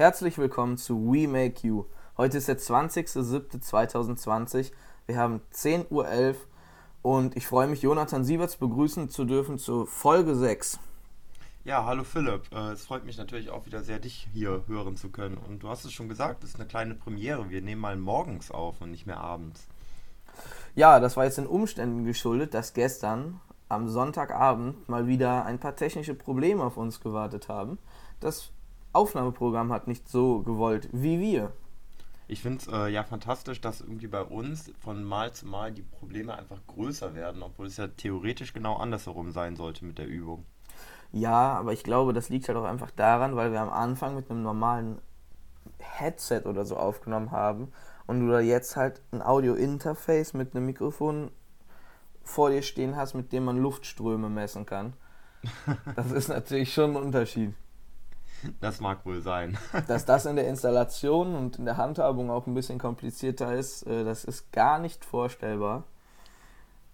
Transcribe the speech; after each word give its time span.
Herzlich 0.00 0.38
willkommen 0.38 0.78
zu 0.78 1.12
We 1.12 1.28
Make 1.28 1.66
You. 1.66 1.84
Heute 2.16 2.38
ist 2.38 2.48
der 2.48 2.58
20.07.2020. 2.58 4.72
Wir 5.04 5.18
haben 5.18 5.42
10.11 5.52 5.90
Uhr 5.90 6.36
und 7.02 7.36
ich 7.36 7.46
freue 7.46 7.66
mich, 7.66 7.82
Jonathan 7.82 8.24
Sieverts 8.24 8.56
begrüßen 8.56 9.10
zu 9.10 9.26
dürfen 9.26 9.58
zur 9.58 9.86
Folge 9.86 10.36
6. 10.36 10.78
Ja, 11.64 11.84
hallo 11.84 12.04
Philipp. 12.04 12.50
Äh, 12.50 12.70
es 12.70 12.86
freut 12.86 13.04
mich 13.04 13.18
natürlich 13.18 13.50
auch 13.50 13.66
wieder 13.66 13.82
sehr, 13.82 13.98
dich 13.98 14.26
hier 14.32 14.64
hören 14.68 14.96
zu 14.96 15.10
können. 15.10 15.36
Und 15.36 15.62
du 15.62 15.68
hast 15.68 15.84
es 15.84 15.92
schon 15.92 16.08
gesagt, 16.08 16.44
es 16.44 16.54
ist 16.54 16.56
eine 16.56 16.66
kleine 16.66 16.94
Premiere. 16.94 17.50
Wir 17.50 17.60
nehmen 17.60 17.82
mal 17.82 17.96
morgens 17.96 18.50
auf 18.50 18.80
und 18.80 18.92
nicht 18.92 19.06
mehr 19.06 19.20
abends. 19.20 19.68
Ja, 20.74 20.98
das 20.98 21.18
war 21.18 21.26
jetzt 21.26 21.36
den 21.36 21.46
Umständen 21.46 22.06
geschuldet, 22.06 22.54
dass 22.54 22.72
gestern 22.72 23.38
am 23.68 23.86
Sonntagabend 23.86 24.88
mal 24.88 25.08
wieder 25.08 25.44
ein 25.44 25.58
paar 25.58 25.76
technische 25.76 26.14
Probleme 26.14 26.64
auf 26.64 26.78
uns 26.78 27.02
gewartet 27.02 27.50
haben. 27.50 27.76
Das 28.20 28.50
Aufnahmeprogramm 28.92 29.72
hat 29.72 29.86
nicht 29.86 30.08
so 30.08 30.40
gewollt 30.40 30.88
wie 30.92 31.20
wir. 31.20 31.52
Ich 32.28 32.42
finde 32.42 32.58
es 32.58 32.68
äh, 32.68 32.88
ja 32.88 33.02
fantastisch, 33.02 33.60
dass 33.60 33.80
irgendwie 33.80 34.06
bei 34.06 34.22
uns 34.22 34.72
von 34.78 35.02
Mal 35.02 35.32
zu 35.32 35.46
Mal 35.46 35.72
die 35.72 35.82
Probleme 35.82 36.36
einfach 36.36 36.58
größer 36.68 37.14
werden, 37.14 37.42
obwohl 37.42 37.66
es 37.66 37.76
ja 37.76 37.88
theoretisch 37.88 38.52
genau 38.52 38.76
andersherum 38.76 39.32
sein 39.32 39.56
sollte 39.56 39.84
mit 39.84 39.98
der 39.98 40.06
Übung. 40.06 40.44
Ja, 41.12 41.54
aber 41.54 41.72
ich 41.72 41.82
glaube, 41.82 42.12
das 42.12 42.28
liegt 42.28 42.46
halt 42.46 42.56
auch 42.56 42.64
einfach 42.64 42.92
daran, 42.92 43.34
weil 43.34 43.50
wir 43.50 43.60
am 43.60 43.70
Anfang 43.70 44.14
mit 44.14 44.30
einem 44.30 44.44
normalen 44.44 45.00
Headset 45.78 46.42
oder 46.44 46.64
so 46.64 46.76
aufgenommen 46.76 47.32
haben 47.32 47.72
und 48.06 48.20
du 48.20 48.28
da 48.28 48.40
jetzt 48.40 48.76
halt 48.76 49.02
ein 49.10 49.22
Audio-Interface 49.22 50.34
mit 50.34 50.54
einem 50.54 50.66
Mikrofon 50.66 51.32
vor 52.22 52.50
dir 52.50 52.62
stehen 52.62 52.94
hast, 52.96 53.14
mit 53.14 53.32
dem 53.32 53.44
man 53.44 53.58
Luftströme 53.58 54.28
messen 54.28 54.66
kann. 54.66 54.94
Das 55.96 56.12
ist 56.12 56.28
natürlich 56.28 56.72
schon 56.72 56.90
ein 56.90 57.02
Unterschied. 57.02 57.54
Das 58.60 58.80
mag 58.80 59.04
wohl 59.04 59.20
sein. 59.20 59.58
Dass 59.88 60.04
das 60.04 60.26
in 60.26 60.36
der 60.36 60.48
Installation 60.48 61.34
und 61.34 61.58
in 61.58 61.64
der 61.64 61.76
Handhabung 61.76 62.30
auch 62.30 62.46
ein 62.46 62.54
bisschen 62.54 62.78
komplizierter 62.78 63.54
ist, 63.54 63.86
äh, 63.86 64.04
das 64.04 64.24
ist 64.24 64.52
gar 64.52 64.78
nicht 64.78 65.04
vorstellbar. 65.04 65.84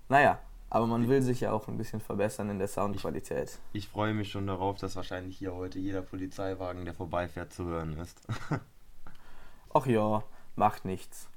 Naja, 0.09 0.39
aber 0.71 0.87
man 0.87 1.09
will 1.09 1.23
sich 1.23 1.41
ja 1.41 1.53
auch 1.53 1.69
ein 1.69 1.77
bisschen 1.77 2.01
verbessern 2.01 2.51
in 2.51 2.59
der 2.59 2.69
Soundqualität. 2.69 3.59
Ich, 3.73 3.85
ich 3.85 3.89
freue 3.89 4.15
mich 4.15 4.31
schon 4.31 4.47
darauf, 4.47 4.79
dass 4.79 4.97
wahrscheinlich 4.97 5.39
hier 5.39 5.55
heute 5.55 5.79
jeder 5.79 6.03
Polizeiwagen, 6.03 6.85
der 6.85 6.95
vorbeifährt, 6.95 7.53
zu 7.53 7.65
hören 7.65 7.97
ist. 7.99 8.21
Ach 9.73 9.87
ja, 9.87 10.23
macht 10.57 10.85
nichts. 10.85 11.29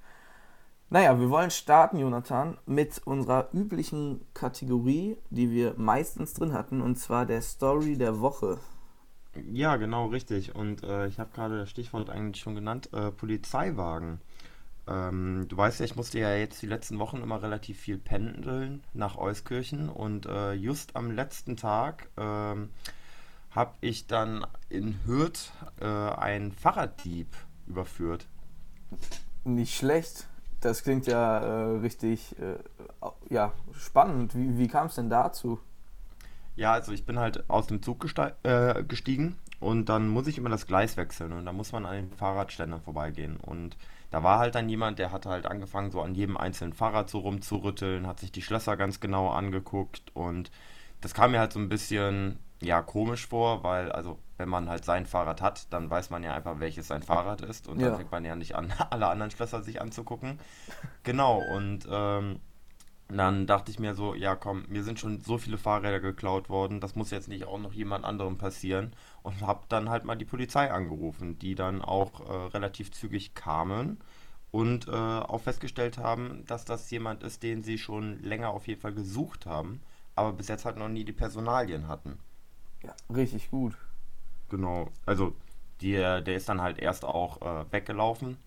Naja, 0.92 1.20
wir 1.20 1.30
wollen 1.30 1.52
starten, 1.52 2.00
Jonathan, 2.00 2.58
mit 2.66 3.00
unserer 3.06 3.50
üblichen 3.54 4.26
Kategorie, 4.34 5.18
die 5.30 5.52
wir 5.52 5.76
meistens 5.78 6.34
drin 6.34 6.54
hatten, 6.54 6.82
und 6.82 6.96
zwar 6.96 7.28
der 7.28 7.44
Story 7.44 7.96
der 7.96 8.22
Woche. 8.22 8.58
Ja, 9.52 9.75
genau, 9.77 10.08
richtig. 10.08 10.55
Und 10.55 10.83
äh, 10.83 11.08
ich 11.08 11.19
habe 11.19 11.31
gerade 11.33 11.58
das 11.58 11.69
Stichwort 11.69 12.09
eigentlich 12.09 12.41
schon 12.41 12.55
genannt, 12.55 12.89
äh, 12.94 13.11
Polizeiwagen. 13.11 14.19
Ähm, 14.88 15.45
du 15.47 15.55
weißt 15.55 15.80
ja, 15.80 15.85
ich 15.85 15.95
musste 15.95 16.19
ja 16.19 16.33
jetzt 16.35 16.61
die 16.61 16.67
letzten 16.67 16.97
Wochen 16.97 17.17
immer 17.17 17.41
relativ 17.41 17.80
viel 17.80 17.97
pendeln 17.97 18.83
nach 18.94 19.17
Euskirchen 19.17 19.88
und 19.88 20.25
äh, 20.25 20.53
just 20.53 20.95
am 20.95 21.11
letzten 21.11 21.57
Tag 21.57 22.09
ähm, 22.17 22.69
habe 23.52 23.73
ich 23.81 24.07
dann 24.07 24.45
in 24.69 25.00
Hürth 25.05 25.52
äh, 25.80 25.85
einen 25.85 26.51
Fahrraddieb 26.51 27.28
überführt. 27.68 28.25
Nicht 29.44 29.75
schlecht. 29.75 30.28
Das 30.59 30.84
klingt 30.84 31.06
ja 31.06 31.39
äh, 31.39 31.78
richtig 31.78 32.35
äh, 32.39 32.57
ja, 33.29 33.53
spannend. 33.73 34.35
Wie, 34.35 34.57
wie 34.57 34.68
kam 34.68 34.88
es 34.88 34.95
denn 34.95 35.09
dazu? 35.09 35.59
Ja, 36.59 36.74
also 36.74 36.92
ich 36.92 37.06
bin 37.06 37.18
halt 37.18 37.50
aus 37.50 37.68
dem 37.68 37.81
Zug 37.81 38.06
äh, 38.44 38.84
gestiegen 38.84 39.38
und 39.62 39.88
dann 39.88 40.09
muss 40.09 40.28
ich 40.28 40.38
immer 40.38 40.50
das 40.50 40.68
Gleis 40.68 40.97
wechseln 40.97 41.31
und 41.31 41.46
da 41.46 41.53
muss 41.53 41.72
man 41.72 41.86
an 41.86 41.96
den 41.96 42.12
Fahrradständern 42.12 42.81
vorbeigehen. 42.81 43.38
Und 43.38 43.78
da 44.12 44.24
war 44.24 44.40
halt 44.40 44.56
dann 44.56 44.68
jemand, 44.68 45.00
der 45.00 45.14
hat 45.14 45.25
halt 45.25 45.46
angefangen, 45.46 45.90
so 45.90 46.02
an 46.02 46.16
jedem 46.16 46.36
einzelnen 46.36 46.74
Fahrrad 46.74 47.09
so 47.09 47.19
rumzurütteln, 47.19 48.06
hat 48.06 48.19
sich 48.19 48.34
die 48.34 48.42
Schlösser 48.42 48.75
ganz 48.75 49.00
genau 49.00 49.30
angeguckt 49.30 50.12
und 50.14 50.52
das 51.00 51.14
kam 51.14 51.31
mir 51.31 51.40
halt 51.40 51.53
so 51.53 51.59
ein 51.59 51.69
bisschen, 51.69 52.40
ja, 52.59 52.81
komisch 52.81 53.28
vor, 53.28 53.64
weil, 53.64 53.90
also, 53.94 54.19
wenn 54.36 54.50
man 54.50 54.68
halt 54.68 54.84
sein 54.84 55.06
Fahrrad 55.06 55.42
hat, 55.42 55.72
dann 55.72 55.90
weiß 55.90 56.09
man 56.09 56.24
ja 56.24 56.34
einfach, 56.34 56.59
welches 56.59 56.90
sein 56.90 57.03
Fahrrad 57.03 57.40
ist 57.40 57.69
und 57.69 57.80
ja. 57.80 57.88
dann 57.88 57.98
fängt 57.98 58.12
man 58.12 58.25
ja 58.25 58.36
nicht 58.36 58.56
an, 58.56 58.74
alle 58.90 59.08
anderen 59.08 59.31
Schlösser 59.31 59.62
sich 59.62 59.81
anzugucken. 59.81 60.40
Genau, 61.03 61.42
und 61.56 61.88
ähm, 61.90 62.42
dann 63.18 63.47
dachte 63.47 63.72
ich 63.72 63.80
mir 63.80 63.96
so, 63.96 64.14
ja 64.14 64.36
komm, 64.36 64.66
mir 64.68 64.84
sind 64.84 65.00
schon 65.00 65.20
so 65.20 65.38
viele 65.38 65.58
Fahrräder 65.58 66.00
geklaut 66.00 66.50
worden, 66.50 66.80
das 66.80 66.96
muss 66.96 67.09
jetzt 67.09 67.28
nicht 67.28 67.46
auch 67.46 67.59
noch 67.59 67.74
jemand 67.74 68.06
anderem 68.06 68.38
passieren. 68.38 68.94
Und 69.24 69.42
habe 69.42 69.66
dann 69.68 69.90
halt 69.90 70.06
mal 70.06 70.16
die 70.16 70.25
Polizei 70.25 70.72
angerufen, 70.72 71.40
die 71.40 71.56
dann 71.56 71.81
auch 71.81 72.22
äh, 72.22 72.34
relativ 72.50 72.92
zügig 72.92 73.34
kamen 73.34 73.98
und 74.52 74.88
äh, 74.88 74.92
auch 74.92 75.42
festgestellt 75.42 75.98
haben, 75.98 76.44
dass 76.46 76.66
das 76.66 76.90
jemand 76.92 77.24
ist, 77.24 77.44
den 77.44 77.64
sie 77.64 77.78
schon 77.78 78.22
länger 78.22 78.52
auf 78.52 78.68
jeden 78.68 78.81
Fall 78.81 78.94
gesucht 78.94 79.46
haben, 79.46 79.81
aber 80.16 80.34
bis 80.34 80.48
jetzt 80.48 80.66
halt 80.66 80.78
noch 80.78 80.90
nie 80.90 81.03
die 81.03 81.14
Personalien 81.14 81.88
hatten. 81.88 82.19
Ja, 82.84 82.94
richtig 83.14 83.50
gut. 83.50 83.75
Genau, 84.50 84.92
also 85.06 85.36
die, 85.81 85.94
der 85.94 86.36
ist 86.36 86.50
dann 86.50 86.62
halt 86.62 86.80
erst 86.80 87.06
auch 87.06 87.42
äh, 87.42 87.72
weggelaufen 87.72 88.38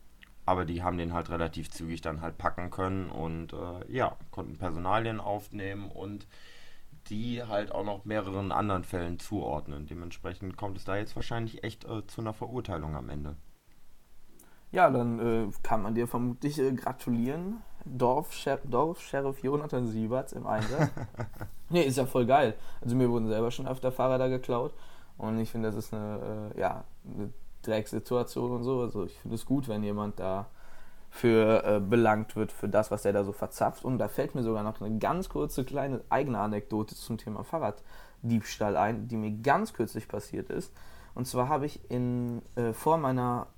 aber 0.45 0.65
die 0.65 0.83
haben 0.83 0.99
den 0.99 1.13
halt 1.13 1.31
relativ 1.31 1.71
zügig 1.71 2.01
dann 2.01 2.21
halt 2.21 2.39
packen 2.39 2.71
können 2.71 3.11
und 3.11 3.53
äh, 3.53 3.93
ja, 3.93 4.17
konnten 4.31 4.59
Personalien 4.59 5.21
aufnehmen 5.21 5.91
und 5.91 6.27
die 7.09 7.43
halt 7.43 7.73
auch 7.73 7.85
noch 7.85 8.05
mehreren 8.05 8.53
anderen 8.53 8.85
Fällen 8.85 9.19
zuordnen. 9.19 9.87
Dementsprechend 9.87 10.57
kommt 10.57 10.77
es 10.77 10.85
da 10.85 10.97
jetzt 10.97 11.17
wahrscheinlich 11.17 11.65
echt 11.65 11.85
äh, 11.85 12.07
zu 12.07 12.21
einer 12.21 12.33
Verurteilung 12.33 12.95
am 12.95 13.09
Ende. 13.09 13.37
Ja, 14.71 14.91
dann 14.91 15.19
äh, 15.19 15.53
kann 15.63 15.83
man 15.83 15.95
dir 15.95 16.09
vermutlich 16.09 16.59
äh, 16.59 16.73
gratulieren. 16.73 17.63
Dorf-Sheriff 17.85 18.63
Dorf 18.65 19.43
Jonathan 19.43 19.87
Sieberts 19.89 20.33
im 20.33 20.47
Einsatz. 20.47 20.91
nee, 21.69 21.83
ist 21.83 21.99
ja 21.99 22.07
voll 22.07 22.27
geil. 22.27 22.55
Also 22.81 22.97
mir 22.97 23.11
wurden 23.11 23.27
selber 23.27 23.51
schon 23.51 23.67
öfter 23.67 23.93
Fahrräder 23.93 24.29
geklaut 24.29 24.73
und 25.19 25.39
ich 25.39 25.51
finde, 25.51 25.69
das 25.69 25.77
ist 25.77 25.93
eine, 25.93 26.53
äh, 26.55 26.61
ja, 26.61 26.85
eine 27.05 27.33
Drecksituation 27.63 28.51
und 28.53 28.65
so. 28.65 28.81
Also 28.81 29.05
ich 29.05 29.19
finde 29.21 29.37
es 29.37 29.47
gut, 29.47 29.69
wenn 29.69 29.83
jemand 29.83 30.21
da 30.21 30.47
für 31.11 31.65
äh, 31.65 31.81
belangt 31.81 32.37
wird 32.37 32.53
für 32.53 32.69
das, 32.69 32.91
was 32.91 33.05
er 33.05 33.13
da 33.13 33.23
so 33.23 33.33
verzapft. 33.33 33.85
Und 33.85 33.99
da 33.99 34.09
fällt 34.09 34.35
mir 34.35 34.43
sogar 34.43 34.63
noch 34.63 34.81
eine 34.81 34.99
ganz 34.99 35.29
kurze 35.29 35.65
kleine 35.65 36.01
eigene 36.09 36.39
Anekdote 36.39 36.95
zum 36.95 37.19
Thema 37.19 37.45
Fahrraddiebstahl 37.45 38.77
ein, 38.77 39.09
die 39.09 39.17
mir 39.17 39.31
ganz 39.31 39.75
kürzlich 39.75 40.09
passiert 40.09 40.49
ist. 40.49 40.73
Und 41.15 41.27
zwar 41.27 41.49
habe 41.49 41.67
ich 41.67 41.91
in, 41.91 42.41
äh, 42.57 42.73
vor 42.73 42.97
meiner 42.97 43.49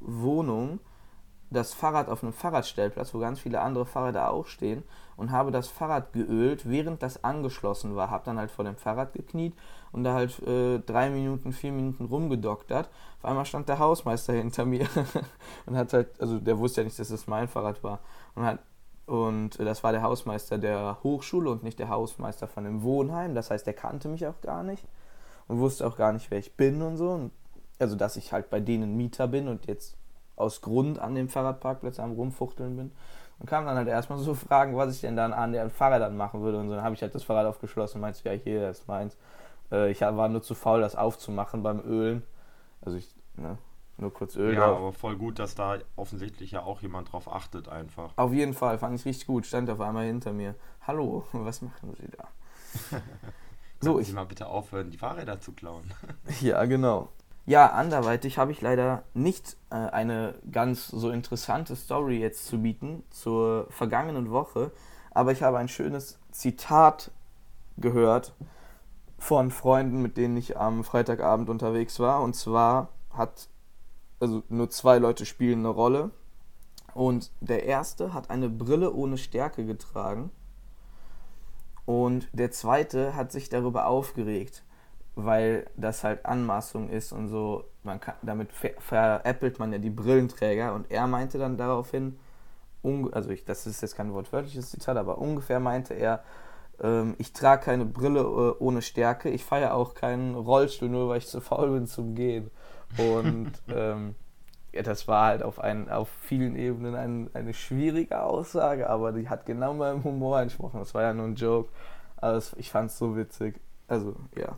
Wohnung 0.00 0.80
das 1.50 1.74
Fahrrad 1.74 2.08
auf 2.08 2.22
einem 2.22 2.32
Fahrradstellplatz, 2.32 3.12
wo 3.12 3.18
ganz 3.18 3.40
viele 3.40 3.60
andere 3.60 3.84
Fahrräder 3.84 4.30
auch 4.30 4.46
stehen, 4.46 4.82
und 5.18 5.30
habe 5.30 5.50
das 5.50 5.68
Fahrrad 5.68 6.14
geölt, 6.14 6.68
während 6.68 7.02
das 7.02 7.22
angeschlossen 7.22 7.94
war. 7.94 8.10
Habe 8.10 8.24
dann 8.24 8.38
halt 8.38 8.50
vor 8.50 8.64
dem 8.64 8.76
Fahrrad 8.76 9.12
gekniet 9.12 9.54
und 9.92 10.04
da 10.04 10.14
halt 10.14 10.38
äh, 10.46 10.78
drei 10.80 11.10
Minuten, 11.10 11.52
vier 11.52 11.72
Minuten 11.72 12.06
rumgedoktert. 12.06 12.88
Auf 13.18 13.24
einmal 13.24 13.44
stand 13.44 13.68
der 13.68 13.78
Hausmeister 13.78 14.32
hinter 14.34 14.64
mir 14.64 14.86
und 15.66 15.76
hat 15.76 15.92
halt, 15.92 16.20
also 16.20 16.38
der 16.38 16.58
wusste 16.58 16.80
ja 16.80 16.84
nicht, 16.84 16.98
dass 16.98 17.08
das 17.08 17.26
mein 17.26 17.48
Fahrrad 17.48 17.82
war. 17.82 18.00
Und 18.34 18.44
hat 18.44 18.58
und 19.06 19.58
äh, 19.58 19.64
das 19.64 19.82
war 19.82 19.92
der 19.92 20.02
Hausmeister 20.02 20.58
der 20.58 20.98
Hochschule 21.02 21.50
und 21.50 21.62
nicht 21.62 21.78
der 21.78 21.88
Hausmeister 21.88 22.46
von 22.48 22.64
dem 22.64 22.82
Wohnheim. 22.82 23.34
Das 23.34 23.50
heißt, 23.50 23.66
der 23.66 23.74
kannte 23.74 24.08
mich 24.08 24.26
auch 24.26 24.40
gar 24.40 24.62
nicht 24.62 24.84
und 25.48 25.58
wusste 25.58 25.86
auch 25.86 25.96
gar 25.96 26.12
nicht, 26.12 26.30
wer 26.30 26.38
ich 26.38 26.56
bin 26.56 26.82
und 26.82 26.96
so. 26.96 27.10
Und 27.10 27.32
also, 27.78 27.96
dass 27.96 28.16
ich 28.16 28.32
halt 28.32 28.48
bei 28.48 28.60
denen 28.60 28.96
Mieter 28.96 29.26
bin 29.26 29.48
und 29.48 29.66
jetzt 29.66 29.96
aus 30.36 30.60
Grund 30.60 30.98
an 30.98 31.14
dem 31.14 31.28
Fahrradparkplatz 31.28 31.98
am 31.98 32.12
Rumfuchteln 32.12 32.76
bin. 32.76 32.92
Und 33.38 33.46
kam 33.46 33.66
dann 33.66 33.76
halt 33.76 33.88
erstmal 33.88 34.18
so 34.18 34.34
Fragen, 34.48 34.76
was 34.76 34.94
ich 34.94 35.00
denn 35.00 35.16
dann 35.16 35.32
an 35.32 35.52
den 35.52 35.70
Fahrrädern 35.70 36.16
machen 36.16 36.42
würde. 36.42 36.58
Und 36.58 36.68
so, 36.68 36.74
dann 36.74 36.84
habe 36.84 36.94
ich 36.94 37.02
halt 37.02 37.14
das 37.14 37.24
Fahrrad 37.24 37.46
aufgeschlossen 37.46 37.96
und 37.96 38.02
meinte, 38.02 38.20
ja, 38.24 38.32
hier, 38.32 38.60
das 38.60 38.80
ist 38.80 38.88
meins. 38.88 39.16
Äh, 39.72 39.90
ich 39.90 40.02
war 40.02 40.28
nur 40.28 40.42
zu 40.42 40.54
faul, 40.54 40.80
das 40.80 40.94
aufzumachen 40.94 41.62
beim 41.62 41.80
Ölen. 41.80 42.22
Also 42.82 42.98
ich, 42.98 43.08
ne, 43.36 43.58
nur 43.96 44.12
kurz 44.12 44.36
Öl 44.36 44.54
Ja, 44.54 44.66
drauf. 44.66 44.78
aber 44.78 44.92
voll 44.92 45.16
gut, 45.16 45.38
dass 45.38 45.54
da 45.54 45.78
offensichtlich 45.96 46.52
ja 46.52 46.62
auch 46.62 46.82
jemand 46.82 47.12
drauf 47.12 47.32
achtet 47.32 47.68
einfach. 47.68 48.12
Auf 48.16 48.32
jeden 48.32 48.54
Fall, 48.54 48.78
fand 48.78 48.98
ich 48.98 49.04
richtig 49.04 49.26
gut. 49.26 49.46
Stand 49.46 49.70
auf 49.70 49.80
einmal 49.80 50.06
hinter 50.06 50.32
mir. 50.32 50.54
Hallo, 50.86 51.24
was 51.32 51.62
machen 51.62 51.94
Sie 51.98 52.08
da? 52.08 52.28
so, 53.80 53.98
ich 53.98 54.08
Sie 54.08 54.12
mal 54.12 54.26
bitte 54.26 54.46
aufhören, 54.46 54.90
die 54.90 54.98
Fahrräder 54.98 55.40
zu 55.40 55.52
klauen. 55.52 55.84
ja, 56.40 56.64
genau. 56.64 57.08
Ja, 57.44 57.72
anderweitig 57.72 58.38
habe 58.38 58.52
ich 58.52 58.60
leider 58.60 59.02
nicht 59.14 59.56
äh, 59.70 59.74
eine 59.74 60.36
ganz 60.52 60.86
so 60.86 61.10
interessante 61.10 61.74
Story 61.74 62.18
jetzt 62.18 62.46
zu 62.46 62.62
bieten 62.62 63.02
zur 63.10 63.66
vergangenen 63.70 64.30
Woche, 64.30 64.70
aber 65.10 65.32
ich 65.32 65.42
habe 65.42 65.58
ein 65.58 65.66
schönes 65.66 66.20
Zitat 66.30 67.10
gehört 67.78 68.32
von 69.22 69.50
Freunden, 69.52 70.02
mit 70.02 70.16
denen 70.16 70.36
ich 70.36 70.58
am 70.58 70.82
Freitagabend 70.82 71.48
unterwegs 71.48 72.00
war. 72.00 72.22
Und 72.22 72.34
zwar 72.34 72.88
hat, 73.10 73.48
also 74.18 74.42
nur 74.48 74.68
zwei 74.70 74.98
Leute 74.98 75.26
spielen 75.26 75.60
eine 75.60 75.68
Rolle. 75.68 76.10
Und 76.94 77.30
der 77.40 77.64
erste 77.64 78.12
hat 78.12 78.30
eine 78.30 78.48
Brille 78.48 78.92
ohne 78.92 79.16
Stärke 79.16 79.64
getragen. 79.64 80.30
Und 81.86 82.28
der 82.32 82.50
zweite 82.50 83.14
hat 83.14 83.32
sich 83.32 83.48
darüber 83.48 83.86
aufgeregt 83.86 84.64
weil 85.14 85.66
das 85.76 86.04
halt 86.04 86.24
Anmaßung 86.24 86.88
ist 86.88 87.12
und 87.12 87.28
so. 87.28 87.64
Man 87.82 88.00
kann, 88.00 88.14
damit 88.22 88.52
ver 88.52 88.70
veräppelt 88.78 89.58
man 89.58 89.72
ja 89.72 89.78
die 89.78 89.90
Brillenträger 89.90 90.72
und 90.74 90.90
er 90.90 91.06
meinte 91.06 91.38
dann 91.38 91.56
daraufhin, 91.56 92.18
also 93.12 93.30
ich, 93.30 93.44
das 93.44 93.66
ist 93.66 93.82
jetzt 93.82 93.96
kein 93.96 94.12
wortwörtliches 94.12 94.70
Zitat, 94.70 94.96
aber 94.96 95.18
ungefähr 95.18 95.60
meinte 95.60 95.94
er, 95.94 96.22
ich 97.18 97.32
trage 97.32 97.64
keine 97.64 97.84
Brille 97.84 98.20
äh, 98.20 98.62
ohne 98.62 98.82
Stärke, 98.82 99.30
ich 99.30 99.44
feiere 99.44 99.74
auch 99.74 99.94
keinen 99.94 100.34
Rollstuhl, 100.34 100.88
nur 100.88 101.08
weil 101.08 101.18
ich 101.18 101.28
zu 101.28 101.40
faul 101.40 101.70
bin 101.70 101.86
zum 101.86 102.16
Gehen. 102.16 102.50
Und 102.98 103.52
ähm, 103.68 104.16
ja, 104.72 104.82
das 104.82 105.06
war 105.06 105.26
halt 105.26 105.42
auf, 105.42 105.60
ein, 105.60 105.90
auf 105.90 106.08
vielen 106.08 106.56
Ebenen 106.56 106.94
ein, 106.94 107.30
eine 107.34 107.54
schwierige 107.54 108.22
Aussage, 108.22 108.88
aber 108.88 109.12
die 109.12 109.28
hat 109.28 109.46
genau 109.46 109.74
meinem 109.74 110.02
Humor 110.02 110.40
entsprochen. 110.40 110.80
Das 110.80 110.94
war 110.94 111.02
ja 111.02 111.14
nur 111.14 111.26
ein 111.26 111.34
Joke. 111.34 111.70
Also 112.16 112.56
ich 112.58 112.70
fand 112.70 112.90
es 112.90 112.98
so 112.98 113.16
witzig. 113.16 113.60
Also, 113.86 114.16
ja. 114.36 114.56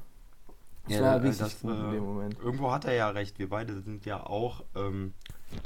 Das 0.87 0.96
ja, 0.96 1.02
war 1.02 1.22
richtig 1.22 1.38
das, 1.38 1.61
gut 1.61 1.72
in 1.72 1.90
dem 1.90 1.94
äh, 1.94 2.00
Moment. 2.00 2.38
Irgendwo 2.38 2.70
hat 2.70 2.84
er 2.84 2.94
ja 2.94 3.08
recht. 3.08 3.38
Wir 3.38 3.49
beide 3.49 3.81
sind 3.81 4.06
ja 4.06 4.25
auch, 4.25 4.62
ähm, 4.76 5.14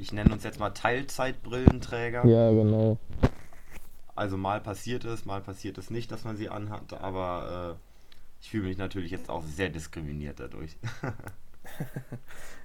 ich 0.01 0.13
nenne 0.13 0.33
uns 0.33 0.45
jetzt 0.45 0.61
mal 0.61 0.71
Teilzeitbrillenträger. 0.71 2.25
Ja, 2.25 2.51
genau. 2.51 2.99
Also 4.19 4.37
mal 4.37 4.61
passiert 4.61 5.05
es, 5.05 5.25
mal 5.25 5.41
passiert 5.41 5.79
es 5.79 5.91
nicht, 5.91 6.11
dass 6.11 6.25
man 6.25 6.37
sie 6.37 6.49
anhat, 6.49 6.93
aber 6.95 7.77
äh, 7.77 8.43
ich 8.43 8.51
fühle 8.51 8.69
mich 8.69 8.77
natürlich 8.77 9.13
jetzt 9.13 9.31
auch 9.31 9.45
sehr 9.45 9.69
diskriminiert 9.69 10.41
dadurch. 10.41 10.77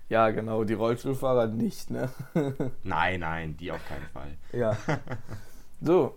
Ja, 0.09 0.29
genau, 0.29 0.63
die 0.63 0.73
Rollstuhlfahrer 0.73 1.47
nicht, 1.47 1.89
ne? 1.89 2.09
nein, 2.83 3.21
nein, 3.21 3.57
die 3.57 3.71
auf 3.71 3.83
keinen 3.87 4.05
Fall. 4.07 4.37
Ja. 4.51 4.77
So, 5.81 6.15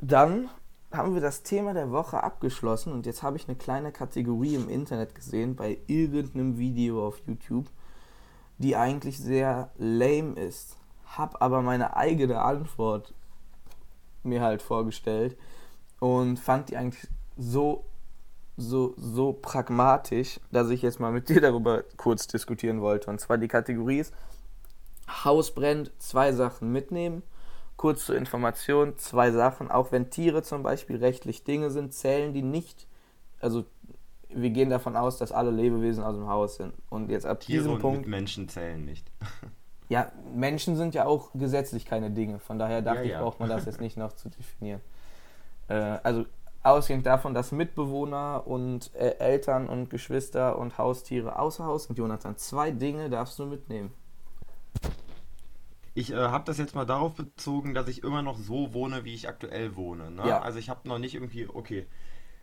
dann 0.00 0.48
haben 0.92 1.14
wir 1.14 1.20
das 1.20 1.42
Thema 1.42 1.72
der 1.72 1.90
Woche 1.90 2.22
abgeschlossen 2.22 2.92
und 2.92 3.06
jetzt 3.06 3.22
habe 3.22 3.36
ich 3.36 3.48
eine 3.48 3.56
kleine 3.56 3.92
Kategorie 3.92 4.56
im 4.56 4.68
Internet 4.68 5.14
gesehen, 5.14 5.56
bei 5.56 5.78
irgendeinem 5.86 6.58
Video 6.58 7.06
auf 7.06 7.18
YouTube, 7.26 7.66
die 8.58 8.76
eigentlich 8.76 9.18
sehr 9.18 9.70
lame 9.78 10.38
ist. 10.38 10.76
Hab 11.06 11.42
aber 11.42 11.62
meine 11.62 11.96
eigene 11.96 12.40
Antwort 12.40 13.14
mir 14.22 14.40
halt 14.40 14.62
vorgestellt 14.62 15.36
und 15.98 16.38
fand 16.38 16.70
die 16.70 16.76
eigentlich 16.76 17.08
so 17.36 17.84
so, 18.60 18.94
so 18.96 19.32
pragmatisch, 19.32 20.38
dass 20.52 20.70
ich 20.70 20.82
jetzt 20.82 21.00
mal 21.00 21.12
mit 21.12 21.28
dir 21.30 21.40
darüber 21.40 21.82
kurz 21.96 22.26
diskutieren 22.26 22.80
wollte. 22.80 23.10
Und 23.10 23.20
zwar 23.20 23.38
die 23.38 23.48
Kategorie 23.48 24.00
ist 24.00 24.14
Haus 25.24 25.54
brennt, 25.54 25.92
zwei 25.98 26.32
Sachen 26.32 26.70
mitnehmen. 26.70 27.22
Kurz 27.76 28.04
zur 28.04 28.16
Information, 28.16 28.96
zwei 28.98 29.32
Sachen. 29.32 29.70
Auch 29.70 29.90
wenn 29.90 30.10
Tiere 30.10 30.42
zum 30.42 30.62
Beispiel 30.62 30.96
rechtlich 30.96 31.44
Dinge 31.44 31.70
sind, 31.70 31.94
zählen 31.94 32.32
die 32.32 32.42
nicht. 32.42 32.86
Also 33.40 33.64
wir 34.28 34.50
gehen 34.50 34.70
davon 34.70 34.96
aus, 34.96 35.18
dass 35.18 35.32
alle 35.32 35.50
Lebewesen 35.50 36.04
aus 36.04 36.14
dem 36.14 36.28
Haus 36.28 36.56
sind. 36.56 36.74
Und 36.90 37.10
jetzt 37.10 37.26
ab 37.26 37.40
Tiere 37.40 37.64
diesem 37.64 37.78
Punkt. 37.78 38.06
Menschen 38.06 38.48
zählen 38.48 38.84
nicht. 38.84 39.10
ja, 39.90 40.12
Menschen 40.32 40.76
sind 40.76 40.94
ja 40.94 41.04
auch 41.04 41.32
gesetzlich 41.34 41.84
keine 41.84 42.12
Dinge. 42.12 42.38
Von 42.38 42.60
daher 42.60 42.80
dachte 42.80 43.00
ja, 43.00 43.06
ja. 43.06 43.16
ich, 43.16 43.22
braucht 43.22 43.40
man 43.40 43.48
das 43.48 43.66
jetzt 43.66 43.80
nicht 43.80 43.96
noch 43.96 44.12
zu 44.12 44.28
definieren. 44.38 44.80
Äh, 45.68 45.74
also 45.74 46.26
ausgehend 46.62 47.06
davon, 47.06 47.34
dass 47.34 47.50
Mitbewohner 47.50 48.46
und 48.46 48.94
äh, 48.94 49.16
Eltern 49.18 49.68
und 49.68 49.90
Geschwister 49.90 50.58
und 50.58 50.78
Haustiere 50.78 51.38
außer 51.40 51.64
Haus 51.64 51.84
sind. 51.84 51.98
Jonathan, 51.98 52.36
zwei 52.36 52.70
Dinge 52.70 53.10
darfst 53.10 53.36
du 53.40 53.46
mitnehmen. 53.46 53.92
Ich 55.94 56.12
äh, 56.12 56.16
habe 56.16 56.44
das 56.44 56.58
jetzt 56.58 56.76
mal 56.76 56.86
darauf 56.86 57.14
bezogen, 57.14 57.74
dass 57.74 57.88
ich 57.88 58.04
immer 58.04 58.22
noch 58.22 58.38
so 58.38 58.72
wohne, 58.72 59.04
wie 59.04 59.14
ich 59.14 59.28
aktuell 59.28 59.74
wohne. 59.74 60.12
Ne? 60.12 60.22
Ja. 60.24 60.40
Also 60.40 60.60
ich 60.60 60.70
habe 60.70 60.88
noch 60.88 61.00
nicht 61.00 61.16
irgendwie, 61.16 61.48
okay. 61.48 61.86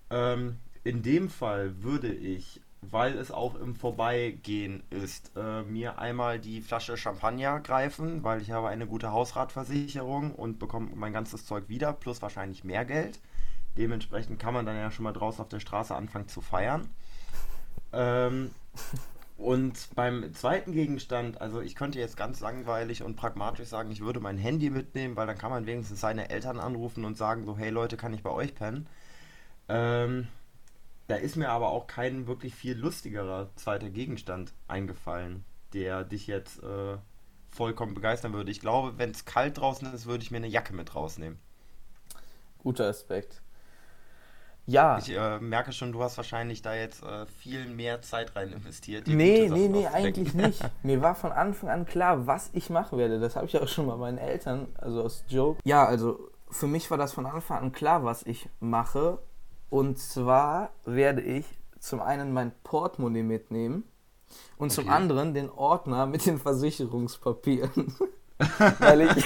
Ähm, 0.09 0.57
in 0.83 1.01
dem 1.01 1.29
Fall 1.29 1.81
würde 1.81 2.13
ich, 2.13 2.61
weil 2.81 3.17
es 3.17 3.31
auch 3.31 3.55
im 3.55 3.75
Vorbeigehen 3.75 4.83
ist, 4.89 5.31
äh, 5.35 5.63
mir 5.63 5.99
einmal 5.99 6.39
die 6.39 6.61
Flasche 6.61 6.95
Champagner 6.95 7.59
greifen, 7.59 8.23
weil 8.23 8.41
ich 8.41 8.51
habe 8.51 8.67
eine 8.69 8.85
gute 8.85 9.11
Hausratversicherung 9.11 10.33
und 10.33 10.59
bekomme 10.59 10.89
mein 10.95 11.13
ganzes 11.13 11.45
Zeug 11.45 11.69
wieder, 11.69 11.93
plus 11.93 12.21
wahrscheinlich 12.21 12.63
mehr 12.63 12.85
Geld. 12.85 13.19
Dementsprechend 13.77 14.39
kann 14.39 14.53
man 14.53 14.65
dann 14.65 14.75
ja 14.75 14.91
schon 14.91 15.03
mal 15.03 15.13
draußen 15.13 15.41
auf 15.41 15.49
der 15.49 15.59
Straße 15.59 15.95
anfangen 15.95 16.27
zu 16.27 16.41
feiern. 16.41 16.89
Ähm, 17.93 18.51
und 19.37 19.89
beim 19.95 20.33
zweiten 20.33 20.71
Gegenstand, 20.71 21.41
also 21.41 21.61
ich 21.61 21.75
könnte 21.75 21.99
jetzt 21.99 22.17
ganz 22.17 22.39
langweilig 22.39 23.03
und 23.03 23.15
pragmatisch 23.15 23.67
sagen, 23.67 23.91
ich 23.91 24.01
würde 24.01 24.19
mein 24.19 24.37
Handy 24.37 24.69
mitnehmen, 24.69 25.15
weil 25.15 25.27
dann 25.27 25.37
kann 25.37 25.51
man 25.51 25.67
wenigstens 25.67 26.01
seine 26.01 26.29
Eltern 26.29 26.59
anrufen 26.59 27.05
und 27.05 27.17
sagen 27.17 27.45
so, 27.45 27.57
hey 27.57 27.69
Leute, 27.69 27.97
kann 27.97 28.13
ich 28.13 28.23
bei 28.23 28.31
euch 28.31 28.55
pennen? 28.55 28.87
Ähm, 29.69 30.27
da 31.07 31.15
ist 31.15 31.35
mir 31.35 31.49
aber 31.49 31.69
auch 31.69 31.87
kein 31.87 32.27
wirklich 32.27 32.53
viel 32.53 32.77
lustigerer 32.77 33.49
zweiter 33.55 33.89
Gegenstand 33.89 34.53
eingefallen, 34.67 35.45
der 35.73 36.03
dich 36.03 36.27
jetzt 36.27 36.61
äh, 36.63 36.97
vollkommen 37.49 37.93
begeistern 37.93 38.33
würde. 38.33 38.51
Ich 38.51 38.59
glaube, 38.59 38.97
wenn 38.97 39.11
es 39.11 39.25
kalt 39.25 39.57
draußen 39.57 39.91
ist, 39.93 40.05
würde 40.05 40.23
ich 40.23 40.31
mir 40.31 40.37
eine 40.37 40.47
Jacke 40.47 40.73
mit 40.73 40.95
rausnehmen. 40.95 41.39
Guter 42.59 42.87
Aspekt. 42.87 43.41
Ja. 44.65 44.97
Ich 44.97 45.09
äh, 45.09 45.39
merke 45.39 45.71
schon, 45.71 45.93
du 45.93 46.03
hast 46.03 46.17
wahrscheinlich 46.17 46.61
da 46.61 46.75
jetzt 46.75 47.01
äh, 47.01 47.25
viel 47.25 47.67
mehr 47.67 48.01
Zeit 48.01 48.35
rein 48.35 48.51
investiert. 48.51 49.07
Nee, 49.07 49.47
nee, 49.49 49.69
nee, 49.69 49.87
eigentlich 49.87 50.33
nicht. 50.33 50.61
Mir 50.83 51.01
war 51.01 51.15
von 51.15 51.31
Anfang 51.31 51.69
an 51.69 51.85
klar, 51.85 52.27
was 52.27 52.49
ich 52.51 52.69
machen 52.69 52.97
werde. 52.97 53.19
Das 53.19 53.37
habe 53.37 53.45
ich 53.45 53.57
auch 53.57 53.67
schon 53.67 53.85
mal 53.85 53.95
meinen 53.95 54.17
Eltern, 54.17 54.67
also 54.77 55.03
aus 55.03 55.23
Joke. 55.29 55.61
Ja, 55.63 55.85
also 55.85 56.29
für 56.49 56.67
mich 56.67 56.91
war 56.91 56.97
das 56.97 57.13
von 57.13 57.25
Anfang 57.25 57.59
an 57.59 57.71
klar, 57.71 58.03
was 58.03 58.23
ich 58.23 58.49
mache. 58.59 59.19
Und 59.69 59.99
zwar 59.99 60.71
werde 60.85 61.21
ich 61.21 61.45
zum 61.79 62.01
einen 62.01 62.33
mein 62.33 62.51
Portemonnaie 62.63 63.23
mitnehmen 63.23 63.83
und 64.57 64.71
okay. 64.71 64.81
zum 64.81 64.89
anderen 64.89 65.33
den 65.33 65.49
Ordner 65.49 66.05
mit 66.05 66.25
den 66.25 66.37
Versicherungspapieren. 66.37 67.95
Weil 68.79 69.01
ich. 69.01 69.25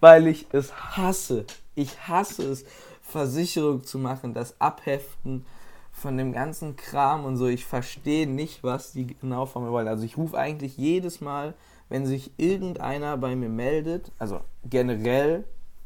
weil 0.00 0.26
ich 0.26 0.46
es 0.52 0.72
hasse. 0.96 1.44
Ich 1.74 2.08
hasse 2.08 2.50
es, 2.50 2.64
Versicherung 3.02 3.84
zu 3.84 3.98
machen, 3.98 4.34
das 4.34 4.60
Abheften 4.60 5.44
von 5.92 6.16
dem 6.16 6.32
ganzen 6.32 6.76
Kram 6.76 7.24
und 7.24 7.36
so. 7.36 7.46
Ich 7.46 7.66
verstehe 7.66 8.26
nicht, 8.26 8.64
was 8.64 8.92
die 8.92 9.06
genau 9.06 9.46
von 9.46 9.64
mir 9.64 9.70
wollen. 9.70 9.88
Also 9.88 10.04
ich 10.04 10.16
rufe 10.16 10.38
eigentlich 10.38 10.76
jedes 10.76 11.20
Mal, 11.20 11.54
wenn 11.88 12.06
sich 12.06 12.32
irgendeiner 12.38 13.16
bei 13.16 13.36
mir 13.36 13.48
meldet, 13.48 14.10
also 14.18 14.40
generell 14.64 15.44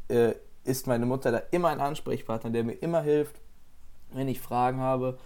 äh, 0.08 0.34
ist 0.64 0.86
meine 0.86 1.06
Mutter 1.06 1.32
da 1.32 1.42
immer 1.50 1.68
ein 1.68 1.80
Ansprechpartner, 1.80 2.50
der 2.50 2.64
mir 2.64 2.72
immer 2.72 3.02
hilft, 3.02 3.40
wenn 4.12 4.28
ich 4.28 4.40
Fragen 4.40 4.80
habe 4.80 5.18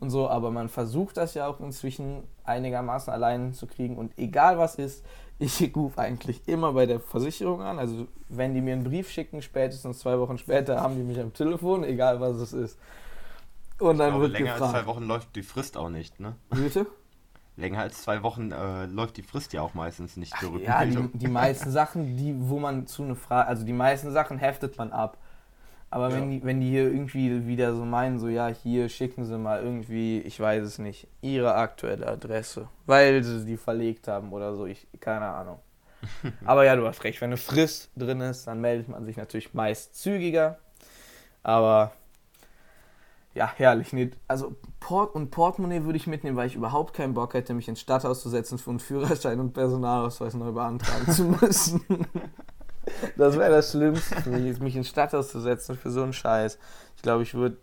und 0.00 0.10
so, 0.10 0.28
aber 0.28 0.50
man 0.50 0.68
versucht 0.68 1.16
das 1.16 1.34
ja 1.34 1.46
auch 1.46 1.60
inzwischen 1.60 2.24
einigermaßen 2.44 3.12
allein 3.12 3.54
zu 3.54 3.66
kriegen 3.66 3.96
und 3.96 4.18
egal 4.18 4.58
was 4.58 4.76
ist, 4.76 5.04
ich 5.38 5.72
rufe 5.76 6.00
eigentlich 6.00 6.46
immer 6.46 6.72
bei 6.72 6.86
der 6.86 7.00
Versicherung 7.00 7.62
an. 7.62 7.78
Also 7.78 8.06
wenn 8.28 8.54
die 8.54 8.60
mir 8.60 8.74
einen 8.74 8.84
Brief 8.84 9.10
schicken, 9.10 9.42
spätestens 9.42 10.00
zwei 10.00 10.18
Wochen 10.18 10.38
später 10.38 10.80
haben 10.80 10.96
die 10.96 11.02
mich 11.02 11.20
am 11.20 11.32
Telefon, 11.32 11.84
egal 11.84 12.20
was 12.20 12.36
es 12.36 12.52
ist. 12.52 12.78
Und 13.78 13.98
dann 13.98 14.10
glaube, 14.10 14.24
wird 14.24 14.32
länger 14.34 14.52
gefragt. 14.52 14.74
als 14.74 14.82
zwei 14.82 14.86
Wochen 14.86 15.04
läuft 15.04 15.34
die 15.34 15.42
Frist 15.42 15.76
auch 15.76 15.88
nicht, 15.88 16.20
ne? 16.20 16.36
Bitte? 16.50 16.86
Länger 17.56 17.80
als 17.80 18.02
zwei 18.02 18.22
Wochen 18.22 18.50
äh, 18.50 18.86
läuft 18.86 19.16
die 19.18 19.22
Frist 19.22 19.52
ja 19.52 19.60
auch 19.60 19.74
meistens 19.74 20.16
nicht 20.16 20.36
zurück. 20.38 20.62
Ja, 20.62 20.84
die, 20.84 21.08
die 21.12 21.28
meisten 21.28 21.70
Sachen, 21.72 22.16
die, 22.16 22.34
wo 22.38 22.58
man 22.58 22.86
zu 22.86 23.02
einer 23.02 23.16
Frage, 23.16 23.48
also 23.48 23.64
die 23.64 23.74
meisten 23.74 24.10
Sachen 24.10 24.38
heftet 24.38 24.78
man 24.78 24.90
ab. 24.92 25.18
Aber 25.90 26.08
ja. 26.08 26.16
wenn, 26.16 26.30
die, 26.30 26.42
wenn 26.42 26.60
die 26.60 26.70
hier 26.70 26.84
irgendwie 26.84 27.46
wieder 27.46 27.74
so 27.74 27.84
meinen, 27.84 28.18
so 28.18 28.28
ja, 28.28 28.48
hier 28.48 28.88
schicken 28.88 29.26
sie 29.26 29.36
mal 29.36 29.62
irgendwie, 29.62 30.20
ich 30.20 30.40
weiß 30.40 30.64
es 30.64 30.78
nicht, 30.78 31.06
ihre 31.20 31.54
aktuelle 31.54 32.06
Adresse, 32.06 32.68
weil 32.86 33.22
sie 33.22 33.44
die 33.44 33.58
verlegt 33.58 34.08
haben 34.08 34.32
oder 34.32 34.54
so, 34.54 34.64
ich 34.64 34.86
keine 35.00 35.26
Ahnung. 35.26 35.58
Aber 36.46 36.64
ja, 36.64 36.76
du 36.76 36.86
hast 36.86 37.04
recht, 37.04 37.20
wenn 37.20 37.28
eine 37.28 37.36
Frist 37.36 37.90
drin 37.94 38.22
ist, 38.22 38.46
dann 38.46 38.62
meldet 38.62 38.88
man 38.88 39.04
sich 39.04 39.18
natürlich 39.18 39.52
meist 39.52 39.94
zügiger. 39.94 40.58
Aber 41.42 41.92
ja, 43.34 43.50
herrlich. 43.56 43.92
Nee, 43.92 44.10
also 44.28 44.56
Port 44.80 45.14
und 45.14 45.30
Portemonnaie 45.30 45.84
würde 45.84 45.96
ich 45.96 46.06
mitnehmen, 46.06 46.36
weil 46.36 46.48
ich 46.48 46.54
überhaupt 46.54 46.94
keinen 46.94 47.14
Bock 47.14 47.34
hätte, 47.34 47.54
mich 47.54 47.68
ins 47.68 47.80
Stadthaus 47.80 48.20
zu 48.22 48.28
setzen 48.28 48.58
und 48.66 48.82
Führerschein 48.82 49.40
und 49.40 49.52
Personalausweis 49.52 50.34
neu 50.34 50.52
beantragen 50.52 51.10
zu 51.10 51.24
müssen. 51.24 51.84
Das 53.16 53.38
wäre 53.38 53.50
das 53.50 53.70
Schlimmste 53.70 54.20
für 54.22 54.30
mich, 54.30 54.58
mich 54.58 54.74
ins 54.74 54.88
Stadthaus 54.88 55.30
zu 55.30 55.40
setzen 55.40 55.76
für 55.76 55.90
so 55.90 56.02
einen 56.02 56.12
Scheiß. 56.12 56.58
Ich 56.96 57.02
glaube, 57.02 57.22
ich 57.22 57.32
würde, 57.32 57.56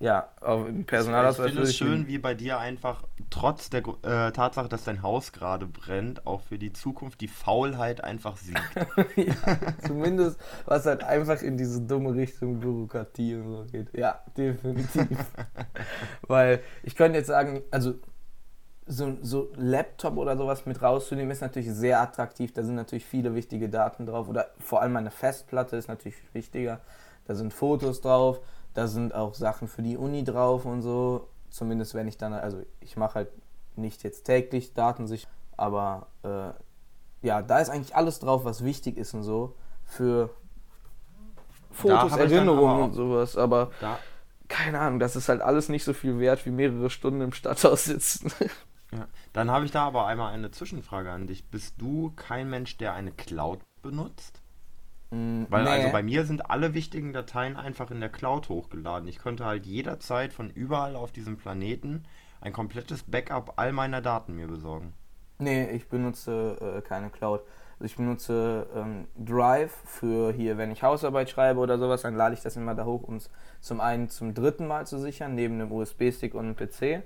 ja, 0.00 0.30
auf 0.40 0.66
ein 0.66 0.86
Personalausweis. 0.86 1.48
Ich 1.48 1.52
finde 1.52 1.68
es 1.68 1.76
schön, 1.76 2.06
wie 2.06 2.16
bei 2.16 2.32
dir 2.32 2.58
einfach, 2.58 3.02
trotz 3.38 3.70
der 3.70 3.82
äh, 4.02 4.32
Tatsache, 4.32 4.68
dass 4.68 4.82
dein 4.82 5.02
Haus 5.02 5.32
gerade 5.32 5.66
brennt, 5.66 6.26
auch 6.26 6.40
für 6.40 6.58
die 6.58 6.72
Zukunft 6.72 7.20
die 7.20 7.28
Faulheit 7.28 8.02
einfach 8.02 8.36
siegt. 8.36 8.60
ja, 9.16 9.34
zumindest, 9.86 10.40
was 10.66 10.86
halt 10.86 11.04
einfach 11.04 11.40
in 11.42 11.56
diese 11.56 11.80
dumme 11.80 12.14
Richtung 12.14 12.58
Bürokratie 12.58 13.36
und 13.36 13.48
so 13.48 13.64
geht. 13.70 13.96
Ja, 13.96 14.20
definitiv. 14.36 15.08
Weil 16.26 16.60
ich 16.82 16.96
könnte 16.96 17.18
jetzt 17.18 17.28
sagen, 17.28 17.62
also 17.70 17.94
so, 18.86 19.16
so 19.22 19.52
Laptop 19.54 20.16
oder 20.16 20.36
sowas 20.36 20.66
mit 20.66 20.82
rauszunehmen, 20.82 21.30
ist 21.30 21.42
natürlich 21.42 21.70
sehr 21.70 22.00
attraktiv. 22.00 22.52
Da 22.52 22.64
sind 22.64 22.74
natürlich 22.74 23.04
viele 23.04 23.36
wichtige 23.36 23.68
Daten 23.68 24.06
drauf. 24.06 24.28
Oder 24.28 24.48
vor 24.58 24.82
allem 24.82 24.96
eine 24.96 25.12
Festplatte 25.12 25.76
ist 25.76 25.88
natürlich 25.88 26.16
wichtiger. 26.32 26.80
Da 27.26 27.36
sind 27.36 27.52
Fotos 27.52 28.00
drauf. 28.00 28.40
Da 28.74 28.88
sind 28.88 29.14
auch 29.14 29.34
Sachen 29.34 29.68
für 29.68 29.82
die 29.82 29.96
Uni 29.96 30.24
drauf 30.24 30.64
und 30.64 30.82
so. 30.82 31.28
Zumindest 31.50 31.94
wenn 31.94 32.08
ich 32.08 32.18
dann, 32.18 32.32
also 32.32 32.62
ich 32.80 32.96
mache 32.96 33.14
halt 33.14 33.28
nicht 33.76 34.02
jetzt 34.02 34.24
täglich 34.24 34.74
Datensicht, 34.74 35.28
aber 35.56 36.08
äh, 36.22 36.50
ja, 37.26 37.42
da 37.42 37.58
ist 37.58 37.70
eigentlich 37.70 37.96
alles 37.96 38.20
drauf, 38.20 38.44
was 38.44 38.64
wichtig 38.64 38.96
ist 38.96 39.14
und 39.14 39.22
so. 39.22 39.54
Für 39.84 40.30
Fotos, 41.70 42.16
Erinnerungen 42.16 42.82
und 42.84 42.92
sowas. 42.92 43.36
Aber 43.36 43.70
da. 43.80 43.98
keine 44.48 44.80
Ahnung, 44.80 44.98
das 44.98 45.16
ist 45.16 45.28
halt 45.28 45.40
alles 45.40 45.68
nicht 45.68 45.84
so 45.84 45.92
viel 45.92 46.18
wert 46.18 46.44
wie 46.46 46.50
mehrere 46.50 46.90
Stunden 46.90 47.20
im 47.20 47.32
Stadthaus 47.32 47.84
sitzen. 47.84 48.32
Ja. 48.90 49.06
Dann 49.34 49.50
habe 49.50 49.66
ich 49.66 49.70
da 49.70 49.86
aber 49.86 50.06
einmal 50.06 50.32
eine 50.32 50.50
Zwischenfrage 50.50 51.10
an 51.10 51.26
dich. 51.26 51.44
Bist 51.44 51.74
du 51.76 52.10
kein 52.16 52.48
Mensch, 52.48 52.78
der 52.78 52.94
eine 52.94 53.12
Cloud 53.12 53.60
benutzt? 53.82 54.40
Mm, 55.10 55.44
Weil 55.48 55.64
nee. 55.64 55.70
also 55.70 55.90
bei 55.90 56.02
mir 56.02 56.24
sind 56.24 56.50
alle 56.50 56.74
wichtigen 56.74 57.12
Dateien 57.12 57.56
einfach 57.56 57.90
in 57.90 58.00
der 58.00 58.10
Cloud 58.10 58.48
hochgeladen. 58.48 59.08
Ich 59.08 59.18
könnte 59.18 59.44
halt 59.44 59.66
jederzeit 59.66 60.32
von 60.32 60.50
überall 60.50 60.96
auf 60.96 61.12
diesem 61.12 61.36
Planeten 61.38 62.04
ein 62.40 62.52
komplettes 62.52 63.02
Backup 63.04 63.54
all 63.56 63.72
meiner 63.72 64.02
Daten 64.02 64.34
mir 64.34 64.46
besorgen. 64.46 64.92
Nee, 65.38 65.70
ich 65.70 65.88
benutze 65.88 66.56
äh, 66.60 66.80
keine 66.82 67.10
Cloud. 67.10 67.40
Also 67.74 67.84
ich 67.84 67.96
benutze 67.96 68.66
ähm, 68.74 69.06
Drive 69.16 69.72
für 69.84 70.32
hier, 70.32 70.58
wenn 70.58 70.70
ich 70.72 70.82
Hausarbeit 70.82 71.30
schreibe 71.30 71.60
oder 71.60 71.78
sowas, 71.78 72.02
dann 72.02 72.16
lade 72.16 72.34
ich 72.34 72.40
das 72.40 72.56
immer 72.56 72.74
da 72.74 72.84
hoch, 72.84 73.04
um 73.04 73.16
es 73.16 73.30
zum 73.60 73.80
einen 73.80 74.08
zum 74.08 74.34
dritten 74.34 74.66
Mal 74.66 74.86
zu 74.86 74.98
sichern, 74.98 75.34
neben 75.36 75.54
einem 75.54 75.72
USB-Stick 75.72 76.34
und 76.34 76.44
einem 76.44 76.56
PC. 76.56 77.04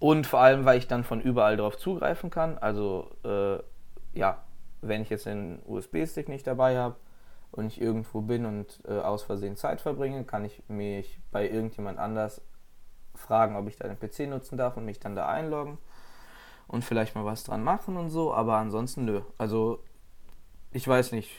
Und 0.00 0.26
vor 0.26 0.40
allem, 0.40 0.64
weil 0.64 0.78
ich 0.78 0.86
dann 0.86 1.04
von 1.04 1.20
überall 1.20 1.56
drauf 1.56 1.76
zugreifen 1.76 2.30
kann. 2.30 2.56
Also, 2.56 3.10
äh, 3.24 3.58
ja, 4.18 4.42
wenn 4.80 5.02
ich 5.02 5.10
jetzt 5.10 5.26
den 5.26 5.60
USB-Stick 5.66 6.28
nicht 6.28 6.46
dabei 6.46 6.78
habe 6.78 6.96
und 7.52 7.66
ich 7.66 7.80
irgendwo 7.80 8.20
bin 8.20 8.46
und 8.46 8.80
äh, 8.86 8.98
aus 8.98 9.22
Versehen 9.22 9.56
Zeit 9.56 9.80
verbringe, 9.80 10.24
kann 10.24 10.44
ich 10.44 10.62
mich 10.68 11.20
bei 11.30 11.48
irgendjemand 11.48 11.98
anders 11.98 12.40
fragen, 13.14 13.56
ob 13.56 13.68
ich 13.68 13.76
da 13.76 13.88
den 13.88 13.98
PC 13.98 14.30
nutzen 14.30 14.56
darf 14.56 14.76
und 14.76 14.84
mich 14.84 15.00
dann 15.00 15.16
da 15.16 15.28
einloggen 15.28 15.78
und 16.68 16.84
vielleicht 16.84 17.14
mal 17.14 17.24
was 17.24 17.44
dran 17.44 17.64
machen 17.64 17.96
und 17.96 18.10
so, 18.10 18.32
aber 18.32 18.56
ansonsten 18.56 19.04
nö. 19.04 19.22
Also 19.38 19.82
ich 20.70 20.86
weiß 20.86 21.12
nicht. 21.12 21.30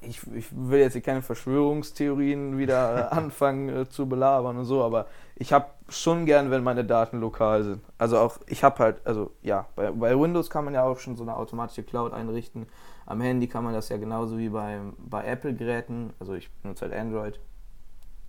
Ich, 0.00 0.24
ich 0.32 0.46
will 0.52 0.80
jetzt 0.80 0.92
hier 0.92 1.02
keine 1.02 1.22
Verschwörungstheorien 1.22 2.58
wieder 2.58 3.12
anfangen 3.12 3.68
äh, 3.68 3.88
zu 3.88 4.08
belabern 4.08 4.58
und 4.58 4.64
so, 4.64 4.82
aber 4.82 5.06
ich 5.36 5.52
habe 5.52 5.66
schon 5.88 6.26
gern, 6.26 6.50
wenn 6.50 6.62
meine 6.62 6.84
Daten 6.84 7.20
lokal 7.20 7.64
sind. 7.64 7.82
Also 7.96 8.18
auch, 8.18 8.38
ich 8.46 8.62
habe 8.62 8.78
halt, 8.78 9.06
also 9.06 9.32
ja, 9.42 9.66
bei, 9.74 9.90
bei 9.90 10.18
Windows 10.18 10.50
kann 10.50 10.64
man 10.64 10.74
ja 10.74 10.84
auch 10.84 10.98
schon 10.98 11.16
so 11.16 11.22
eine 11.22 11.36
automatische 11.36 11.82
Cloud 11.82 12.12
einrichten. 12.12 12.66
Am 13.06 13.20
Handy 13.20 13.48
kann 13.48 13.64
man 13.64 13.72
das 13.72 13.88
ja 13.88 13.96
genauso 13.96 14.36
wie 14.38 14.50
bei, 14.50 14.80
bei 14.98 15.24
Apple-Geräten. 15.24 16.12
Also 16.20 16.34
ich 16.34 16.50
benutze 16.62 16.86
halt 16.86 16.94
Android. 16.94 17.40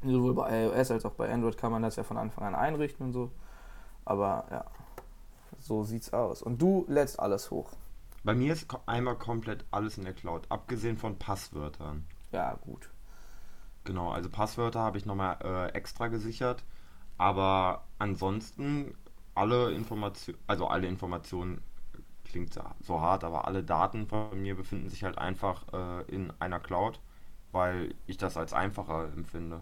Sowohl 0.04 0.34
bei 0.34 0.64
iOS 0.64 0.92
als 0.92 1.06
auch 1.06 1.12
bei 1.12 1.30
Android 1.32 1.58
kann 1.58 1.72
man 1.72 1.82
das 1.82 1.98
ja 1.98 2.04
von 2.04 2.18
Anfang 2.18 2.46
an 2.46 2.56
einrichten 2.56 3.08
und 3.08 3.14
so. 3.14 3.32
Aber 4.06 4.46
ja, 4.50 4.66
so 5.60 5.84
sieht's 5.84 6.14
aus. 6.14 6.42
Und 6.42 6.62
du 6.62 6.86
lädst 6.88 7.20
alles 7.20 7.52
hoch. 7.52 7.72
Bei 8.24 8.34
mir 8.34 8.54
ist 8.54 8.68
einmal 8.86 9.16
komplett 9.16 9.66
alles 9.72 9.98
in 9.98 10.06
der 10.06 10.14
Cloud, 10.14 10.44
abgesehen 10.50 10.98
von 10.98 11.18
Passwörtern. 11.18 12.06
Ja, 12.32 12.54
gut. 12.62 12.90
Genau, 13.84 14.12
also 14.12 14.30
Passwörter 14.30 14.80
habe 14.80 14.98
ich 14.98 15.06
nochmal 15.06 15.38
äh, 15.44 15.74
extra 15.74 16.08
gesichert. 16.08 16.64
Aber 17.20 17.84
ansonsten 18.00 18.96
alle 19.36 19.72
Informationen, 19.72 20.40
also 20.48 20.68
alle 20.68 20.88
Informationen 20.88 21.62
klingt 22.24 22.58
so 22.82 23.02
hart, 23.02 23.24
aber 23.24 23.46
alle 23.46 23.62
Daten 23.62 24.08
von 24.08 24.42
mir 24.42 24.56
befinden 24.56 24.90
sich 24.90 25.04
halt 25.04 25.18
einfach 25.18 25.66
äh, 25.74 26.04
in 26.08 26.32
einer 26.40 26.60
Cloud, 26.60 27.00
weil 27.52 27.94
ich 28.08 28.18
das 28.18 28.38
als 28.38 28.54
einfacher 28.54 29.12
empfinde. 29.16 29.62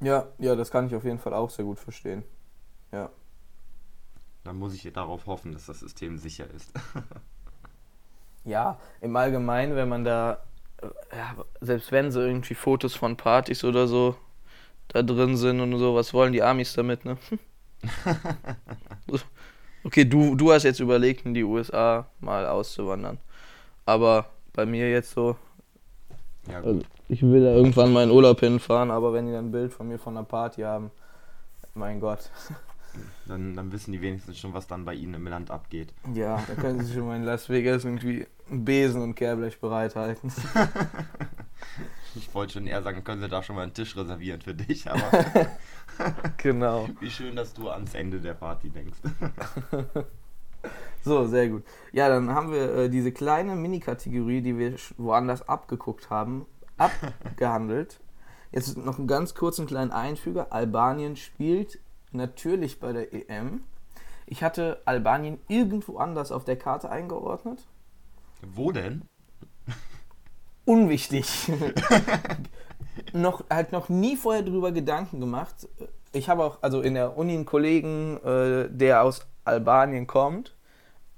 Ja, 0.00 0.26
ja, 0.38 0.56
das 0.56 0.70
kann 0.70 0.86
ich 0.86 0.94
auf 0.94 1.04
jeden 1.04 1.18
Fall 1.18 1.34
auch 1.34 1.50
sehr 1.50 1.64
gut 1.64 1.78
verstehen. 1.78 2.24
Ja. 2.90 3.10
Dann 4.44 4.56
muss 4.56 4.74
ich 4.74 4.90
darauf 4.92 5.26
hoffen, 5.26 5.52
dass 5.52 5.66
das 5.66 5.80
System 5.80 6.16
sicher 6.16 6.48
ist. 6.50 6.72
ja, 8.44 8.78
im 9.02 9.14
Allgemeinen, 9.14 9.76
wenn 9.76 9.88
man 9.90 10.04
da, 10.04 10.38
äh, 10.80 10.88
ja, 11.16 11.34
selbst 11.60 11.92
wenn 11.92 12.10
so 12.10 12.20
irgendwie 12.20 12.54
Fotos 12.54 12.94
von 12.94 13.16
Partys 13.16 13.62
oder 13.62 13.86
so 13.88 14.16
da 14.88 15.02
drin 15.02 15.36
sind 15.36 15.60
und 15.60 15.78
so, 15.78 15.94
was 15.94 16.12
wollen 16.14 16.32
die 16.32 16.42
Amis 16.42 16.74
damit, 16.74 17.04
ne? 17.04 17.16
okay, 19.84 20.04
du, 20.04 20.34
du 20.34 20.52
hast 20.52 20.62
jetzt 20.62 20.80
überlegt, 20.80 21.26
in 21.26 21.34
die 21.34 21.44
USA 21.44 22.06
mal 22.20 22.46
auszuwandern. 22.46 23.18
Aber 23.86 24.26
bei 24.52 24.66
mir 24.66 24.90
jetzt 24.90 25.12
so. 25.12 25.36
Ja, 26.50 26.60
also 26.60 26.80
ich 27.08 27.22
will 27.22 27.42
da 27.42 27.54
irgendwann 27.54 27.92
mal 27.92 28.04
in 28.04 28.10
Urlaub 28.10 28.40
hinfahren, 28.40 28.90
aber 28.90 29.12
wenn 29.12 29.26
die 29.26 29.32
dann 29.32 29.46
ein 29.46 29.52
Bild 29.52 29.72
von 29.72 29.88
mir 29.88 29.98
von 29.98 30.16
einer 30.16 30.24
Party 30.24 30.62
haben, 30.62 30.90
mein 31.74 32.00
Gott. 32.00 32.30
Dann, 33.26 33.56
dann 33.56 33.72
wissen 33.72 33.90
die 33.90 34.00
wenigstens 34.00 34.38
schon, 34.38 34.54
was 34.54 34.68
dann 34.68 34.84
bei 34.84 34.94
ihnen 34.94 35.14
im 35.14 35.26
Land 35.26 35.50
abgeht. 35.50 35.92
Ja, 36.14 36.40
da 36.46 36.54
können 36.54 36.80
sie 36.84 36.94
schon 36.94 37.06
mal 37.08 37.16
in 37.16 37.24
Las 37.24 37.48
Vegas 37.48 37.84
irgendwie 37.84 38.24
einen 38.48 38.64
Besen 38.64 39.02
und 39.02 39.16
Kehrblech 39.16 39.58
bereithalten. 39.58 40.30
ich 42.16 42.34
wollte 42.34 42.54
schon 42.54 42.66
eher 42.66 42.82
sagen, 42.82 43.04
können 43.04 43.20
sie 43.20 43.28
da 43.28 43.42
schon 43.42 43.56
mal 43.56 43.62
einen 43.62 43.74
Tisch 43.74 43.96
reservieren 43.96 44.40
für 44.40 44.54
dich, 44.54 44.90
aber. 44.90 45.10
genau. 46.36 46.88
Wie 47.00 47.10
schön, 47.10 47.36
dass 47.36 47.54
du 47.54 47.68
ans 47.68 47.94
Ende 47.94 48.20
der 48.20 48.34
Party 48.34 48.70
denkst. 48.70 48.98
so, 51.02 51.26
sehr 51.26 51.48
gut. 51.48 51.64
Ja, 51.92 52.08
dann 52.08 52.30
haben 52.30 52.52
wir 52.52 52.74
äh, 52.74 52.90
diese 52.90 53.12
kleine 53.12 53.56
Mini-Kategorie, 53.56 54.42
die 54.42 54.58
wir 54.58 54.76
woanders 54.96 55.48
abgeguckt 55.48 56.10
haben, 56.10 56.46
abgehandelt. 56.76 58.00
Jetzt 58.52 58.76
noch 58.76 58.98
einen 58.98 59.08
ganz 59.08 59.34
kurzen 59.34 59.66
kleinen 59.66 59.90
Einfüger. 59.90 60.52
Albanien 60.52 61.16
spielt 61.16 61.80
natürlich 62.12 62.78
bei 62.78 62.92
der 62.92 63.12
EM. 63.12 63.62
Ich 64.26 64.42
hatte 64.42 64.80
Albanien 64.84 65.38
irgendwo 65.48 65.98
anders 65.98 66.32
auf 66.32 66.44
der 66.44 66.56
Karte 66.56 66.90
eingeordnet. 66.90 67.66
Wo 68.42 68.72
denn? 68.72 69.02
Unwichtig. 70.64 71.26
noch, 73.12 73.44
halt 73.50 73.72
noch 73.72 73.88
nie 73.88 74.16
vorher 74.16 74.42
drüber 74.42 74.72
Gedanken 74.72 75.20
gemacht. 75.20 75.68
Ich 76.12 76.28
habe 76.28 76.44
auch, 76.44 76.58
also 76.62 76.80
in 76.80 76.94
der 76.94 77.16
Uni 77.16 77.34
einen 77.34 77.44
Kollegen, 77.44 78.18
äh, 78.24 78.68
der 78.70 79.02
aus 79.02 79.26
Albanien 79.44 80.06
kommt. 80.06 80.54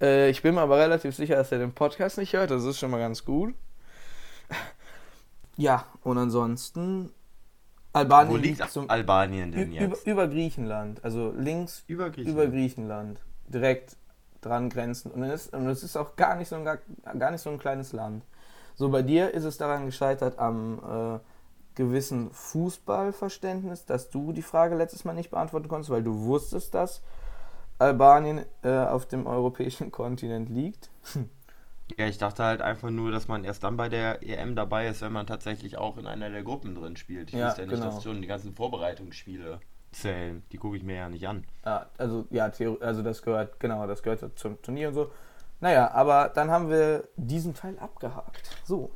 Äh, 0.01 0.31
ich 0.31 0.43
bin 0.43 0.55
mir 0.55 0.63
aber 0.63 0.79
relativ 0.79 1.15
sicher, 1.15 1.37
dass 1.37 1.53
er 1.53 1.59
den 1.59 1.73
Podcast 1.73 2.19
nicht 2.19 2.33
hört. 2.33 2.51
Das 2.51 2.65
ist 2.65 2.79
schon 2.79 2.91
mal 2.91 2.99
ganz 2.99 3.25
gut. 3.25 3.55
Ja, 5.57 5.87
und 6.03 6.19
ansonsten 6.19 7.13
Albanien 7.97 8.33
Wo 8.35 8.37
liegt 8.37 8.71
zum, 8.71 8.91
Albanien 8.91 9.53
denn 9.53 9.73
jetzt? 9.73 10.07
Über, 10.07 10.25
über, 10.25 10.29
Griechenland, 10.29 11.03
also 11.03 11.33
links 11.35 11.83
über 11.87 12.11
Griechenland. 12.11 12.45
über 12.45 12.47
Griechenland, 12.55 13.21
direkt 13.49 13.97
dran 14.43 14.69
grenzend. 14.69 15.15
Und 15.15 15.23
es, 15.23 15.49
und 15.49 15.67
es 15.69 15.83
ist 15.83 15.97
auch 15.97 16.15
gar 16.15 16.37
nicht, 16.37 16.49
so 16.49 16.57
ein, 16.57 16.65
gar, 16.65 16.79
gar 17.19 17.31
nicht 17.31 17.41
so 17.41 17.49
ein 17.49 17.59
kleines 17.59 17.95
Land. 17.95 18.23
So, 18.77 18.91
bei 18.91 19.03
dir 19.03 19.33
ist 19.33 19.45
es 19.45 19.57
daran 19.57 19.87
gescheitert 19.87 20.39
am 20.39 20.79
äh, 20.79 21.19
gewissen 21.75 22.31
Fußballverständnis, 22.31 23.87
dass 23.87 24.11
du 24.11 24.33
die 24.33 24.43
Frage 24.43 24.77
letztes 24.77 25.05
Mal 25.05 25.15
nicht 25.15 25.31
beantworten 25.31 25.69
konntest, 25.69 25.91
weil 25.91 26.03
du 26.03 26.25
wusstest, 26.25 26.75
dass 26.75 27.03
Albanien 27.79 28.45
äh, 28.63 28.71
auf 28.71 29.07
dem 29.07 29.27
europäischen 29.27 29.91
Kontinent 29.93 30.51
liegt. 30.51 30.91
Ja, 31.97 32.07
ich 32.07 32.19
dachte 32.19 32.45
halt 32.45 32.61
einfach 32.61 32.91
nur, 32.91 33.11
dass 33.11 33.29
man 33.29 33.45
erst 33.45 33.65
dann 33.65 33.77
bei 33.77 33.89
der 33.89 34.23
EM 34.23 34.57
dabei 34.57 34.89
ist, 34.89 35.01
wenn 35.03 35.13
man 35.13 35.27
tatsächlich 35.27 35.79
auch 35.79 35.97
in 35.97 36.07
einer 36.07 36.29
der 36.31 36.43
Gruppen 36.43 36.75
drin 36.75 36.97
spielt. 36.97 37.31
Ich 37.31 37.37
ja, 37.37 37.47
wusste 37.47 37.63
ja 37.63 37.69
nicht, 37.69 37.81
genau. 37.81 37.95
dass 37.95 38.03
schon 38.03 38.21
die 38.21 38.27
ganzen 38.27 38.53
Vorbereitungsspiele 38.55 39.61
zählen. 39.93 40.43
Die 40.53 40.59
gucke 40.59 40.77
ich 40.77 40.83
mir 40.83 40.97
ja 40.97 41.09
nicht 41.09 41.27
an. 41.27 41.45
Ja, 41.65 41.87
also 41.97 42.27
ja, 42.31 42.51
also 42.81 43.03
das 43.03 43.23
gehört, 43.23 43.59
genau, 43.61 43.87
das 43.87 44.03
gehört 44.03 44.39
zum 44.39 44.61
Turnier 44.61 44.89
und 44.89 44.95
so. 44.95 45.11
Naja, 45.61 45.91
aber 45.93 46.31
dann 46.35 46.51
haben 46.51 46.69
wir 46.69 47.09
diesen 47.17 47.55
Teil 47.55 47.79
abgehakt. 47.79 48.51
So. 48.65 48.91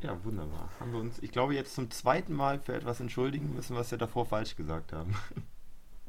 Ja, 0.00 0.16
wunderbar. 0.24 0.68
Haben 0.80 0.92
wir 0.92 1.00
uns, 1.00 1.18
ich 1.20 1.30
glaube, 1.30 1.54
jetzt 1.54 1.74
zum 1.74 1.90
zweiten 1.90 2.32
Mal 2.32 2.58
für 2.58 2.74
etwas 2.74 3.00
entschuldigen 3.00 3.54
müssen, 3.54 3.76
was 3.76 3.90
wir 3.90 3.98
davor 3.98 4.26
falsch 4.26 4.56
gesagt 4.56 4.92
haben. 4.92 5.14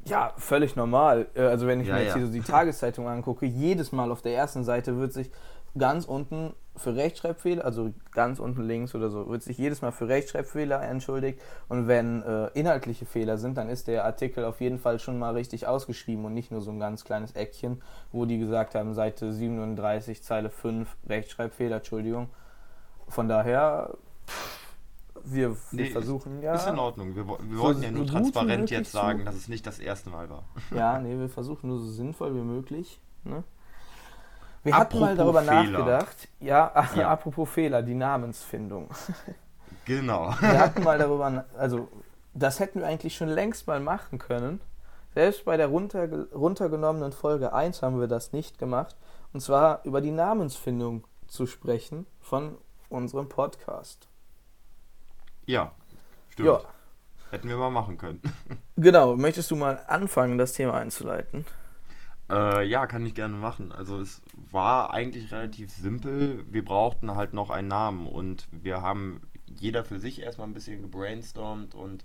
Ja, 0.06 0.34
völlig 0.36 0.76
normal. 0.76 1.28
Äh, 1.34 1.42
also 1.42 1.66
wenn 1.66 1.80
ich 1.80 1.88
ja, 1.88 1.94
mir 1.94 2.02
jetzt 2.02 2.10
ja. 2.10 2.16
hier 2.16 2.26
so 2.26 2.32
die 2.32 2.42
Tageszeitung 2.42 3.08
angucke, 3.08 3.46
jedes 3.46 3.90
Mal 3.92 4.12
auf 4.12 4.20
der 4.20 4.36
ersten 4.36 4.62
Seite 4.62 4.98
wird 4.98 5.12
sich 5.12 5.30
ganz 5.76 6.04
unten 6.04 6.54
für 6.76 6.96
Rechtschreibfehler, 6.96 7.64
also 7.64 7.92
ganz 8.10 8.40
unten 8.40 8.62
links 8.62 8.94
oder 8.94 9.08
so, 9.08 9.28
wird 9.28 9.42
sich 9.42 9.58
jedes 9.58 9.80
Mal 9.80 9.92
für 9.92 10.08
Rechtschreibfehler 10.08 10.82
entschuldigt. 10.82 11.40
Und 11.68 11.86
wenn 11.86 12.22
äh, 12.22 12.48
inhaltliche 12.48 13.06
Fehler 13.06 13.38
sind, 13.38 13.56
dann 13.56 13.68
ist 13.68 13.86
der 13.86 14.04
Artikel 14.04 14.44
auf 14.44 14.60
jeden 14.60 14.78
Fall 14.78 14.98
schon 14.98 15.18
mal 15.18 15.34
richtig 15.34 15.66
ausgeschrieben 15.66 16.24
und 16.24 16.34
nicht 16.34 16.50
nur 16.50 16.60
so 16.60 16.72
ein 16.72 16.80
ganz 16.80 17.04
kleines 17.04 17.32
Eckchen, 17.32 17.80
wo 18.10 18.24
die 18.24 18.38
gesagt 18.38 18.74
haben, 18.74 18.92
Seite 18.92 19.32
37, 19.32 20.22
Zeile 20.22 20.50
5, 20.50 20.96
Rechtschreibfehler, 21.08 21.76
Entschuldigung. 21.76 22.28
Von 23.08 23.28
daher, 23.28 23.96
wir, 25.24 25.50
wir 25.50 25.56
nee, 25.70 25.90
versuchen 25.90 26.42
ja. 26.42 26.54
Ist 26.54 26.66
in 26.66 26.78
Ordnung. 26.78 27.14
Wir, 27.14 27.26
wir 27.26 27.58
wollten 27.58 27.82
ja 27.82 27.90
nur 27.92 28.06
transparent 28.06 28.70
jetzt 28.70 28.90
sagen, 28.90 29.24
dass 29.24 29.36
es 29.36 29.48
nicht 29.48 29.66
das 29.66 29.78
erste 29.78 30.10
Mal 30.10 30.28
war. 30.28 30.44
Ja, 30.74 30.98
nee, 31.00 31.16
wir 31.18 31.28
versuchen 31.28 31.68
nur 31.68 31.78
so 31.78 31.86
sinnvoll 31.86 32.34
wie 32.34 32.42
möglich. 32.42 33.00
Ne? 33.22 33.44
Wir 34.64 34.74
apropos 34.74 35.00
hatten 35.00 35.00
mal 35.00 35.16
darüber 35.16 35.42
Fehler. 35.42 35.62
nachgedacht, 35.62 36.28
ja, 36.40 36.70
ach, 36.74 36.96
ja, 36.96 37.10
apropos 37.10 37.48
Fehler, 37.48 37.82
die 37.82 37.94
Namensfindung. 37.94 38.88
Genau. 39.86 40.34
Wir 40.40 40.60
hatten 40.60 40.82
mal 40.84 40.96
darüber, 40.96 41.44
also 41.58 41.88
das 42.32 42.58
hätten 42.58 42.80
wir 42.80 42.86
eigentlich 42.86 43.14
schon 43.14 43.28
längst 43.28 43.66
mal 43.66 43.80
machen 43.80 44.18
können. 44.18 44.62
Selbst 45.12 45.44
bei 45.44 45.58
der 45.58 45.66
runter, 45.66 46.08
runtergenommenen 46.32 47.12
Folge 47.12 47.52
1 47.52 47.82
haben 47.82 48.00
wir 48.00 48.08
das 48.08 48.32
nicht 48.32 48.58
gemacht. 48.58 48.96
Und 49.34 49.40
zwar 49.40 49.84
über 49.84 50.00
die 50.00 50.10
Namensfindung 50.10 51.04
zu 51.26 51.46
sprechen 51.46 52.06
von 52.20 52.56
unserem 52.88 53.28
Podcast. 53.28 54.08
Ja, 55.44 55.72
stimmt. 56.30 56.48
Ja. 56.48 56.60
Hätten 57.30 57.48
wir 57.48 57.56
mal 57.58 57.70
machen 57.70 57.98
können. 57.98 58.22
Genau, 58.76 59.16
möchtest 59.16 59.50
du 59.50 59.56
mal 59.56 59.82
anfangen, 59.86 60.38
das 60.38 60.54
Thema 60.54 60.74
einzuleiten? 60.74 61.44
Äh, 62.30 62.66
ja, 62.66 62.86
kann 62.86 63.04
ich 63.04 63.14
gerne 63.14 63.36
machen. 63.36 63.72
Also 63.72 64.00
es 64.00 64.22
war 64.50 64.92
eigentlich 64.92 65.30
relativ 65.32 65.70
simpel. 65.70 66.44
Wir 66.50 66.64
brauchten 66.64 67.14
halt 67.14 67.34
noch 67.34 67.50
einen 67.50 67.68
Namen 67.68 68.06
und 68.06 68.48
wir 68.50 68.82
haben 68.82 69.20
jeder 69.46 69.84
für 69.84 69.98
sich 69.98 70.20
erstmal 70.20 70.48
ein 70.48 70.54
bisschen 70.54 70.82
gebrainstormt 70.82 71.74
und 71.74 72.04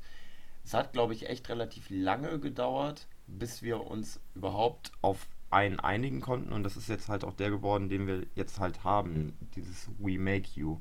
es 0.63 0.73
hat, 0.73 0.93
glaube 0.93 1.13
ich, 1.13 1.29
echt 1.29 1.49
relativ 1.49 1.87
lange 1.89 2.39
gedauert, 2.39 3.07
bis 3.27 3.63
wir 3.63 3.87
uns 3.87 4.19
überhaupt 4.35 4.91
auf 5.01 5.27
einen 5.49 5.79
einigen 5.79 6.21
konnten 6.21 6.53
und 6.53 6.63
das 6.63 6.77
ist 6.77 6.89
jetzt 6.89 7.09
halt 7.09 7.23
auch 7.23 7.33
der 7.33 7.49
geworden, 7.49 7.89
den 7.89 8.05
wir 8.05 8.25
jetzt 8.35 8.59
halt 8.59 8.83
haben, 8.83 9.35
dieses 9.55 9.89
We 9.97 10.19
Make 10.19 10.49
You. 10.53 10.79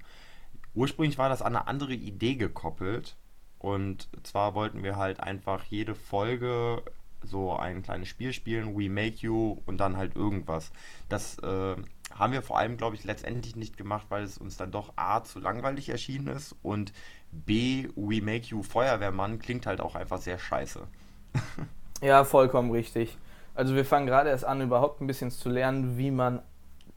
Ursprünglich 0.75 1.17
war 1.17 1.31
das 1.31 1.41
an 1.41 1.57
eine 1.57 1.67
andere 1.69 1.95
Idee 1.95 2.35
gekoppelt 2.35 3.17
und 3.59 4.09
zwar 4.25 4.55
wollten 4.55 4.83
wir 4.83 4.97
halt 4.97 5.21
einfach 5.21 5.65
jede 5.65 5.95
Folge 5.95 6.83
so 7.23 7.57
ein 7.57 7.83
kleines 7.83 8.09
Spiel 8.09 8.33
spielen, 8.33 8.79
We 8.79 8.89
Make 8.89 9.17
You 9.19 9.61
und 9.67 9.79
dann 9.79 9.97
halt 9.97 10.17
irgendwas. 10.17 10.71
Das 11.09 11.39
äh, 11.41 11.77
haben 12.15 12.33
wir 12.33 12.43
vor 12.43 12.59
allem, 12.59 12.77
glaube 12.77 12.97
ich, 12.97 13.05
letztendlich 13.05 13.57
nicht 13.57 13.77
gemacht, 13.77 14.07
weil 14.09 14.23
es 14.23 14.39
uns 14.39 14.57
dann 14.57 14.71
doch 14.71 14.93
A 14.97 15.23
zu 15.23 15.41
langweilig 15.41 15.89
erschienen 15.89 16.29
ist 16.29 16.55
und 16.63 16.93
B, 17.31 17.89
We 17.97 18.23
Make 18.23 18.47
You 18.47 18.63
Feuerwehrmann 18.63 19.39
klingt 19.39 19.67
halt 19.67 19.81
auch 19.81 19.95
einfach 19.95 20.19
sehr 20.19 20.39
scheiße. 20.39 20.87
ja, 22.03 22.25
vollkommen 22.25 22.71
richtig. 22.71 23.19
Also 23.55 23.75
wir 23.75 23.85
fangen 23.85 24.07
gerade 24.07 24.31
erst 24.31 24.45
an, 24.45 24.61
überhaupt 24.61 25.01
ein 25.01 25.07
bisschen 25.07 25.31
zu 25.31 25.49
lernen, 25.49 25.99
wie 25.99 26.11
man 26.11 26.43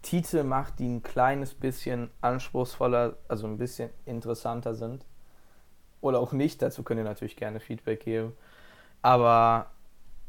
Titel 0.01 0.43
macht, 0.43 0.79
die 0.79 0.87
ein 0.87 1.03
kleines 1.03 1.53
bisschen 1.53 2.09
anspruchsvoller, 2.21 3.17
also 3.27 3.47
ein 3.47 3.57
bisschen 3.57 3.89
interessanter 4.05 4.73
sind. 4.73 5.05
Oder 6.01 6.19
auch 6.19 6.33
nicht, 6.33 6.61
dazu 6.61 6.83
könnt 6.83 6.99
ihr 6.99 7.03
natürlich 7.03 7.35
gerne 7.35 7.59
Feedback 7.59 8.01
geben. 8.01 8.33
Aber 9.01 9.71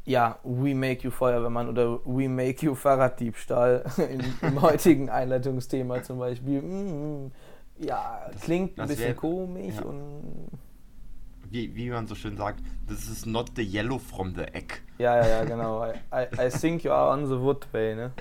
ja, 0.05 0.39
We 0.43 0.75
Make 0.75 1.03
You 1.03 1.11
Feuerwehrmann 1.11 1.69
oder 1.69 1.99
We 2.05 2.27
Make 2.27 2.65
You 2.65 2.75
Fahrraddiebstahl 2.75 3.85
im, 4.09 4.21
im 4.41 4.61
heutigen 4.61 5.09
Einleitungsthema 5.09 6.03
zum 6.03 6.19
Beispiel. 6.19 6.61
Mm, 6.61 7.31
ja, 7.79 8.27
das, 8.31 8.41
klingt 8.41 8.79
ein 8.79 8.87
bisschen 8.87 9.07
wär, 9.07 9.15
komisch 9.15 9.75
ja. 9.75 9.83
und. 9.83 10.49
Wie, 11.49 11.75
wie 11.75 11.89
man 11.89 12.07
so 12.07 12.15
schön 12.15 12.35
sagt, 12.35 12.63
this 12.87 13.07
is 13.07 13.25
not 13.27 13.51
the 13.55 13.61
yellow 13.61 13.99
from 13.99 14.33
the 14.33 14.41
egg. 14.41 14.81
Ja, 14.97 15.17
ja, 15.17 15.27
ja, 15.27 15.43
genau. 15.45 15.85
I, 15.85 15.93
I, 16.11 16.47
I 16.47 16.49
think 16.49 16.83
you 16.83 16.91
are 16.91 17.11
on 17.11 17.27
the 17.27 17.39
woodway, 17.39 17.95
ne? 17.95 18.11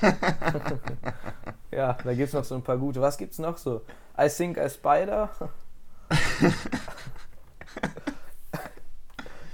ja, 1.70 1.92
da 1.92 2.14
gibt 2.14 2.28
es 2.28 2.32
noch 2.32 2.44
so 2.44 2.54
ein 2.54 2.62
paar 2.62 2.78
gute. 2.78 3.00
Was 3.00 3.18
gibt's 3.18 3.38
noch 3.38 3.58
so? 3.58 3.82
I 4.18 4.28
think 4.28 4.56
I 4.56 4.68
spider. 4.68 5.28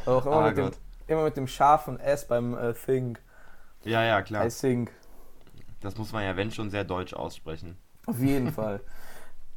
auch 0.07 0.25
immer, 0.25 0.37
ah, 0.37 0.49
mit 0.49 0.57
dem, 0.57 0.71
immer 1.07 1.25
mit 1.25 1.37
dem 1.37 1.47
scharfen 1.47 1.99
S 2.01 2.27
beim 2.27 2.57
äh, 2.57 2.75
Think. 2.75 3.23
Ja, 3.85 4.03
ja, 4.05 4.23
klar. 4.23 4.47
I 4.47 4.49
think. 4.51 4.91
Das 5.81 5.97
muss 5.97 6.13
man 6.13 6.25
ja, 6.25 6.37
wenn 6.37 6.51
schon, 6.51 6.71
sehr 6.71 6.85
deutsch 6.85 7.15
aussprechen. 7.15 7.77
Auf 8.07 8.19
jeden 8.19 8.53
Fall. 8.53 8.81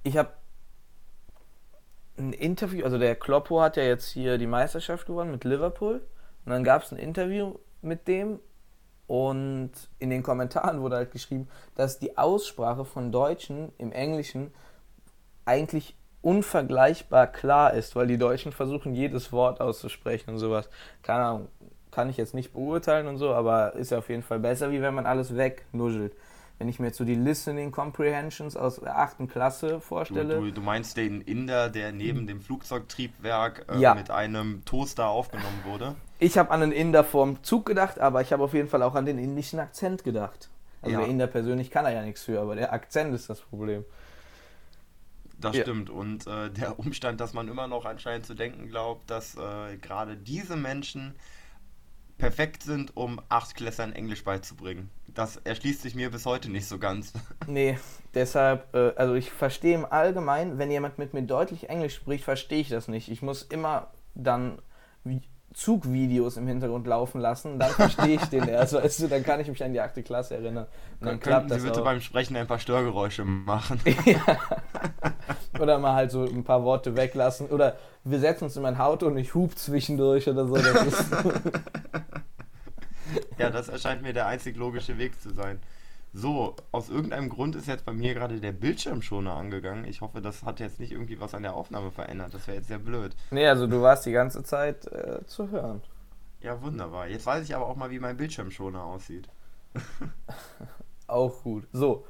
Ich 0.03 0.17
habe 0.17 0.33
ein 2.17 2.33
Interview, 2.33 2.83
also 2.83 2.97
der 2.97 3.15
Kloppo 3.15 3.61
hat 3.61 3.77
ja 3.77 3.83
jetzt 3.83 4.09
hier 4.09 4.37
die 4.37 4.47
Meisterschaft 4.47 5.05
gewonnen 5.05 5.31
mit 5.31 5.43
Liverpool. 5.43 6.05
Und 6.45 6.51
dann 6.51 6.63
gab 6.63 6.83
es 6.83 6.91
ein 6.91 6.97
Interview 6.97 7.55
mit 7.81 8.07
dem 8.07 8.39
und 9.07 9.71
in 9.97 10.11
den 10.11 10.21
Kommentaren 10.21 10.81
wurde 10.81 10.97
halt 10.97 11.11
geschrieben, 11.11 11.47
dass 11.73 11.97
die 11.97 12.17
Aussprache 12.17 12.85
von 12.85 13.11
Deutschen 13.11 13.71
im 13.79 13.91
Englischen 13.91 14.53
eigentlich 15.45 15.97
unvergleichbar 16.21 17.27
klar 17.27 17.73
ist, 17.73 17.95
weil 17.95 18.07
die 18.07 18.17
Deutschen 18.17 18.51
versuchen, 18.51 18.93
jedes 18.93 19.31
Wort 19.31 19.61
auszusprechen 19.61 20.31
und 20.31 20.37
sowas. 20.37 20.69
Keine 21.01 21.23
Ahnung, 21.23 21.47
kann 21.91 22.09
ich 22.09 22.17
jetzt 22.17 22.33
nicht 22.33 22.53
beurteilen 22.53 23.07
und 23.07 23.17
so, 23.17 23.33
aber 23.33 23.73
ist 23.75 23.91
ja 23.91 23.97
auf 23.99 24.09
jeden 24.09 24.23
Fall 24.23 24.39
besser, 24.39 24.71
wie 24.71 24.81
wenn 24.81 24.93
man 24.93 25.05
alles 25.05 25.35
wegnuschelt. 25.35 26.13
Wenn 26.57 26.67
ich 26.67 26.77
mir 26.77 26.87
jetzt 26.87 26.97
so 26.97 27.05
die 27.05 27.15
Listening 27.15 27.71
Comprehensions 27.71 28.57
aus 28.57 28.81
der 28.81 28.97
8. 28.97 29.29
Klasse 29.29 29.79
vorstelle. 29.79 30.35
Du, 30.35 30.45
du, 30.45 30.51
du 30.51 30.61
meinst 30.61 30.97
den 30.97 31.21
Inder, 31.21 31.69
der 31.69 31.93
neben 31.93 32.27
dem 32.27 32.41
Flugzeugtriebwerk 32.41 33.65
äh, 33.69 33.77
ja. 33.79 33.95
mit 33.95 34.11
einem 34.11 34.63
Toaster 34.65 35.07
aufgenommen 35.07 35.63
wurde? 35.63 35.95
Ich 36.19 36.37
habe 36.37 36.51
an 36.51 36.59
den 36.59 36.73
Inder 36.73 37.05
vorm 37.05 37.41
Zug 37.43 37.65
gedacht, 37.65 38.01
aber 38.01 38.21
ich 38.21 38.33
habe 38.33 38.43
auf 38.43 38.53
jeden 38.53 38.67
Fall 38.67 38.83
auch 38.83 38.95
an 38.95 39.05
den 39.05 39.17
indischen 39.19 39.57
Akzent 39.59 40.03
gedacht. 40.03 40.49
Also 40.81 40.95
ja. 40.95 40.99
der 40.99 41.09
Inder 41.09 41.27
persönlich 41.27 41.71
kann 41.71 41.85
er 41.85 41.93
ja 41.93 42.01
nichts 42.01 42.23
für, 42.23 42.41
aber 42.41 42.55
der 42.55 42.73
Akzent 42.73 43.15
ist 43.15 43.29
das 43.29 43.39
Problem. 43.39 43.85
Das 45.39 45.55
ja. 45.55 45.63
stimmt. 45.63 45.89
Und 45.89 46.27
äh, 46.27 46.49
der 46.51 46.79
Umstand, 46.79 47.19
dass 47.21 47.33
man 47.33 47.47
immer 47.47 47.67
noch 47.67 47.85
anscheinend 47.85 48.25
zu 48.25 48.33
denken 48.33 48.67
glaubt, 48.67 49.09
dass 49.09 49.35
äh, 49.35 49.77
gerade 49.77 50.17
diese 50.17 50.55
Menschen 50.55 51.15
perfekt 52.17 52.63
sind, 52.63 52.95
um 52.97 53.21
acht 53.29 53.55
Klässern 53.55 53.93
Englisch 53.93 54.23
beizubringen. 54.23 54.89
Das 55.07 55.37
erschließt 55.37 55.81
sich 55.81 55.95
mir 55.95 56.11
bis 56.11 56.25
heute 56.25 56.51
nicht 56.51 56.67
so 56.67 56.77
ganz. 56.77 57.13
Nee, 57.47 57.79
deshalb, 58.13 58.75
äh, 58.75 58.93
also 58.95 59.15
ich 59.15 59.31
verstehe 59.31 59.73
im 59.73 59.85
Allgemeinen, 59.85 60.59
wenn 60.59 60.69
jemand 60.69 60.99
mit 60.99 61.13
mir 61.13 61.23
deutlich 61.23 61.69
Englisch 61.69 61.95
spricht, 61.95 62.23
verstehe 62.23 62.59
ich 62.59 62.69
das 62.69 62.87
nicht. 62.87 63.09
Ich 63.09 63.21
muss 63.21 63.41
immer 63.41 63.91
dann 64.13 64.61
Zugvideos 65.53 66.37
im 66.37 66.47
Hintergrund 66.47 66.85
laufen 66.85 67.19
lassen, 67.19 67.57
dann 67.57 67.71
verstehe 67.71 68.15
ich 68.15 68.25
den 68.25 68.47
erst, 68.47 68.73
weißt 68.73 69.01
du, 69.01 69.07
dann 69.07 69.23
kann 69.23 69.39
ich 69.39 69.47
mich 69.47 69.63
an 69.63 69.73
die 69.73 69.81
achte 69.81 70.03
Klasse 70.03 70.35
erinnern. 70.35 70.67
Und 70.99 71.07
dann 71.07 71.19
klappt 71.19 71.49
das 71.49 71.61
Sie 71.61 71.67
bitte 71.67 71.81
auch. 71.81 71.85
beim 71.85 72.01
Sprechen 72.01 72.35
ein 72.35 72.45
paar 72.45 72.59
Störgeräusche 72.59 73.25
machen. 73.25 73.79
ja. 74.05 74.39
Oder 75.59 75.79
mal 75.79 75.95
halt 75.95 76.11
so 76.11 76.23
ein 76.23 76.43
paar 76.43 76.63
Worte 76.63 76.95
weglassen. 76.95 77.47
Oder 77.47 77.77
wir 78.03 78.19
setzen 78.19 78.45
uns 78.45 78.55
in 78.55 78.61
mein 78.61 78.77
Auto 78.77 79.07
und 79.07 79.17
ich 79.17 79.33
hub 79.33 79.57
zwischendurch 79.57 80.27
oder 80.27 80.45
so. 80.45 80.55
Das 80.55 81.05
ja, 83.37 83.49
das 83.49 83.69
erscheint 83.69 84.03
mir 84.03 84.13
der 84.13 84.27
einzig 84.27 84.55
logische 84.55 84.97
Weg 84.97 85.19
zu 85.19 85.33
sein. 85.33 85.59
So, 86.11 86.55
aus 86.71 86.89
irgendeinem 86.89 87.29
Grund 87.29 87.55
ist 87.55 87.67
jetzt 87.67 87.85
bei 87.85 87.93
mir 87.93 88.15
gerade 88.15 88.39
der 88.39 88.51
Bildschirmschoner 88.51 89.35
angegangen. 89.35 89.85
Ich 89.85 90.01
hoffe, 90.01 90.21
das 90.21 90.43
hat 90.43 90.59
jetzt 90.59 90.79
nicht 90.79 90.91
irgendwie 90.91 91.19
was 91.19 91.35
an 91.35 91.43
der 91.43 91.53
Aufnahme 91.53 91.91
verändert. 91.91 92.33
Das 92.33 92.47
wäre 92.47 92.57
jetzt 92.57 92.67
sehr 92.67 92.79
blöd. 92.79 93.15
Nee, 93.29 93.47
also 93.47 93.67
du 93.67 93.81
warst 93.81 94.05
die 94.05 94.11
ganze 94.11 94.43
Zeit 94.43 94.87
äh, 94.87 95.25
zu 95.27 95.51
hören. 95.51 95.81
Ja, 96.41 96.61
wunderbar. 96.61 97.07
Jetzt 97.07 97.25
weiß 97.25 97.43
ich 97.43 97.55
aber 97.55 97.67
auch 97.67 97.75
mal, 97.75 97.91
wie 97.91 97.99
mein 97.99 98.17
Bildschirmschoner 98.17 98.83
aussieht. 98.83 99.29
auch 101.07 101.43
gut. 101.43 101.67
So, 101.73 102.05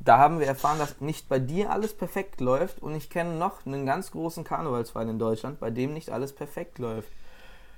da 0.00 0.18
haben 0.18 0.40
wir 0.40 0.46
erfahren, 0.46 0.78
dass 0.78 1.00
nicht 1.00 1.28
bei 1.28 1.38
dir 1.38 1.70
alles 1.70 1.94
perfekt 1.94 2.40
läuft 2.40 2.82
und 2.82 2.94
ich 2.94 3.08
kenne 3.08 3.36
noch 3.36 3.64
einen 3.66 3.86
ganz 3.86 4.10
großen 4.10 4.42
Karnevalsverein 4.42 5.10
in 5.10 5.18
Deutschland, 5.18 5.60
bei 5.60 5.70
dem 5.70 5.94
nicht 5.94 6.10
alles 6.10 6.32
perfekt 6.32 6.78
läuft. 6.78 7.12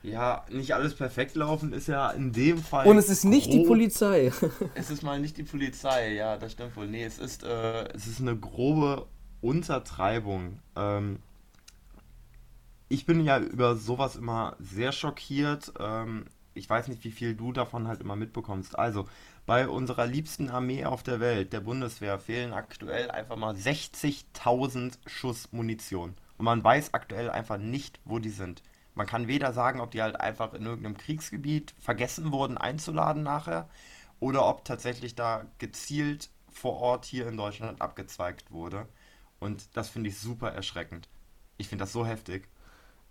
Ja, 0.04 0.44
nicht 0.50 0.74
alles 0.74 0.94
perfekt 0.94 1.34
laufen 1.34 1.72
ist 1.72 1.88
ja 1.88 2.10
in 2.10 2.32
dem 2.32 2.58
Fall. 2.58 2.86
Und 2.86 2.98
es 2.98 3.08
ist 3.08 3.24
nicht 3.24 3.50
die 3.50 3.64
Polizei. 3.64 4.30
es 4.74 4.90
ist 4.90 5.02
mal 5.02 5.18
nicht 5.18 5.38
die 5.38 5.44
Polizei, 5.44 6.12
ja, 6.12 6.36
das 6.36 6.52
stimmt 6.52 6.76
wohl. 6.76 6.86
Nee, 6.86 7.04
es 7.04 7.18
ist, 7.18 7.42
äh, 7.42 7.88
es 7.94 8.06
ist 8.06 8.20
eine 8.20 8.36
grobe 8.36 9.06
Untertreibung. 9.40 10.58
Ähm, 10.76 11.20
ich 12.90 13.06
bin 13.06 13.24
ja 13.24 13.38
über 13.38 13.76
sowas 13.76 14.16
immer 14.16 14.56
sehr 14.60 14.92
schockiert. 14.92 15.72
Ähm, 15.80 16.26
ich 16.52 16.68
weiß 16.68 16.88
nicht, 16.88 17.02
wie 17.04 17.10
viel 17.10 17.34
du 17.34 17.52
davon 17.52 17.88
halt 17.88 18.02
immer 18.02 18.14
mitbekommst. 18.14 18.78
Also, 18.78 19.06
bei 19.46 19.66
unserer 19.68 20.06
liebsten 20.06 20.50
Armee 20.50 20.84
auf 20.84 21.02
der 21.02 21.18
Welt, 21.18 21.54
der 21.54 21.60
Bundeswehr, 21.60 22.18
fehlen 22.18 22.52
aktuell 22.52 23.10
einfach 23.10 23.36
mal 23.36 23.54
60.000 23.54 24.98
Schuss 25.06 25.50
Munition. 25.50 26.14
Und 26.36 26.44
man 26.44 26.62
weiß 26.62 26.92
aktuell 26.92 27.30
einfach 27.30 27.56
nicht, 27.56 28.00
wo 28.04 28.18
die 28.18 28.28
sind. 28.28 28.62
Man 28.94 29.06
kann 29.06 29.26
weder 29.28 29.52
sagen, 29.52 29.80
ob 29.80 29.90
die 29.90 30.02
halt 30.02 30.20
einfach 30.20 30.54
in 30.54 30.64
irgendeinem 30.64 30.96
Kriegsgebiet 30.96 31.74
vergessen 31.80 32.32
wurden 32.32 32.56
einzuladen 32.58 33.22
nachher 33.22 33.68
oder 34.20 34.46
ob 34.46 34.64
tatsächlich 34.64 35.14
da 35.14 35.46
gezielt 35.58 36.30
vor 36.50 36.80
Ort 36.80 37.04
hier 37.04 37.26
in 37.26 37.36
Deutschland 37.36 37.82
abgezweigt 37.82 38.50
wurde. 38.52 38.86
Und 39.40 39.76
das 39.76 39.88
finde 39.88 40.10
ich 40.10 40.18
super 40.18 40.52
erschreckend. 40.52 41.08
Ich 41.56 41.68
finde 41.68 41.82
das 41.82 41.92
so 41.92 42.06
heftig. 42.06 42.48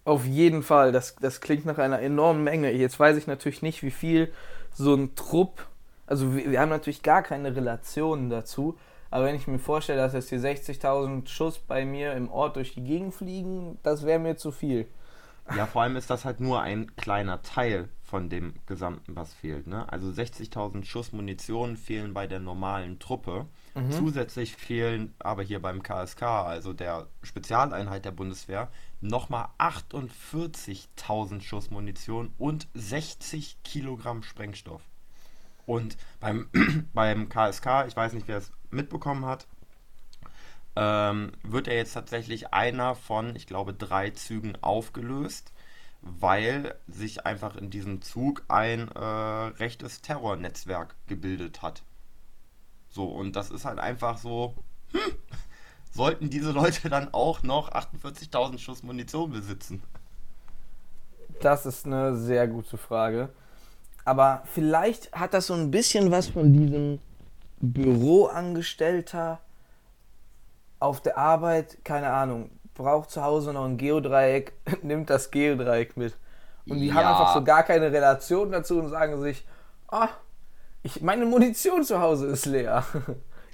Auf 0.05 0.25
jeden 0.25 0.63
Fall, 0.63 0.91
das, 0.91 1.15
das 1.15 1.41
klingt 1.41 1.65
nach 1.65 1.77
einer 1.77 1.99
enormen 1.99 2.43
Menge. 2.43 2.71
Jetzt 2.71 2.99
weiß 2.99 3.17
ich 3.17 3.27
natürlich 3.27 3.61
nicht, 3.61 3.83
wie 3.83 3.91
viel 3.91 4.33
so 4.73 4.95
ein 4.95 5.15
Trupp, 5.15 5.67
also 6.07 6.35
wir, 6.35 6.51
wir 6.51 6.59
haben 6.59 6.69
natürlich 6.69 7.03
gar 7.03 7.23
keine 7.23 7.55
Relationen 7.55 8.29
dazu, 8.29 8.77
aber 9.11 9.25
wenn 9.25 9.35
ich 9.35 9.47
mir 9.47 9.59
vorstelle, 9.59 10.01
dass 10.01 10.13
jetzt 10.13 10.29
hier 10.29 10.39
60.000 10.39 11.27
Schuss 11.27 11.59
bei 11.59 11.85
mir 11.85 12.13
im 12.13 12.31
Ort 12.31 12.55
durch 12.55 12.73
die 12.73 12.83
Gegend 12.83 13.13
fliegen, 13.13 13.77
das 13.83 14.05
wäre 14.05 14.19
mir 14.19 14.35
zu 14.35 14.51
viel. 14.51 14.87
Ja, 15.56 15.65
vor 15.65 15.82
allem 15.82 15.97
ist 15.97 16.10
das 16.10 16.23
halt 16.25 16.39
nur 16.39 16.62
ein 16.62 16.95
kleiner 16.95 17.41
Teil 17.41 17.89
von 18.01 18.29
dem 18.29 18.53
Gesamten, 18.65 19.15
was 19.15 19.34
fehlt. 19.34 19.67
Ne? 19.67 19.91
Also 19.91 20.08
60.000 20.08 20.86
Schuss 20.86 21.12
Munition 21.12 21.75
fehlen 21.75 22.13
bei 22.13 22.27
der 22.27 22.39
normalen 22.39 22.99
Truppe. 22.99 23.47
Mhm. 23.75 23.91
Zusätzlich 23.91 24.56
fehlen 24.56 25.13
aber 25.19 25.43
hier 25.43 25.62
beim 25.62 25.84
KSK, 25.84 26.21
also 26.23 26.73
der 26.73 27.08
Spezialeinheit 27.23 28.06
der 28.06 28.12
Bundeswehr, 28.12 28.69
nochmal 29.01 29.49
48.000 29.58 31.41
Schuss 31.41 31.71
Munition 31.71 32.34
und 32.38 32.67
60 32.73 33.58
Kilogramm 33.63 34.23
Sprengstoff. 34.23 34.84
Und 35.65 35.97
beim, 36.19 36.49
beim 36.93 37.29
KSK, 37.29 37.86
ich 37.88 37.95
weiß 37.95 38.13
nicht, 38.13 38.27
wer 38.27 38.38
es 38.38 38.51
mitbekommen 38.69 39.25
hat, 39.25 39.47
ähm, 40.75 41.31
wird 41.43 41.67
er 41.67 41.75
jetzt 41.75 41.93
tatsächlich 41.93 42.53
einer 42.53 42.95
von, 42.95 43.36
ich 43.36 43.47
glaube, 43.47 43.73
drei 43.73 44.09
Zügen 44.12 44.57
aufgelöst, 44.62 45.51
weil 46.01 46.75
sich 46.88 47.25
einfach 47.25 47.55
in 47.55 47.69
diesem 47.69 48.01
Zug 48.01 48.43
ein 48.47 48.89
äh, 48.89 48.99
rechtes 48.99 50.01
Terrornetzwerk 50.01 50.95
gebildet 51.07 51.62
hat. 51.62 51.83
So, 52.89 53.05
und 53.05 53.36
das 53.36 53.51
ist 53.51 53.65
halt 53.65 53.79
einfach 53.79 54.17
so, 54.17 54.55
hm, 54.91 55.15
sollten 55.91 56.29
diese 56.29 56.51
Leute 56.51 56.89
dann 56.89 57.13
auch 57.13 57.43
noch 57.43 57.71
48.000 57.71 58.57
Schuss 58.59 58.83
Munition 58.83 59.31
besitzen? 59.31 59.83
Das 61.41 61.65
ist 61.65 61.86
eine 61.86 62.15
sehr 62.15 62.47
gute 62.47 62.77
Frage. 62.77 63.29
Aber 64.05 64.43
vielleicht 64.45 65.13
hat 65.13 65.33
das 65.33 65.47
so 65.47 65.53
ein 65.53 65.71
bisschen 65.71 66.12
was 66.12 66.27
von 66.27 66.51
diesem 66.51 66.99
Büroangestellter 67.62 69.39
auf 70.83 70.99
der 70.99 71.17
Arbeit, 71.17 71.77
keine 71.85 72.11
Ahnung, 72.11 72.49
braucht 72.73 73.09
zu 73.09 73.23
Hause 73.23 73.53
noch 73.53 73.65
ein 73.65 73.77
Geodreieck, 73.77 74.51
nimmt 74.83 75.09
das 75.09 75.31
Geodreieck 75.31 75.95
mit. 75.95 76.13
Und 76.67 76.79
die 76.79 76.87
ja. 76.87 76.95
haben 76.95 77.07
einfach 77.07 77.33
so 77.33 77.43
gar 77.43 77.63
keine 77.63 77.91
Relation 77.91 78.51
dazu 78.51 78.79
und 78.79 78.89
sagen 78.89 79.21
sich, 79.21 79.45
ah, 79.87 80.09
ich, 80.81 81.01
meine 81.01 81.25
Munition 81.25 81.83
zu 81.83 81.99
Hause 81.99 82.27
ist 82.27 82.45
leer. 82.45 82.83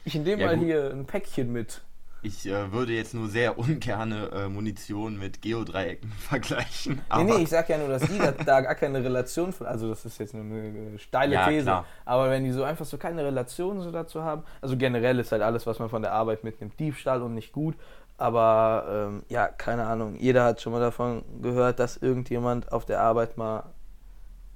Ich 0.05 0.15
nehme 0.15 0.41
ja, 0.41 0.47
mal 0.47 0.55
gut. 0.55 0.65
hier 0.65 0.91
ein 0.91 1.05
Päckchen 1.05 1.51
mit. 1.51 1.81
Ich 2.21 2.45
äh, 2.45 2.71
würde 2.71 2.93
jetzt 2.93 3.13
nur 3.13 3.29
sehr 3.29 3.57
ungern 3.59 4.11
äh, 4.11 4.49
Munition 4.49 5.17
mit 5.17 5.41
Geodreiecken 5.41 6.11
vergleichen. 6.19 7.01
Aber 7.09 7.23
nee, 7.23 7.33
nee, 7.33 7.43
ich 7.43 7.49
sag 7.49 7.69
ja 7.69 7.77
nur, 7.77 7.87
dass 7.87 8.01
die 8.03 8.17
da, 8.17 8.31
da, 8.31 8.61
gar 8.61 8.75
keine 8.75 9.03
Relation 9.03 9.53
von, 9.53 9.67
also 9.67 9.89
das 9.89 10.05
ist 10.05 10.19
jetzt 10.19 10.33
nur 10.33 10.43
eine 10.43 10.99
steile 10.99 11.35
ja, 11.35 11.47
These, 11.47 11.63
klar. 11.63 11.85
aber 12.05 12.29
wenn 12.29 12.43
die 12.43 12.51
so 12.51 12.63
einfach 12.63 12.85
so 12.85 12.97
keine 12.97 13.23
Relation 13.23 13.81
so 13.81 13.91
dazu 13.91 14.23
haben, 14.23 14.43
also 14.61 14.75
generell 14.77 15.19
ist 15.19 15.31
halt 15.31 15.41
alles, 15.41 15.65
was 15.65 15.79
man 15.79 15.89
von 15.89 16.01
der 16.01 16.11
Arbeit 16.11 16.43
mitnimmt, 16.43 16.79
Diebstahl 16.79 17.21
und 17.21 17.35
nicht 17.35 17.53
gut, 17.53 17.75
aber 18.17 18.85
ähm, 18.89 19.23
ja, 19.29 19.47
keine 19.47 19.85
Ahnung, 19.85 20.15
jeder 20.19 20.43
hat 20.43 20.61
schon 20.61 20.73
mal 20.73 20.81
davon 20.81 21.23
gehört, 21.41 21.79
dass 21.79 21.95
irgendjemand 21.95 22.71
auf 22.73 22.85
der 22.85 22.99
Arbeit 22.99 23.37
mal, 23.37 23.63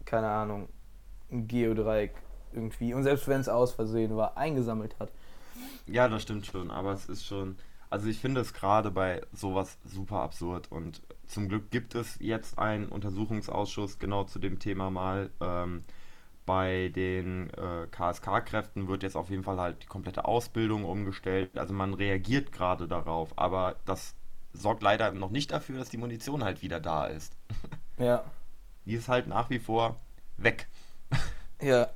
keine 0.04 0.28
Ahnung, 0.28 0.68
ein 1.32 1.48
Geodreieck 1.48 2.14
irgendwie, 2.52 2.94
und 2.94 3.04
selbst 3.04 3.28
wenn 3.30 3.40
es 3.40 3.48
aus 3.48 3.72
Versehen 3.72 4.18
war, 4.18 4.38
eingesammelt 4.38 5.00
hat. 5.00 5.10
Ja, 5.88 6.08
das 6.08 6.24
stimmt 6.24 6.46
schon, 6.46 6.72
aber 6.72 6.94
es 6.94 7.08
ist 7.08 7.26
schon, 7.26 7.58
also 7.90 8.08
ich 8.08 8.20
finde 8.20 8.42
es 8.42 8.54
gerade 8.54 8.92
bei 8.92 9.22
sowas 9.34 9.78
super 9.84 10.22
absurd 10.22 10.72
und 10.72 11.02
zum 11.28 11.50
Glück 11.50 11.72
gibt 11.72 11.96
es 11.96 12.18
jetzt 12.20 12.58
einen 12.58 12.88
Untersuchungsausschuss 12.88 14.00
genau 14.00 14.24
zu 14.24 14.40
dem 14.40 14.60
Thema 14.60 14.90
mal. 14.90 15.30
Ähm, 15.42 15.84
bei 16.46 16.90
den 16.90 17.50
äh, 17.52 17.88
KSK-Kräften 17.90 18.88
wird 18.88 19.04
jetzt 19.04 19.16
auf 19.16 19.30
jeden 19.30 19.44
Fall 19.44 19.60
halt 19.60 19.84
die 19.84 19.88
komplette 19.88 20.26
Ausbildung 20.26 20.84
umgestellt. 20.84 21.58
Also 21.58 21.74
man 21.74 21.94
reagiert 21.94 22.52
gerade 22.52 22.88
darauf, 22.88 23.38
aber 23.38 23.78
das 23.86 24.16
sorgt 24.52 24.84
leider 24.84 25.12
noch 25.14 25.32
nicht 25.32 25.52
dafür, 25.52 25.80
dass 25.80 25.90
die 25.90 25.98
Munition 25.98 26.44
halt 26.44 26.62
wieder 26.62 26.80
da 26.80 27.08
ist. 27.08 27.38
Ja. 28.00 28.24
Die 28.86 28.96
ist 28.96 29.08
halt 29.08 29.28
nach 29.28 29.52
wie 29.52 29.60
vor 29.60 29.98
weg. 30.38 30.68
Ja. 31.62 31.90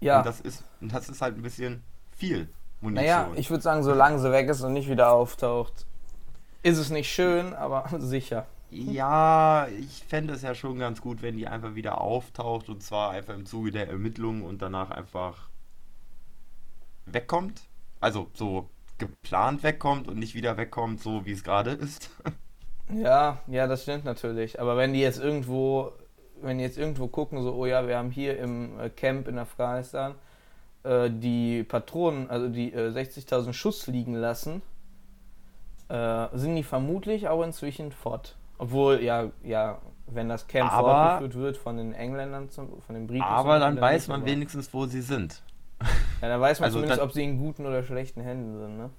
Ja. 0.00 0.18
Und 0.18 0.26
das 0.26 0.40
ist, 0.40 0.64
das 0.80 1.08
ist 1.08 1.22
halt 1.22 1.36
ein 1.36 1.42
bisschen 1.42 1.84
viel 2.10 2.48
Munition. 2.84 3.06
Naja, 3.06 3.30
ich 3.34 3.50
würde 3.50 3.62
sagen, 3.62 3.82
solange 3.82 4.18
sie 4.18 4.30
weg 4.30 4.48
ist 4.48 4.62
und 4.62 4.74
nicht 4.74 4.88
wieder 4.88 5.12
auftaucht, 5.12 5.86
ist 6.62 6.78
es 6.78 6.90
nicht 6.90 7.10
schön, 7.12 7.52
aber 7.54 7.88
sicher. 7.98 8.46
Ja, 8.70 9.68
ich 9.68 10.04
fände 10.08 10.34
es 10.34 10.42
ja 10.42 10.54
schon 10.54 10.78
ganz 10.78 11.00
gut, 11.00 11.22
wenn 11.22 11.36
die 11.36 11.46
einfach 11.46 11.74
wieder 11.74 12.00
auftaucht 12.00 12.68
und 12.68 12.82
zwar 12.82 13.10
einfach 13.10 13.34
im 13.34 13.46
Zuge 13.46 13.70
der 13.70 13.88
Ermittlungen 13.88 14.42
und 14.42 14.62
danach 14.62 14.90
einfach 14.90 15.48
wegkommt. 17.06 17.62
Also 18.00 18.28
so 18.34 18.68
geplant 18.98 19.62
wegkommt 19.62 20.08
und 20.08 20.18
nicht 20.18 20.34
wieder 20.34 20.56
wegkommt, 20.56 21.00
so 21.00 21.24
wie 21.24 21.32
es 21.32 21.44
gerade 21.44 21.70
ist. 21.70 22.10
Ja, 22.92 23.40
ja, 23.46 23.66
das 23.66 23.84
stimmt 23.84 24.04
natürlich. 24.04 24.60
Aber 24.60 24.76
wenn 24.76 24.92
die 24.92 25.00
jetzt 25.00 25.18
irgendwo, 25.18 25.92
wenn 26.42 26.58
die 26.58 26.64
jetzt 26.64 26.76
irgendwo 26.76 27.08
gucken, 27.08 27.42
so, 27.42 27.54
oh 27.54 27.64
ja, 27.64 27.88
wir 27.88 27.96
haben 27.96 28.10
hier 28.10 28.38
im 28.38 28.78
äh, 28.78 28.90
Camp 28.90 29.26
in 29.26 29.38
Afghanistan 29.38 30.14
äh, 30.84 31.10
die 31.10 31.64
Patronen, 31.64 32.30
also 32.30 32.48
die 32.48 32.72
äh, 32.72 32.90
60.000 32.90 33.52
Schuss 33.52 33.86
liegen 33.86 34.14
lassen, 34.14 34.62
äh, 35.88 36.28
sind 36.34 36.56
die 36.56 36.62
vermutlich 36.62 37.28
auch 37.28 37.42
inzwischen 37.42 37.90
fort. 37.92 38.36
Obwohl, 38.58 39.02
ja, 39.02 39.30
ja, 39.42 39.80
wenn 40.06 40.28
das 40.28 40.46
Camp 40.46 40.72
aber, 40.72 41.18
fortgeführt 41.18 41.34
wird 41.34 41.56
von 41.56 41.76
den 41.76 41.92
Engländern, 41.92 42.50
zum, 42.50 42.80
von 42.82 42.94
den 42.94 43.06
Briten. 43.06 43.24
Aber 43.24 43.58
dann 43.58 43.80
weiß 43.80 44.08
man 44.08 44.24
wenigstens, 44.24 44.72
wo 44.72 44.86
sie 44.86 45.02
sind. 45.02 45.42
Ja, 46.22 46.28
dann 46.28 46.40
weiß 46.40 46.60
man 46.60 46.66
also 46.66 46.78
zumindest, 46.78 47.00
dann, 47.00 47.06
ob 47.06 47.12
sie 47.12 47.22
in 47.22 47.36
guten 47.36 47.66
oder 47.66 47.82
schlechten 47.82 48.22
Händen 48.22 48.58
sind, 48.58 48.78
ne? 48.78 48.90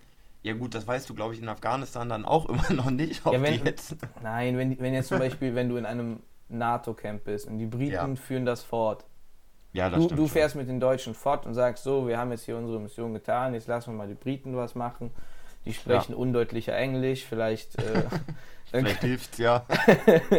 Ja 0.43 0.53
gut, 0.53 0.75
das 0.75 0.85
weißt 0.85 1.09
du, 1.09 1.15
glaube 1.15 1.33
ich, 1.33 1.41
in 1.41 1.49
Afghanistan 1.49 2.07
dann 2.07 2.23
auch 2.23 2.47
immer 2.49 2.71
noch 2.71 2.91
nicht, 2.91 3.25
ob 3.25 3.33
ja, 3.33 3.41
wenn, 3.41 3.65
jetzt... 3.65 3.95
Nein, 4.21 4.57
wenn, 4.57 4.79
wenn 4.79 4.93
jetzt 4.93 5.07
zum 5.07 5.17
Beispiel, 5.25 5.55
wenn 5.55 5.69
du 5.69 5.77
in 5.77 5.87
einem 5.87 6.19
NATO-Camp 6.49 7.23
bist 7.23 7.47
und 7.47 7.57
die 7.57 7.65
Briten 7.65 7.93
ja. 7.93 8.15
führen 8.15 8.45
das 8.45 8.61
fort. 8.61 9.05
Ja, 9.75 9.89
das 9.89 9.99
du, 9.99 10.05
stimmt. 10.05 10.19
Du 10.19 10.27
fährst 10.27 10.53
schon. 10.53 10.61
mit 10.61 10.69
den 10.69 10.79
Deutschen 10.79 11.13
fort 11.13 11.45
und 11.45 11.53
sagst 11.53 11.83
so, 11.83 12.07
wir 12.07 12.17
haben 12.17 12.31
jetzt 12.31 12.45
hier 12.45 12.57
unsere 12.57 12.79
Mission 12.79 13.13
getan, 13.13 13.53
jetzt 13.53 13.67
lassen 13.67 13.91
wir 13.91 13.97
mal 13.97 14.07
die 14.07 14.13
Briten 14.15 14.55
was 14.55 14.73
machen. 14.73 15.11
Die 15.65 15.73
sprechen 15.73 16.13
ja. 16.13 16.17
undeutlicher 16.17 16.75
Englisch, 16.75 17.25
vielleicht... 17.25 17.77
Äh, 17.79 18.03
Vielleicht 18.71 19.01
hilft's 19.01 19.37
ja. 19.37 19.63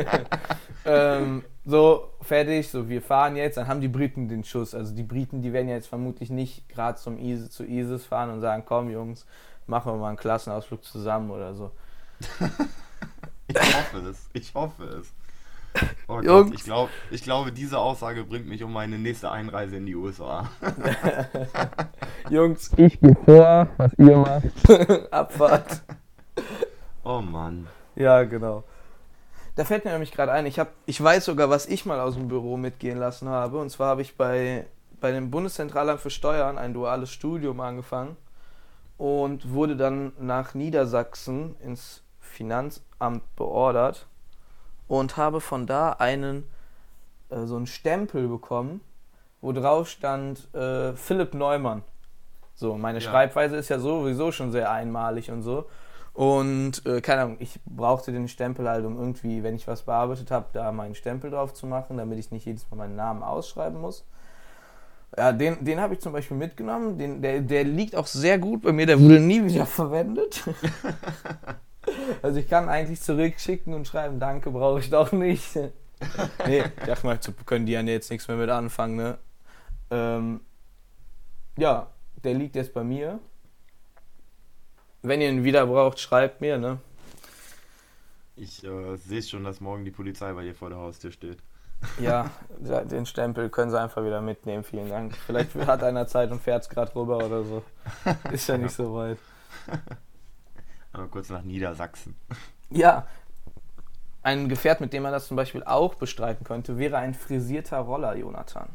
ähm, 0.85 1.45
so, 1.65 2.11
fertig, 2.21 2.69
so, 2.69 2.89
wir 2.89 3.01
fahren 3.01 3.37
jetzt, 3.37 3.57
dann 3.57 3.69
haben 3.69 3.81
die 3.81 3.89
Briten 3.89 4.29
den 4.29 4.45
Schuss. 4.45 4.75
Also 4.75 4.95
die 4.95 5.05
Briten, 5.05 5.43
die 5.43 5.53
werden 5.53 5.69
jetzt 5.69 5.87
vermutlich 5.87 6.29
nicht 6.29 6.69
gerade 6.69 6.99
zum 6.99 7.19
ISIS, 7.19 7.51
zu 7.51 7.65
ISIS 7.65 8.05
fahren 8.05 8.31
und 8.31 8.41
sagen, 8.41 8.65
komm 8.67 8.91
Jungs, 8.91 9.27
machen 9.67 9.93
wir 9.93 9.97
mal 9.97 10.09
einen 10.09 10.17
Klassenausflug 10.17 10.85
zusammen 10.85 11.31
oder 11.31 11.55
so. 11.55 11.71
ich 13.47 13.57
hoffe 13.57 13.99
es, 14.11 14.29
ich 14.33 14.55
hoffe 14.55 14.85
es. 14.85 15.13
Oh 16.09 16.21
Gott, 16.21 16.55
ich, 16.55 16.65
glaub, 16.65 16.89
ich 17.11 17.23
glaube, 17.23 17.53
diese 17.53 17.79
Aussage 17.79 18.25
bringt 18.25 18.47
mich 18.47 18.63
um 18.63 18.73
meine 18.73 18.99
nächste 18.99 19.31
Einreise 19.31 19.77
in 19.77 19.87
die 19.87 19.97
USA. 19.97 20.49
Jungs, 22.31 22.71
ich 22.77 23.01
gehe 23.01 23.17
vor, 23.25 23.69
was 23.77 23.93
ihr 23.99 24.17
macht. 24.17 24.71
Abfahrt. 25.13 25.83
Oh 27.03 27.21
Mann. 27.21 27.67
Ja, 27.97 28.23
genau. 28.25 28.65
Da 29.57 29.65
fällt 29.65 29.85
mir 29.85 29.93
nämlich 29.93 30.13
gerade 30.13 30.33
ein, 30.33 30.47
ich, 30.47 30.59
hab, 30.59 30.69
ich 30.85 31.03
weiß 31.03 31.25
sogar, 31.25 31.51
was 31.51 31.67
ich 31.67 31.87
mal 31.87 31.99
aus 31.99 32.15
dem 32.15 32.29
Büro 32.29 32.57
mitgehen 32.57 32.99
lassen 32.99 33.29
habe. 33.29 33.59
Und 33.59 33.71
zwar 33.71 33.89
habe 33.89 34.03
ich 34.03 34.17
bei, 34.17 34.67
bei 35.01 35.13
dem 35.13 35.31
Bundeszentralamt 35.31 36.01
für 36.01 36.11
Steuern 36.11 36.59
ein 36.59 36.75
duales 36.75 37.11
Studium 37.11 37.61
angefangen 37.61 38.17
und 38.99 39.53
wurde 39.53 39.77
dann 39.77 40.13
nach 40.21 40.55
Niedersachsen 40.55 41.57
ins 41.61 42.03
Finanzamt 42.21 43.23
beordert 43.35 44.07
und 44.89 45.17
habe 45.17 45.41
von 45.41 45.67
da 45.67 45.93
einen 45.93 46.45
äh, 47.31 47.45
so 47.45 47.57
einen 47.57 47.67
Stempel 47.67 48.29
bekommen, 48.29 48.81
wo 49.41 49.53
drauf 49.53 49.89
stand 49.89 50.53
äh, 50.55 50.95
Philipp 50.95 51.35
Neumann. 51.35 51.83
So, 52.55 52.77
meine 52.77 52.99
ja. 52.99 53.11
Schreibweise 53.11 53.57
ist 53.57 53.69
ja 53.69 53.79
sowieso 53.79 54.33
schon 54.33 54.51
sehr 54.51 54.71
einmalig 54.71 55.31
und 55.31 55.43
so. 55.43 55.67
Und 56.15 56.87
äh, 56.87 57.03
keine 57.03 57.23
Ahnung, 57.23 57.37
ich 57.41 57.61
brauchte 57.67 58.11
den 58.11 58.27
Stempel 58.29 58.67
halt, 58.67 58.87
um 58.87 58.99
irgendwie, 58.99 59.43
wenn 59.43 59.55
ich 59.55 59.69
was 59.69 59.83
bearbeitet 59.83 60.31
habe, 60.31 60.47
da 60.55 60.73
meinen 60.73 60.95
Stempel 60.95 61.31
drauf 61.31 61.53
zu 61.53 61.67
machen, 61.67 61.99
damit 61.99 62.19
ich 62.19 62.31
nicht 62.31 62.47
jedes 62.47 62.71
Mal 62.71 62.79
meinen 62.79 62.97
Namen 62.97 63.23
ausschreiben 63.23 63.79
muss. 63.79 64.07
Ja, 65.17 65.33
den, 65.33 65.63
den 65.63 65.79
habe 65.79 65.93
ich 65.93 66.01
zum 66.01 66.15
Beispiel 66.15 66.37
mitgenommen. 66.39 66.97
Den, 66.97 67.21
der, 67.21 67.41
der 67.41 67.65
liegt 67.65 67.95
auch 67.95 68.07
sehr 68.07 68.39
gut 68.39 68.63
bei 68.63 68.73
mir, 68.73 68.87
der 68.87 68.99
wurde 68.99 69.21
nie 69.21 69.45
wieder 69.45 69.67
verwendet. 69.67 70.43
also 72.23 72.39
ich 72.39 72.49
kann 72.49 72.69
eigentlich 72.69 73.01
zurückschicken 73.01 73.75
und 73.75 73.87
schreiben, 73.87 74.19
danke, 74.21 74.51
brauche 74.51 74.81
ich 74.81 74.91
doch 74.91 75.13
nicht. 75.13 75.57
nee, 76.47 76.63
ich 76.63 76.85
dachte 76.87 77.07
mal, 77.07 77.19
können 77.45 77.67
die 77.67 77.73
ja 77.73 77.81
jetzt 77.81 78.11
nichts 78.11 78.29
mehr 78.29 78.37
mit 78.37 78.51
anfangen, 78.51 78.97
ne? 78.97 79.19
Ähm, 79.91 80.41
ja, 81.57 81.89
der 82.23 82.35
liegt 82.35 82.57
jetzt 82.57 82.75
bei 82.75 82.85
mir 82.85 83.21
wenn 85.09 85.21
ihr 85.21 85.29
ihn 85.29 85.45
wieder 85.45 85.67
braucht, 85.67 86.01
schreibt 86.01 86.41
mir, 86.41 86.59
ne? 86.59 86.79
Ich 88.35 88.65
äh, 88.65 88.97
sehe 88.97 89.23
schon, 89.23 89.45
dass 89.45 89.61
morgen 89.61 89.85
die 89.85 89.91
Polizei 89.91 90.33
bei 90.33 90.43
dir 90.43 90.55
vor 90.55 90.69
der 90.69 90.79
Haustür 90.79 91.13
steht. 91.13 91.39
Ja, 92.01 92.31
den 92.59 93.05
Stempel 93.05 93.51
können 93.51 93.71
sie 93.71 93.79
einfach 93.79 94.03
wieder 94.03 94.23
mitnehmen, 94.23 94.65
vielen 94.65 94.89
Dank. 94.89 95.15
Vielleicht 95.15 95.55
hat 95.55 95.83
einer 95.83 96.07
Zeit 96.07 96.31
und 96.31 96.41
fährt 96.41 96.63
es 96.63 96.71
gerade 96.71 96.95
rüber 96.97 97.19
oder 97.19 97.45
so. 97.45 97.63
Ist 98.33 98.49
ja 98.49 98.57
nicht 98.57 98.75
so 98.75 98.95
weit. 98.95 99.19
Aber 100.93 101.09
kurz 101.09 101.31
nach 101.31 101.43
Niedersachsen. 101.43 102.17
Ja, 102.71 103.07
ein 104.27 104.49
Gefährt, 104.49 104.81
mit 104.81 104.93
dem 104.93 105.05
man 105.05 105.13
das 105.13 105.29
zum 105.29 105.37
Beispiel 105.37 105.63
auch 105.63 105.95
bestreiten 105.95 106.45
könnte, 106.45 106.79
wäre 106.79 106.99
ein 106.99 107.15
frisierter 107.15 107.79
Roller, 107.79 108.17
Jonathan. 108.17 108.69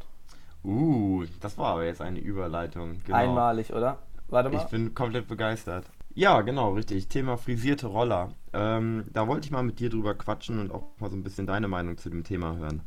Uh, 0.64 1.26
das 1.42 1.58
war 1.58 1.74
aber 1.74 1.86
jetzt 1.86 2.02
eine 2.02 2.20
Überleitung. 2.20 3.02
Genau. 3.04 3.18
Einmalig, 3.18 3.74
oder? 3.74 4.00
Warte 4.30 4.50
mal. 4.50 4.62
Ich 4.64 4.70
bin 4.70 4.96
komplett 4.96 5.28
begeistert. 5.28 5.86
Ja, 6.14 6.42
genau, 6.42 6.74
richtig. 6.74 7.10
Thema 7.10 7.38
frisierte 7.38 7.88
Roller. 7.88 8.30
Ähm, 8.54 9.06
da 9.12 9.28
wollte 9.28 9.46
ich 9.46 9.52
mal 9.52 9.64
mit 9.64 9.80
dir 9.80 9.90
drüber 9.90 10.14
quatschen 10.14 10.60
und 10.60 10.72
auch 10.72 10.84
mal 11.00 11.10
so 11.10 11.18
ein 11.18 11.24
bisschen 11.24 11.48
deine 11.48 11.68
Meinung 11.68 11.98
zu 11.98 12.10
dem 12.10 12.24
Thema 12.24 12.56
hören. 12.56 12.82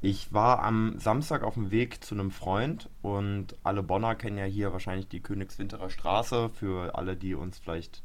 Ich 0.00 0.32
war 0.32 0.62
am 0.62 0.98
Samstag 0.98 1.42
auf 1.42 1.54
dem 1.54 1.70
Weg 1.70 2.04
zu 2.04 2.14
einem 2.14 2.30
Freund 2.30 2.88
und 3.02 3.56
alle 3.64 3.82
Bonner 3.82 4.14
kennen 4.14 4.38
ja 4.38 4.44
hier 4.44 4.72
wahrscheinlich 4.72 5.08
die 5.08 5.20
Königswinterer 5.20 5.90
Straße. 5.90 6.50
Für 6.50 6.94
alle, 6.96 7.16
die 7.16 7.34
uns 7.34 7.58
vielleicht 7.58 8.02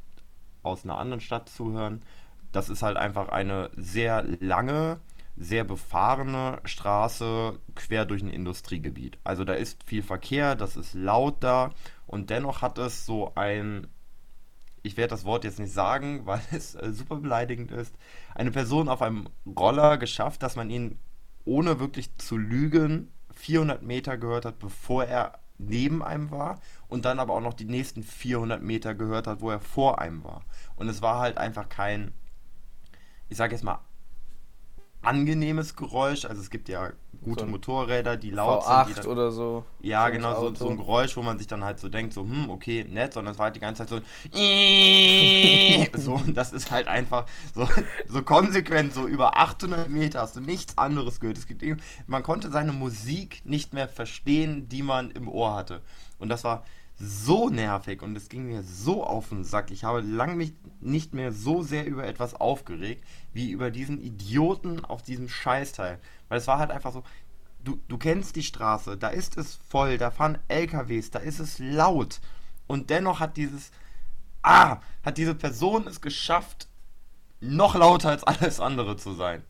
aus 0.63 0.83
einer 0.83 0.97
anderen 0.97 1.21
Stadt 1.21 1.49
zuhören. 1.49 2.01
Das 2.51 2.69
ist 2.69 2.83
halt 2.83 2.97
einfach 2.97 3.29
eine 3.29 3.69
sehr 3.75 4.23
lange, 4.39 4.99
sehr 5.37 5.63
befahrene 5.63 6.59
Straße 6.65 7.59
quer 7.75 8.05
durch 8.05 8.21
ein 8.21 8.29
Industriegebiet. 8.29 9.17
Also 9.23 9.43
da 9.43 9.53
ist 9.53 9.83
viel 9.83 10.03
Verkehr, 10.03 10.55
das 10.55 10.77
ist 10.77 10.93
laut 10.93 11.43
da 11.43 11.71
und 12.07 12.29
dennoch 12.29 12.61
hat 12.61 12.77
es 12.77 13.05
so 13.05 13.33
ein, 13.35 13.87
ich 14.83 14.97
werde 14.97 15.11
das 15.11 15.25
Wort 15.25 15.43
jetzt 15.43 15.59
nicht 15.59 15.73
sagen, 15.73 16.21
weil 16.25 16.41
es 16.51 16.75
äh, 16.75 16.91
super 16.91 17.15
beleidigend 17.17 17.71
ist, 17.71 17.95
eine 18.35 18.51
Person 18.51 18.89
auf 18.89 19.01
einem 19.01 19.29
Roller 19.45 19.97
geschafft, 19.97 20.43
dass 20.43 20.55
man 20.55 20.69
ihn 20.69 20.99
ohne 21.45 21.79
wirklich 21.79 22.15
zu 22.17 22.37
lügen 22.37 23.11
400 23.33 23.81
Meter 23.81 24.17
gehört 24.17 24.45
hat, 24.45 24.59
bevor 24.59 25.05
er 25.05 25.40
neben 25.61 26.03
einem 26.03 26.31
war 26.31 26.59
und 26.87 27.05
dann 27.05 27.19
aber 27.19 27.33
auch 27.33 27.41
noch 27.41 27.53
die 27.53 27.65
nächsten 27.65 28.03
400 28.03 28.61
Meter 28.61 28.95
gehört 28.95 29.27
hat, 29.27 29.41
wo 29.41 29.49
er 29.49 29.59
vor 29.59 29.99
einem 29.99 30.23
war. 30.23 30.43
Und 30.75 30.89
es 30.89 31.01
war 31.01 31.19
halt 31.19 31.37
einfach 31.37 31.69
kein, 31.69 32.13
ich 33.29 33.37
sage 33.37 33.53
jetzt 33.53 33.63
mal, 33.63 33.79
angenehmes 35.01 35.75
Geräusch. 35.75 36.25
Also 36.25 36.41
es 36.41 36.49
gibt 36.49 36.69
ja 36.69 36.91
gute 37.23 37.45
So 37.45 37.51
Motorräder, 37.51 38.17
die 38.17 38.31
laut 38.31 38.63
V8 38.63 38.85
sind. 38.85 38.97
Die 38.97 39.01
dann, 39.01 39.11
oder 39.11 39.31
so. 39.31 39.63
ja, 39.81 40.05
Schönes 40.05 40.17
genau, 40.17 40.39
so, 40.39 40.55
so 40.55 40.69
ein 40.69 40.77
Geräusch, 40.77 41.15
wo 41.15 41.21
man 41.21 41.37
sich 41.37 41.47
dann 41.47 41.63
halt 41.63 41.79
so 41.79 41.89
denkt, 41.89 42.13
so, 42.13 42.21
hm, 42.23 42.49
okay, 42.49 42.85
nett, 42.89 43.13
sondern 43.13 43.33
es 43.33 43.37
war 43.39 43.45
halt 43.45 43.55
die 43.55 43.59
ganze 43.59 43.85
Zeit 43.85 43.89
so, 43.89 44.01
so, 45.99 46.13
und 46.15 46.35
das 46.35 46.51
ist 46.53 46.71
halt 46.71 46.87
einfach 46.87 47.25
so, 47.53 47.67
so 48.07 48.23
konsequent, 48.23 48.93
so 48.93 49.07
über 49.07 49.37
800 49.37 49.89
Meter 49.89 50.21
hast 50.21 50.35
du 50.35 50.41
nichts 50.41 50.77
anderes 50.77 51.19
gehört. 51.19 51.37
Es 51.37 51.47
gibt, 51.47 51.63
man 52.07 52.23
konnte 52.23 52.49
seine 52.49 52.71
Musik 52.71 53.41
nicht 53.45 53.73
mehr 53.73 53.87
verstehen, 53.87 54.67
die 54.69 54.83
man 54.83 55.11
im 55.11 55.27
Ohr 55.27 55.55
hatte. 55.55 55.81
Und 56.17 56.29
das 56.29 56.43
war 56.43 56.63
so 57.01 57.49
nervig 57.49 58.01
und 58.01 58.15
es 58.15 58.29
ging 58.29 58.45
mir 58.45 58.63
so 58.63 59.03
auf 59.03 59.29
den 59.29 59.43
Sack. 59.43 59.71
Ich 59.71 59.83
habe 59.83 60.01
lange 60.01 60.35
mich 60.35 60.53
nicht 60.79 61.13
mehr 61.13 61.31
so 61.31 61.63
sehr 61.63 61.85
über 61.85 62.05
etwas 62.05 62.33
aufgeregt, 62.33 63.03
wie 63.33 63.51
über 63.51 63.71
diesen 63.71 63.99
Idioten 63.99 64.85
auf 64.85 65.01
diesem 65.01 65.27
Scheißteil. 65.27 65.99
Weil 66.29 66.37
es 66.37 66.47
war 66.47 66.59
halt 66.59 66.71
einfach 66.71 66.93
so, 66.93 67.03
du, 67.63 67.79
du 67.87 67.97
kennst 67.97 68.35
die 68.35 68.43
Straße, 68.43 68.97
da 68.97 69.09
ist 69.09 69.37
es 69.37 69.55
voll, 69.55 69.97
da 69.97 70.11
fahren 70.11 70.37
LKWs, 70.47 71.11
da 71.11 71.19
ist 71.19 71.39
es 71.39 71.59
laut. 71.59 72.19
Und 72.67 72.89
dennoch 72.89 73.19
hat 73.19 73.37
dieses, 73.37 73.71
ah, 74.43 74.77
hat 75.03 75.17
diese 75.17 75.35
Person 75.35 75.87
es 75.87 76.01
geschafft, 76.01 76.67
noch 77.39 77.75
lauter 77.75 78.09
als 78.09 78.23
alles 78.23 78.59
andere 78.59 78.97
zu 78.97 79.13
sein. 79.13 79.43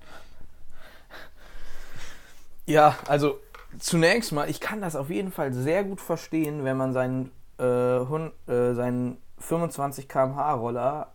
Ja, 2.65 2.97
also 3.07 3.39
zunächst 3.79 4.31
mal, 4.31 4.49
ich 4.49 4.59
kann 4.59 4.81
das 4.81 4.95
auf 4.95 5.09
jeden 5.09 5.31
Fall 5.31 5.53
sehr 5.53 5.83
gut 5.83 6.01
verstehen, 6.01 6.63
wenn 6.63 6.77
man 6.77 6.93
seinen, 6.93 7.31
äh, 7.61 8.51
äh, 8.51 8.73
seinen 8.73 9.17
25 9.37 10.07
km/h 10.07 10.53
Roller 10.53 11.11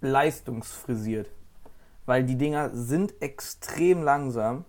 leistungsfrisiert. 0.00 1.28
Weil 2.06 2.24
die 2.24 2.36
Dinger 2.36 2.70
sind 2.70 3.20
extrem 3.20 4.02
langsam. 4.02 4.64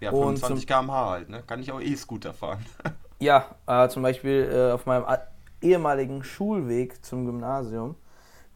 Ja, 0.00 0.10
Und 0.10 0.38
25 0.38 0.66
km/h 0.66 1.10
halt, 1.10 1.28
ne? 1.28 1.42
Kann 1.46 1.60
ich 1.60 1.72
auch 1.72 1.80
E-Scooter 1.80 2.32
fahren. 2.32 2.64
Ja, 3.22 3.54
äh, 3.68 3.88
zum 3.88 4.02
Beispiel 4.02 4.50
äh, 4.52 4.72
auf 4.72 4.84
meinem 4.84 5.04
ehemaligen 5.60 6.24
Schulweg 6.24 7.04
zum 7.04 7.24
Gymnasium, 7.24 7.94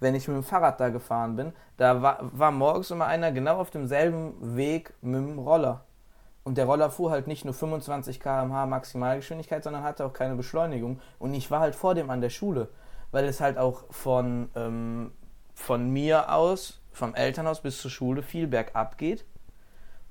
wenn 0.00 0.16
ich 0.16 0.26
mit 0.26 0.36
dem 0.36 0.42
Fahrrad 0.42 0.80
da 0.80 0.88
gefahren 0.88 1.36
bin, 1.36 1.52
da 1.76 2.02
war, 2.02 2.18
war 2.32 2.50
morgens 2.50 2.90
immer 2.90 3.06
einer 3.06 3.30
genau 3.30 3.58
auf 3.58 3.70
demselben 3.70 4.56
Weg 4.56 4.92
mit 5.02 5.20
dem 5.20 5.38
Roller. 5.38 5.84
Und 6.46 6.58
der 6.58 6.66
Roller 6.66 6.90
fuhr 6.90 7.10
halt 7.10 7.26
nicht 7.26 7.44
nur 7.44 7.54
25 7.54 8.20
km/h 8.20 8.66
Maximalgeschwindigkeit, 8.66 9.64
sondern 9.64 9.82
hatte 9.82 10.06
auch 10.06 10.12
keine 10.12 10.36
Beschleunigung. 10.36 11.00
Und 11.18 11.34
ich 11.34 11.50
war 11.50 11.58
halt 11.58 11.74
vor 11.74 11.96
dem 11.96 12.08
an 12.08 12.20
der 12.20 12.30
Schule, 12.30 12.68
weil 13.10 13.24
es 13.24 13.40
halt 13.40 13.58
auch 13.58 13.82
von, 13.90 14.48
ähm, 14.54 15.10
von 15.54 15.90
mir 15.90 16.32
aus, 16.32 16.80
vom 16.92 17.16
Elternhaus 17.16 17.62
bis 17.62 17.82
zur 17.82 17.90
Schule 17.90 18.22
viel 18.22 18.46
bergab 18.46 18.96
geht. 18.96 19.24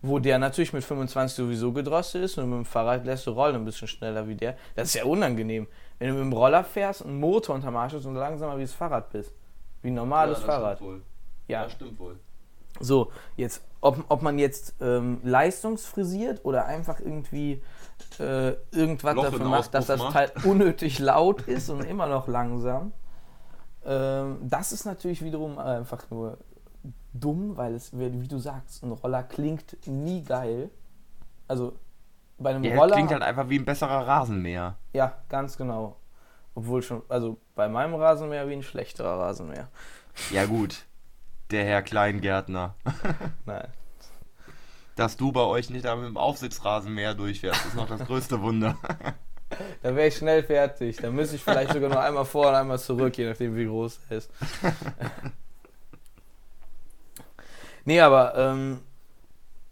Wo 0.01 0.19
der 0.19 0.37
natürlich 0.37 0.73
mit 0.73 0.83
25 0.83 1.37
sowieso 1.37 1.71
gedrosselt 1.71 2.25
ist 2.25 2.37
und 2.37 2.49
mit 2.49 2.57
dem 2.57 2.65
Fahrrad 2.65 3.05
lässt 3.05 3.25
du 3.27 3.31
rollen 3.31 3.55
ein 3.55 3.63
bisschen 3.63 3.87
schneller 3.87 4.27
wie 4.27 4.35
der. 4.35 4.57
Das 4.75 4.89
ist 4.89 4.95
ja 4.95 5.05
unangenehm. 5.05 5.67
Wenn 5.99 6.09
du 6.09 6.15
mit 6.15 6.23
dem 6.23 6.33
Roller 6.33 6.65
fährst, 6.65 7.05
einen 7.05 7.17
Motor 7.17 7.55
unterm 7.55 7.77
Arsch 7.77 7.93
hast 7.93 8.05
und 8.05 8.15
langsamer 8.15 8.57
wie 8.57 8.63
das 8.63 8.73
Fahrrad 8.73 9.09
bist. 9.09 9.33
Wie 9.81 9.87
ein 9.87 9.93
normales 9.93 10.39
Fahrrad. 10.39 10.81
Ja, 11.47 11.69
stimmt 11.69 11.97
wohl. 11.97 12.19
so, 12.81 13.09
jetzt, 13.37 13.63
ob, 13.85 14.03
ob 14.09 14.21
man 14.23 14.39
jetzt 14.39 14.75
ähm, 14.81 15.19
leistungsfrisiert 15.23 16.43
oder 16.43 16.65
einfach 16.65 16.99
irgendwie 16.99 17.61
äh, 18.19 18.53
irgendwas 18.71 19.15
Loch 19.15 19.23
dafür 19.25 19.45
macht, 19.45 19.73
dass 19.73 19.85
das 19.87 20.01
Auspuff 20.01 20.13
Teil 20.13 20.31
unnötig 20.43 20.99
laut 20.99 21.41
ist 21.43 21.69
und 21.69 21.81
immer 21.85 22.07
noch 22.07 22.27
langsam. 22.27 22.93
Ähm, 23.85 24.37
das 24.41 24.71
ist 24.71 24.85
natürlich 24.85 25.23
wiederum 25.23 25.59
einfach 25.59 26.09
nur 26.09 26.39
dumm, 27.13 27.55
weil 27.57 27.75
es, 27.75 27.97
wie 27.97 28.21
wie 28.21 28.27
du 28.27 28.39
sagst, 28.39 28.83
ein 28.83 28.91
Roller 28.91 29.23
klingt 29.23 29.77
nie 29.87 30.23
geil. 30.23 30.71
Also 31.47 31.73
bei 32.39 32.49
einem 32.49 32.63
Ja, 32.63 32.75
Roller. 32.75 32.95
klingt 32.95 33.11
halt 33.11 33.21
einfach 33.21 33.49
wie 33.49 33.59
ein 33.59 33.65
besserer 33.65 34.07
Rasenmäher. 34.07 34.75
Ja, 34.93 35.13
ganz 35.29 35.57
genau. 35.57 35.97
Obwohl 36.55 36.81
schon, 36.81 37.03
also 37.07 37.37
bei 37.53 37.67
meinem 37.67 37.93
Rasenmäher 37.95 38.47
wie 38.47 38.53
ein 38.53 38.63
schlechterer 38.63 39.19
Rasenmäher. 39.19 39.67
Ja 40.31 40.45
gut, 40.45 40.85
der 41.51 41.65
Herr 41.65 41.81
Kleingärtner. 41.81 42.75
Nein. 43.45 43.67
Dass 44.95 45.17
du 45.17 45.31
bei 45.31 45.41
euch 45.41 45.69
nicht 45.69 45.85
da 45.85 45.95
mit 45.95 46.05
dem 46.05 46.17
Aufsitzrasenmäher 46.17 47.13
durchfährst, 47.13 47.65
ist 47.65 47.75
noch 47.75 47.87
das 47.87 48.05
größte 48.05 48.41
Wunder. 48.41 48.77
Da 49.83 49.95
wäre 49.95 50.07
ich 50.07 50.17
schnell 50.17 50.43
fertig. 50.43 50.97
Da 50.97 51.11
müsste 51.11 51.35
ich 51.35 51.43
vielleicht 51.43 51.71
sogar 51.71 51.89
noch 51.89 51.99
einmal 51.99 52.25
vor 52.25 52.49
und 52.49 52.55
einmal 52.55 52.79
zurück, 52.79 53.15
je 53.15 53.29
nachdem 53.29 53.55
wie 53.55 53.67
groß 53.67 53.99
er 54.09 54.17
ist. 54.17 54.31
nee, 57.85 58.01
aber 58.01 58.35
ähm, 58.35 58.79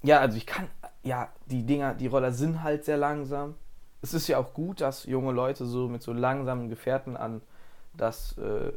ja, 0.04 0.20
also 0.20 0.38
ich 0.38 0.46
kann, 0.46 0.70
ja, 1.02 1.30
die 1.48 1.66
Dinger, 1.66 1.96
die 1.96 2.08
Roller 2.08 2.32
sind 2.32 2.62
halt 2.62 2.86
sehr 2.86 2.98
langsam. 2.98 3.56
Es 4.02 4.14
ist 4.14 4.28
ja 4.28 4.38
auch 4.38 4.54
gut, 4.54 4.80
dass 4.80 5.06
junge 5.06 5.32
Leute 5.32 5.66
so 5.66 5.88
mit 5.88 6.04
so 6.04 6.14
langsamen 6.14 6.70
Gefährten 6.70 7.18
an 7.18 7.42
das 7.94 8.38
äh, 8.38 8.72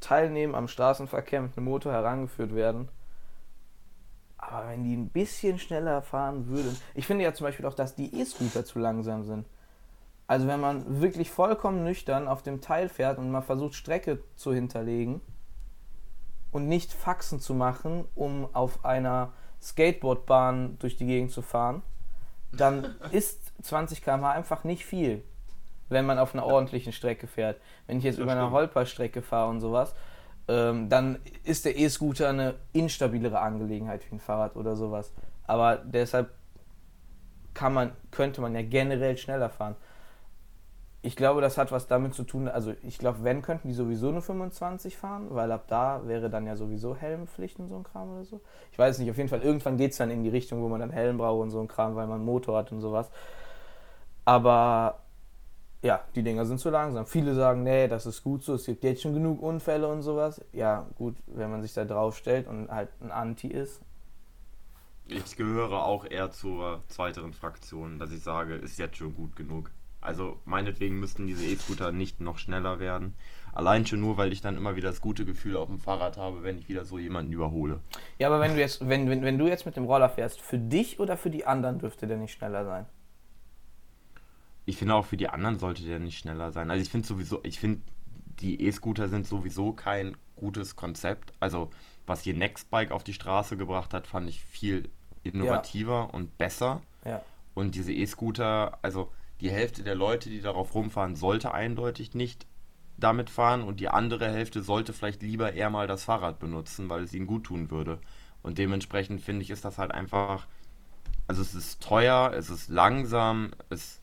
Teilnehmen 0.00 0.54
am 0.54 0.68
Straßenverkehr 0.68 1.42
mit 1.42 1.56
einem 1.56 1.66
Motor 1.66 1.92
herangeführt 1.92 2.54
werden. 2.54 2.88
Aber 4.38 4.68
wenn 4.68 4.84
die 4.84 4.96
ein 4.96 5.08
bisschen 5.08 5.58
schneller 5.58 6.02
fahren 6.02 6.48
würden. 6.48 6.76
Ich 6.94 7.06
finde 7.06 7.24
ja 7.24 7.34
zum 7.34 7.46
Beispiel 7.46 7.66
auch, 7.66 7.74
dass 7.74 7.94
die 7.94 8.20
E-Scooter 8.20 8.64
zu 8.64 8.78
langsam 8.78 9.24
sind. 9.24 9.46
Also 10.26 10.46
wenn 10.46 10.60
man 10.60 11.00
wirklich 11.00 11.30
vollkommen 11.30 11.84
nüchtern 11.84 12.28
auf 12.28 12.42
dem 12.42 12.60
Teil 12.60 12.88
fährt 12.88 13.18
und 13.18 13.30
man 13.30 13.42
versucht 13.42 13.74
Strecke 13.74 14.22
zu 14.34 14.52
hinterlegen 14.52 15.20
und 16.50 16.68
nicht 16.68 16.92
Faxen 16.92 17.40
zu 17.40 17.54
machen, 17.54 18.06
um 18.14 18.48
auf 18.54 18.84
einer 18.84 19.32
Skateboardbahn 19.62 20.78
durch 20.78 20.96
die 20.96 21.06
Gegend 21.06 21.30
zu 21.30 21.42
fahren, 21.42 21.82
dann 22.52 22.96
ist 23.12 23.52
20 23.62 24.02
km/h 24.02 24.30
einfach 24.30 24.64
nicht 24.64 24.84
viel, 24.84 25.22
wenn 25.88 26.06
man 26.06 26.18
auf 26.18 26.34
einer 26.34 26.44
ordentlichen 26.46 26.92
Strecke 26.92 27.26
fährt. 27.26 27.60
Wenn 27.86 27.98
ich 27.98 28.04
jetzt 28.04 28.18
Das 28.18 28.22
über 28.22 28.32
eine 28.32 28.42
stimmt. 28.42 28.52
Holperstrecke 28.52 29.22
fahre 29.22 29.50
und 29.50 29.60
sowas, 29.60 29.94
ähm, 30.48 30.88
dann 30.88 31.18
ist 31.44 31.64
der 31.64 31.76
E-Scooter 31.78 32.28
eine 32.28 32.54
instabilere 32.72 33.40
Angelegenheit 33.40 34.08
wie 34.10 34.16
ein 34.16 34.20
Fahrrad 34.20 34.56
oder 34.56 34.76
sowas. 34.76 35.12
Aber 35.46 35.76
deshalb 35.76 36.30
kann 37.54 37.72
man, 37.72 37.92
könnte 38.10 38.40
man 38.40 38.54
ja 38.54 38.62
generell 38.62 39.16
schneller 39.16 39.48
fahren. 39.48 39.76
Ich 41.02 41.14
glaube, 41.14 41.40
das 41.40 41.56
hat 41.56 41.70
was 41.70 41.86
damit 41.86 42.14
zu 42.14 42.24
tun, 42.24 42.48
also 42.48 42.74
ich 42.82 42.98
glaube, 42.98 43.22
wenn, 43.22 43.40
könnten 43.40 43.68
die 43.68 43.74
sowieso 43.74 44.10
nur 44.10 44.22
25 44.22 44.96
fahren, 44.96 45.28
weil 45.30 45.52
ab 45.52 45.64
da 45.68 46.02
wäre 46.06 46.28
dann 46.30 46.46
ja 46.46 46.56
sowieso 46.56 46.96
Helmpflicht 46.96 47.60
und 47.60 47.68
so 47.68 47.76
ein 47.76 47.84
Kram 47.84 48.10
oder 48.12 48.24
so. 48.24 48.40
Ich 48.72 48.78
weiß 48.78 48.98
nicht, 48.98 49.08
auf 49.10 49.16
jeden 49.16 49.28
Fall, 49.28 49.42
irgendwann 49.42 49.76
geht 49.76 49.92
es 49.92 49.98
dann 49.98 50.10
in 50.10 50.24
die 50.24 50.30
Richtung, 50.30 50.62
wo 50.62 50.68
man 50.68 50.80
dann 50.80 50.90
Helm 50.90 51.18
braucht 51.18 51.42
und 51.42 51.50
so 51.50 51.60
ein 51.60 51.68
Kram, 51.68 51.94
weil 51.94 52.08
man 52.08 52.16
einen 52.16 52.24
Motor 52.24 52.58
hat 52.58 52.72
und 52.72 52.80
sowas. 52.80 53.08
Aber 54.24 54.98
ja, 55.86 56.00
die 56.14 56.22
Dinger 56.22 56.44
sind 56.44 56.58
zu 56.58 56.68
langsam. 56.70 57.06
Viele 57.06 57.34
sagen, 57.34 57.62
nee, 57.62 57.88
das 57.88 58.06
ist 58.06 58.22
gut 58.22 58.42
so, 58.42 58.54
es 58.54 58.66
gibt 58.66 58.82
jetzt 58.84 59.02
schon 59.02 59.14
genug 59.14 59.40
Unfälle 59.40 59.88
und 59.88 60.02
sowas. 60.02 60.44
Ja, 60.52 60.86
gut, 60.98 61.16
wenn 61.26 61.50
man 61.50 61.62
sich 61.62 61.72
da 61.72 61.84
drauf 61.84 62.16
stellt 62.16 62.48
und 62.48 62.68
halt 62.68 62.88
ein 63.00 63.10
Anti 63.10 63.48
ist. 63.48 63.80
Ich 65.06 65.36
gehöre 65.36 65.84
auch 65.84 66.04
eher 66.04 66.32
zur 66.32 66.82
zweiteren 66.88 67.32
Fraktion, 67.32 68.00
dass 68.00 68.10
ich 68.10 68.22
sage, 68.22 68.56
ist 68.56 68.78
jetzt 68.78 68.96
schon 68.96 69.14
gut 69.14 69.36
genug. 69.36 69.70
Also 70.00 70.38
meinetwegen 70.44 70.98
müssten 70.98 71.26
diese 71.26 71.44
E-Scooter 71.44 71.92
nicht 71.92 72.20
noch 72.20 72.38
schneller 72.38 72.80
werden. 72.80 73.14
Allein 73.52 73.86
schon 73.86 74.00
nur, 74.00 74.16
weil 74.16 74.32
ich 74.32 74.40
dann 74.40 74.56
immer 74.56 74.76
wieder 74.76 74.88
das 74.88 75.00
gute 75.00 75.24
Gefühl 75.24 75.56
auf 75.56 75.68
dem 75.68 75.78
Fahrrad 75.78 76.16
habe, 76.16 76.42
wenn 76.42 76.58
ich 76.58 76.68
wieder 76.68 76.84
so 76.84 76.98
jemanden 76.98 77.32
überhole. 77.32 77.80
Ja, 78.18 78.26
aber 78.26 78.40
wenn 78.40 78.54
du 78.54 78.60
jetzt, 78.60 78.86
wenn, 78.86 79.08
wenn, 79.08 79.22
wenn 79.22 79.38
du 79.38 79.46
jetzt 79.46 79.64
mit 79.66 79.76
dem 79.76 79.84
Roller 79.84 80.08
fährst, 80.08 80.40
für 80.40 80.58
dich 80.58 81.00
oder 81.00 81.16
für 81.16 81.30
die 81.30 81.46
anderen 81.46 81.78
dürfte 81.78 82.06
der 82.06 82.18
nicht 82.18 82.32
schneller 82.32 82.64
sein? 82.64 82.86
Ich 84.66 84.76
finde 84.76 84.94
auch 84.94 85.06
für 85.06 85.16
die 85.16 85.28
anderen 85.28 85.58
sollte 85.58 85.84
der 85.84 85.98
nicht 85.98 86.18
schneller 86.18 86.52
sein. 86.52 86.70
Also 86.70 86.82
ich 86.82 86.90
finde 86.90 87.06
sowieso, 87.06 87.40
ich 87.44 87.58
finde 87.58 87.80
die 88.40 88.60
E-Scooter 88.62 89.08
sind 89.08 89.26
sowieso 89.26 89.72
kein 89.72 90.16
gutes 90.34 90.76
Konzept. 90.76 91.32
Also, 91.40 91.70
was 92.06 92.22
hier 92.22 92.34
Nextbike 92.34 92.92
auf 92.92 93.04
die 93.04 93.14
Straße 93.14 93.56
gebracht 93.56 93.94
hat, 93.94 94.06
fand 94.06 94.28
ich 94.28 94.40
viel 94.44 94.90
innovativer 95.22 96.08
ja. 96.08 96.14
und 96.16 96.36
besser. 96.38 96.82
Ja. 97.04 97.22
Und 97.54 97.74
diese 97.74 97.92
E-Scooter, 97.92 98.78
also 98.82 99.10
die 99.40 99.50
Hälfte 99.50 99.82
der 99.82 99.94
Leute, 99.94 100.30
die 100.30 100.40
darauf 100.40 100.74
rumfahren, 100.74 101.16
sollte 101.16 101.52
eindeutig 101.52 102.14
nicht 102.14 102.46
damit 102.98 103.28
fahren 103.28 103.62
und 103.62 103.80
die 103.80 103.88
andere 103.88 104.30
Hälfte 104.30 104.62
sollte 104.62 104.92
vielleicht 104.92 105.22
lieber 105.22 105.52
eher 105.52 105.68
mal 105.68 105.86
das 105.86 106.04
Fahrrad 106.04 106.38
benutzen, 106.38 106.88
weil 106.88 107.02
es 107.02 107.12
ihnen 107.12 107.26
gut 107.26 107.44
tun 107.44 107.70
würde. 107.70 107.98
Und 108.42 108.58
dementsprechend 108.58 109.20
finde 109.20 109.42
ich, 109.42 109.50
ist 109.50 109.64
das 109.64 109.76
halt 109.76 109.90
einfach, 109.90 110.46
also 111.26 111.42
es 111.42 111.54
ist 111.54 111.82
teuer, 111.82 112.32
es 112.34 112.48
ist 112.48 112.68
langsam, 112.68 113.50
es 113.68 114.00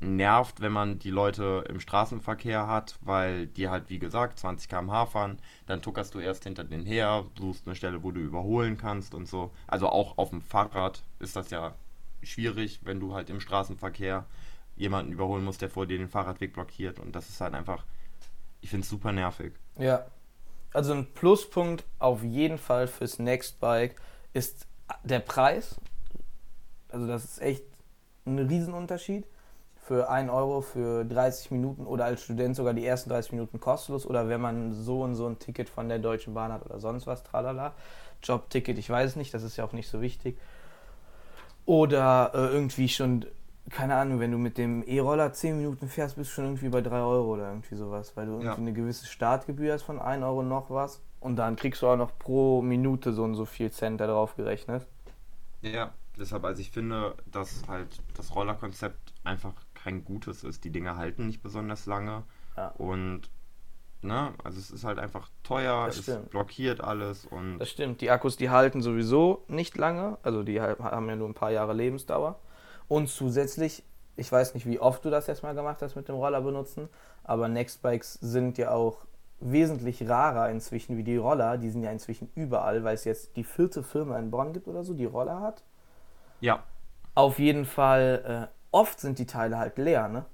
nervt, 0.00 0.60
wenn 0.60 0.72
man 0.72 0.98
die 0.98 1.10
Leute 1.10 1.64
im 1.68 1.80
Straßenverkehr 1.80 2.66
hat, 2.66 2.96
weil 3.00 3.46
die 3.46 3.68
halt, 3.68 3.88
wie 3.88 3.98
gesagt, 3.98 4.38
20 4.38 4.68
km/h 4.68 5.06
fahren, 5.06 5.38
dann 5.66 5.82
tuckerst 5.82 6.14
du 6.14 6.18
erst 6.18 6.44
hinter 6.44 6.64
denen 6.64 6.84
her, 6.84 7.24
suchst 7.38 7.66
eine 7.66 7.74
Stelle, 7.74 8.02
wo 8.02 8.10
du 8.10 8.20
überholen 8.20 8.76
kannst 8.76 9.14
und 9.14 9.26
so. 9.26 9.52
Also 9.66 9.88
auch 9.88 10.18
auf 10.18 10.30
dem 10.30 10.42
Fahrrad 10.42 11.02
ist 11.18 11.36
das 11.36 11.50
ja 11.50 11.74
schwierig, 12.22 12.80
wenn 12.82 13.00
du 13.00 13.14
halt 13.14 13.30
im 13.30 13.40
Straßenverkehr 13.40 14.26
jemanden 14.76 15.12
überholen 15.12 15.44
musst, 15.44 15.62
der 15.62 15.70
vor 15.70 15.86
dir 15.86 15.98
den 15.98 16.08
Fahrradweg 16.08 16.52
blockiert 16.52 16.98
und 16.98 17.16
das 17.16 17.30
ist 17.30 17.40
halt 17.40 17.54
einfach 17.54 17.84
ich 18.66 18.70
finde 18.70 18.82
es 18.82 18.90
super 18.90 19.12
nervig. 19.12 19.52
Ja. 19.78 20.06
Also 20.72 20.92
ein 20.92 21.06
Pluspunkt 21.14 21.84
auf 22.00 22.24
jeden 22.24 22.58
Fall 22.58 22.88
fürs 22.88 23.20
Nextbike 23.20 23.94
ist 24.32 24.66
der 25.04 25.20
Preis. 25.20 25.76
Also 26.88 27.06
das 27.06 27.24
ist 27.24 27.40
echt 27.40 27.64
ein 28.26 28.40
Riesenunterschied. 28.40 29.24
Für 29.86 30.08
1 30.10 30.30
Euro 30.30 30.62
für 30.62 31.04
30 31.04 31.52
Minuten 31.52 31.86
oder 31.86 32.06
als 32.06 32.22
Student 32.24 32.56
sogar 32.56 32.74
die 32.74 32.84
ersten 32.84 33.10
30 33.10 33.32
Minuten 33.32 33.60
kostenlos 33.60 34.04
oder 34.04 34.28
wenn 34.28 34.40
man 34.40 34.72
so 34.72 35.02
und 35.02 35.14
so 35.14 35.26
ein 35.26 35.38
Ticket 35.38 35.68
von 35.68 35.88
der 35.88 36.00
Deutschen 36.00 36.34
Bahn 36.34 36.52
hat 36.52 36.64
oder 36.66 36.80
sonst 36.80 37.06
was, 37.06 37.22
tralala. 37.22 37.72
Jobticket, 38.22 38.78
ich 38.78 38.90
weiß 38.90 39.10
es 39.10 39.16
nicht, 39.16 39.32
das 39.32 39.42
ist 39.42 39.56
ja 39.56 39.64
auch 39.64 39.72
nicht 39.72 39.88
so 39.88 40.00
wichtig. 40.00 40.36
Oder 41.66 42.32
äh, 42.34 42.38
irgendwie 42.48 42.88
schon 42.88 43.26
keine 43.70 43.96
Ahnung, 43.96 44.20
wenn 44.20 44.30
du 44.30 44.38
mit 44.38 44.58
dem 44.58 44.84
E-Roller 44.86 45.32
10 45.32 45.56
Minuten 45.56 45.88
fährst, 45.88 46.16
bist 46.16 46.30
du 46.30 46.34
schon 46.34 46.44
irgendwie 46.44 46.68
bei 46.68 46.80
3 46.80 47.00
Euro 47.00 47.34
oder 47.34 47.48
irgendwie 47.48 47.74
sowas, 47.74 48.12
weil 48.16 48.26
du 48.26 48.32
irgendwie 48.32 48.46
ja. 48.46 48.54
eine 48.54 48.72
gewisse 48.72 49.06
Startgebühr 49.06 49.72
hast 49.72 49.82
von 49.82 50.00
1 50.00 50.22
Euro 50.22 50.42
noch 50.42 50.70
was 50.70 51.00
und 51.20 51.36
dann 51.36 51.56
kriegst 51.56 51.82
du 51.82 51.88
auch 51.88 51.96
noch 51.96 52.16
pro 52.18 52.62
Minute 52.62 53.12
so 53.12 53.24
und 53.24 53.34
so 53.34 53.44
viel 53.44 53.70
Cent 53.70 54.00
da 54.00 54.06
drauf 54.06 54.36
gerechnet. 54.36 54.86
Ja, 55.62 55.92
deshalb, 56.18 56.44
also 56.44 56.60
ich 56.60 56.70
finde, 56.70 57.14
dass 57.32 57.64
halt 57.66 57.88
das 58.14 58.34
Rollerkonzept 58.34 59.12
einfach 59.24 59.54
kein 59.86 60.04
gutes 60.04 60.42
ist. 60.42 60.64
Die 60.64 60.70
Dinger 60.70 60.96
halten 60.96 61.26
nicht 61.26 61.42
besonders 61.42 61.86
lange 61.86 62.24
ja. 62.56 62.68
und 62.76 63.30
ne, 64.02 64.32
also 64.42 64.58
es 64.58 64.70
ist 64.70 64.84
halt 64.84 64.98
einfach 64.98 65.28
teuer, 65.44 65.86
es 65.88 66.04
blockiert 66.30 66.80
alles 66.80 67.24
und. 67.24 67.58
Das 67.58 67.70
stimmt, 67.70 68.00
die 68.00 68.10
Akkus, 68.10 68.36
die 68.36 68.50
halten 68.50 68.82
sowieso 68.82 69.44
nicht 69.46 69.76
lange, 69.76 70.18
also 70.22 70.42
die 70.42 70.60
haben 70.60 71.08
ja 71.08 71.16
nur 71.16 71.28
ein 71.28 71.34
paar 71.34 71.52
Jahre 71.52 71.72
Lebensdauer. 71.72 72.38
Und 72.88 73.08
zusätzlich, 73.08 73.84
ich 74.16 74.30
weiß 74.30 74.54
nicht, 74.54 74.66
wie 74.66 74.80
oft 74.80 75.04
du 75.04 75.10
das 75.10 75.28
jetzt 75.28 75.42
mal 75.42 75.54
gemacht 75.54 75.82
hast 75.82 75.94
mit 75.94 76.08
dem 76.08 76.16
Roller 76.16 76.40
benutzen, 76.40 76.88
aber 77.22 77.48
Nextbikes 77.48 78.14
sind 78.14 78.58
ja 78.58 78.72
auch 78.72 78.98
wesentlich 79.38 80.08
rarer 80.08 80.50
inzwischen 80.50 80.96
wie 80.96 81.04
die 81.04 81.16
Roller. 81.16 81.58
Die 81.58 81.70
sind 81.70 81.82
ja 81.82 81.92
inzwischen 81.92 82.30
überall, 82.34 82.82
weil 82.82 82.94
es 82.94 83.04
jetzt 83.04 83.36
die 83.36 83.44
vierte 83.44 83.82
Firma 83.82 84.18
in 84.18 84.30
Bonn 84.30 84.52
gibt 84.52 84.66
oder 84.66 84.82
so, 84.82 84.94
die 84.94 85.04
Roller 85.04 85.40
hat. 85.40 85.62
Ja. 86.40 86.62
Auf 87.14 87.38
jeden 87.38 87.64
Fall, 87.64 88.50
äh, 88.50 88.55
oft 88.70 89.00
sind 89.00 89.18
die 89.18 89.26
Teile 89.26 89.58
halt 89.58 89.78
leer, 89.78 90.08
ne? 90.08 90.24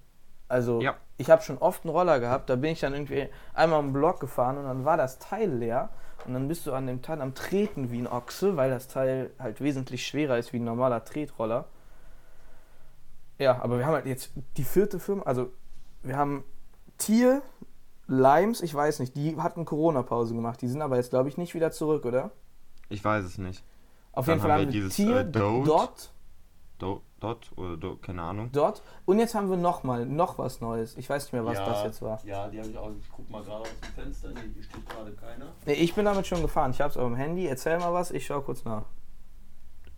Also, 0.48 0.80
ja. 0.80 0.96
ich 1.16 1.30
habe 1.30 1.42
schon 1.42 1.58
oft 1.58 1.84
einen 1.84 1.94
Roller 1.94 2.20
gehabt, 2.20 2.50
da 2.50 2.56
bin 2.56 2.72
ich 2.72 2.80
dann 2.80 2.92
irgendwie 2.92 3.28
einmal 3.54 3.80
im 3.80 3.92
Block 3.92 4.20
gefahren 4.20 4.58
und 4.58 4.64
dann 4.64 4.84
war 4.84 4.98
das 4.98 5.18
Teil 5.18 5.50
leer 5.50 5.88
und 6.26 6.34
dann 6.34 6.46
bist 6.46 6.66
du 6.66 6.74
an 6.74 6.86
dem 6.86 7.00
Teil 7.00 7.20
am 7.22 7.34
Treten 7.34 7.90
wie 7.90 7.98
ein 7.98 8.06
Ochse, 8.06 8.56
weil 8.56 8.70
das 8.70 8.88
Teil 8.88 9.30
halt 9.38 9.60
wesentlich 9.60 10.06
schwerer 10.06 10.38
ist 10.38 10.52
wie 10.52 10.58
ein 10.58 10.64
normaler 10.64 11.04
Tretroller. 11.04 11.66
Ja, 13.38 13.62
aber 13.62 13.78
wir 13.78 13.86
haben 13.86 13.94
halt 13.94 14.06
jetzt 14.06 14.30
die 14.56 14.64
vierte 14.64 15.00
Firma, 15.00 15.22
also 15.24 15.50
wir 16.02 16.16
haben 16.16 16.44
Tier, 16.98 17.42
Limes, 18.06 18.60
ich 18.60 18.74
weiß 18.74 19.00
nicht, 19.00 19.16
die 19.16 19.36
hatten 19.38 19.64
Corona-Pause 19.64 20.34
gemacht, 20.34 20.60
die 20.60 20.68
sind 20.68 20.82
aber 20.82 20.96
jetzt, 20.96 21.10
glaube 21.10 21.28
ich, 21.28 21.38
nicht 21.38 21.54
wieder 21.54 21.70
zurück, 21.70 22.04
oder? 22.04 22.30
Ich 22.88 23.02
weiß 23.02 23.24
es 23.24 23.38
nicht. 23.38 23.64
Auf 24.12 24.26
Dann 24.26 24.34
jeden 24.34 24.42
Fall 24.42 24.52
haben 24.52 24.66
wir, 24.66 24.66
dieses, 24.66 24.94
Tier, 24.94 25.20
äh, 25.20 25.24
Dot, 25.24 26.12
Dot, 26.78 27.00
Dot, 27.22 27.50
Dot 27.50 27.58
oder 27.58 27.76
Dot, 27.76 28.02
keine 28.02 28.22
Ahnung. 28.22 28.50
Dot. 28.52 28.82
Und 29.04 29.18
jetzt 29.18 29.34
haben 29.34 29.48
wir 29.48 29.56
nochmal, 29.56 30.06
noch 30.06 30.38
was 30.38 30.60
Neues. 30.60 30.96
Ich 30.96 31.08
weiß 31.08 31.24
nicht 31.24 31.32
mehr, 31.32 31.44
was 31.44 31.58
ja, 31.58 31.66
das 31.66 31.84
jetzt 31.84 32.02
war. 32.02 32.20
Ja, 32.24 32.48
die 32.48 32.58
habe 32.58 32.68
ich 32.68 32.76
auch. 32.76 32.90
Ich 33.00 33.08
guck 33.10 33.30
mal 33.30 33.42
gerade 33.42 33.62
aus 33.62 33.68
dem 33.68 34.04
Fenster. 34.04 34.28
Nee, 34.30 34.40
hier 34.54 34.62
steht 34.62 34.88
gerade 34.88 35.12
keiner. 35.12 35.52
Nee, 35.66 35.74
ich 35.74 35.94
bin 35.94 36.04
damit 36.04 36.26
schon 36.26 36.42
gefahren. 36.42 36.72
Ich 36.72 36.80
habe 36.80 36.90
es 36.90 36.96
auf 36.96 37.06
dem 37.06 37.16
Handy. 37.16 37.46
Erzähl 37.46 37.78
mal 37.78 37.92
was, 37.92 38.10
ich 38.10 38.26
schaue 38.26 38.42
kurz 38.42 38.64
nach. 38.64 38.84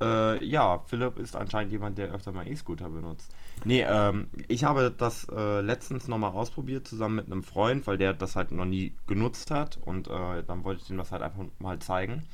Äh, 0.00 0.44
ja, 0.44 0.80
Philipp 0.86 1.18
ist 1.18 1.36
anscheinend 1.36 1.72
jemand, 1.72 1.98
der 1.98 2.12
öfter 2.12 2.32
mal 2.32 2.46
E-Scooter 2.46 2.88
benutzt. 2.88 3.34
Nee, 3.64 3.82
ähm, 3.88 4.28
ich 4.48 4.64
habe 4.64 4.90
das 4.90 5.26
äh, 5.28 5.60
letztens 5.60 6.08
nochmal 6.08 6.32
ausprobiert, 6.32 6.88
zusammen 6.88 7.16
mit 7.16 7.26
einem 7.26 7.44
Freund, 7.44 7.86
weil 7.86 7.96
der 7.96 8.12
das 8.12 8.34
halt 8.34 8.50
noch 8.50 8.64
nie 8.64 8.92
genutzt 9.06 9.52
hat 9.52 9.78
und 9.84 10.08
äh, 10.08 10.42
dann 10.42 10.64
wollte 10.64 10.82
ich 10.82 10.90
ihm 10.90 10.98
das 10.98 11.12
halt 11.12 11.22
einfach 11.22 11.44
mal 11.60 11.78
zeigen. 11.78 12.24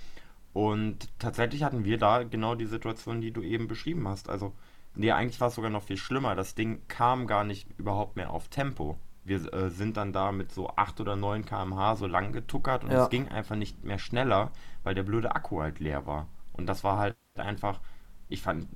Und 0.53 1.09
tatsächlich 1.19 1.63
hatten 1.63 1.85
wir 1.85 1.99
da 1.99 2.23
genau 2.25 2.55
die 2.55 2.67
Situation, 2.67 3.21
die 3.21 3.31
du 3.31 3.43
eben 3.43 3.69
beschrieben 3.69 4.09
hast. 4.09 4.29
Also, 4.29 4.53
nee, 4.95 5.13
eigentlich 5.13 5.41
war 5.41 5.49
es 5.49 5.55
sogar 5.55 5.71
noch 5.71 5.83
viel 5.83 5.97
schlimmer. 5.97 6.35
Das 6.35 6.55
Ding 6.55 6.87
kam 6.89 7.27
gar 7.27 7.45
nicht 7.45 7.69
überhaupt 7.79 8.17
mehr 8.17 8.31
auf 8.31 8.49
Tempo. 8.49 8.99
Wir 9.25 9.53
äh, 9.53 9.71
sind 9.71 9.97
dann 9.97 10.13
da 10.13 10.33
mit 10.33 10.53
so 10.53 10.71
8 10.71 11.01
oder 11.01 11.17
9 11.17 11.45
km/h 11.45 11.97
so 11.97 12.07
lang 12.07 12.33
getuckert 12.33 12.85
und 12.85 12.91
ja. 12.91 13.05
es 13.05 13.11
ging 13.11 13.29
einfach 13.29 13.57
nicht 13.57 13.85
mehr 13.85 13.99
schneller, 13.99 14.51
weil 14.83 14.95
der 14.95 15.03
blöde 15.03 15.35
Akku 15.35 15.61
halt 15.61 15.79
leer 15.79 16.07
war. 16.07 16.27
Und 16.53 16.67
das 16.67 16.85
war 16.85 16.99
halt 16.99 17.17
einfach, 17.37 17.81
ich 18.29 18.43
fand, 18.43 18.69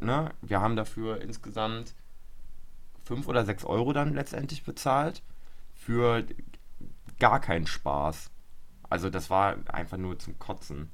ne, 0.00 0.30
wir 0.42 0.60
haben 0.60 0.76
dafür 0.76 1.20
insgesamt 1.20 1.94
5 3.04 3.28
oder 3.28 3.44
6 3.44 3.64
Euro 3.64 3.92
dann 3.92 4.14
letztendlich 4.14 4.64
bezahlt 4.64 5.22
für 5.74 6.24
gar 7.18 7.40
keinen 7.40 7.66
Spaß. 7.66 8.30
Also 8.88 9.10
das 9.10 9.30
war 9.30 9.56
einfach 9.66 9.98
nur 9.98 10.18
zum 10.18 10.38
Kotzen. 10.38 10.90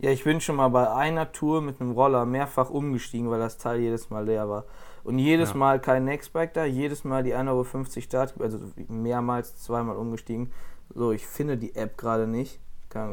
Ja, 0.00 0.10
ich 0.10 0.24
bin 0.24 0.40
schon 0.40 0.56
mal 0.56 0.68
bei 0.68 0.90
einer 0.90 1.30
Tour 1.30 1.60
mit 1.60 1.80
einem 1.80 1.92
Roller 1.92 2.24
mehrfach 2.24 2.70
umgestiegen, 2.70 3.30
weil 3.30 3.38
das 3.38 3.58
Teil 3.58 3.80
jedes 3.80 4.08
Mal 4.08 4.24
leer 4.24 4.48
war. 4.48 4.64
Und 5.04 5.18
jedes 5.18 5.50
ja. 5.50 5.56
Mal 5.56 5.80
kein 5.80 6.04
Nextbike 6.04 6.54
da, 6.54 6.64
jedes 6.64 7.04
Mal 7.04 7.22
die 7.22 7.34
1,50 7.34 7.48
Euro 7.48 8.00
Start, 8.00 8.34
also 8.40 8.58
mehrmals, 8.88 9.56
zweimal 9.62 9.96
umgestiegen. 9.96 10.52
So, 10.94 11.12
ich 11.12 11.26
finde 11.26 11.56
die 11.56 11.74
App 11.74 11.98
gerade 11.98 12.26
nicht. 12.26 12.60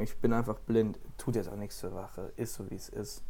Ich 0.02 0.18
bin 0.18 0.34
einfach 0.34 0.56
blind. 0.60 0.98
Tut 1.18 1.36
jetzt 1.36 1.50
auch 1.50 1.56
nichts 1.56 1.78
zur 1.78 1.92
Sache. 1.92 2.32
Ist 2.36 2.56
so, 2.56 2.70
wie 2.70 2.76
es 2.76 2.90
ist. 2.90 3.24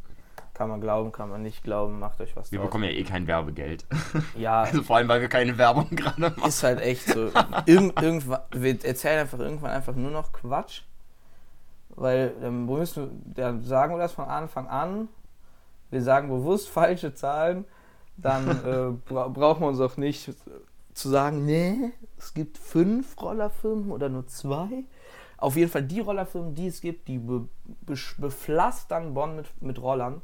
Kann 0.54 0.70
man 0.70 0.80
glauben, 0.80 1.12
kann 1.12 1.28
man 1.28 1.42
nicht 1.42 1.62
glauben. 1.62 1.98
Macht 1.98 2.20
euch 2.20 2.34
was 2.36 2.50
Wir 2.50 2.58
draus. 2.58 2.68
bekommen 2.68 2.84
ja 2.84 2.90
eh 2.90 3.04
kein 3.04 3.26
Werbegeld. 3.26 3.86
Ja. 4.36 4.62
Also 4.62 4.82
vor 4.82 4.96
allem, 4.96 5.08
weil 5.08 5.20
wir 5.20 5.28
keine 5.28 5.58
Werbung 5.58 5.88
gerade 5.96 6.20
machen. 6.20 6.42
Ist 6.46 6.62
halt 6.62 6.80
echt 6.80 7.06
so. 7.08 7.30
Irgend, 7.66 8.00
irgendwann, 8.00 8.40
wir 8.52 8.84
erzählen 8.84 9.20
einfach 9.20 9.38
irgendwann 9.38 9.70
einfach 9.72 9.94
nur 9.94 10.10
noch 10.10 10.32
Quatsch. 10.32 10.82
Weil 11.98 12.34
ähm, 12.42 12.68
wir 12.68 12.78
müssen, 12.78 13.32
dann 13.34 13.62
sagen 13.62 13.94
wir 13.94 13.98
das 13.98 14.12
von 14.12 14.26
Anfang 14.26 14.68
an. 14.68 15.08
Wir 15.90 16.02
sagen 16.02 16.28
bewusst 16.28 16.68
falsche 16.80 17.14
Zahlen. 17.14 17.64
Dann 18.16 18.48
äh, 18.64 18.90
bra 19.08 19.28
brauchen 19.28 19.62
wir 19.62 19.68
uns 19.68 19.80
auch 19.80 19.96
nicht 19.96 20.32
zu 20.94 21.08
sagen, 21.08 21.44
nee, 21.44 21.92
es 22.16 22.34
gibt 22.34 22.58
fünf 22.58 23.20
Rollerfirmen 23.20 23.90
oder 23.90 24.08
nur 24.08 24.26
zwei. 24.26 24.84
Auf 25.36 25.56
jeden 25.56 25.70
Fall 25.70 25.84
die 25.84 26.00
Rollerfirmen, 26.00 26.54
die 26.54 26.66
es 26.66 26.80
gibt, 26.80 27.06
die 27.06 27.18
be 27.18 27.48
be 27.82 27.94
bepflastern 28.18 29.14
Bonn 29.14 29.36
mit, 29.36 29.62
mit 29.62 29.80
Rollern. 29.80 30.20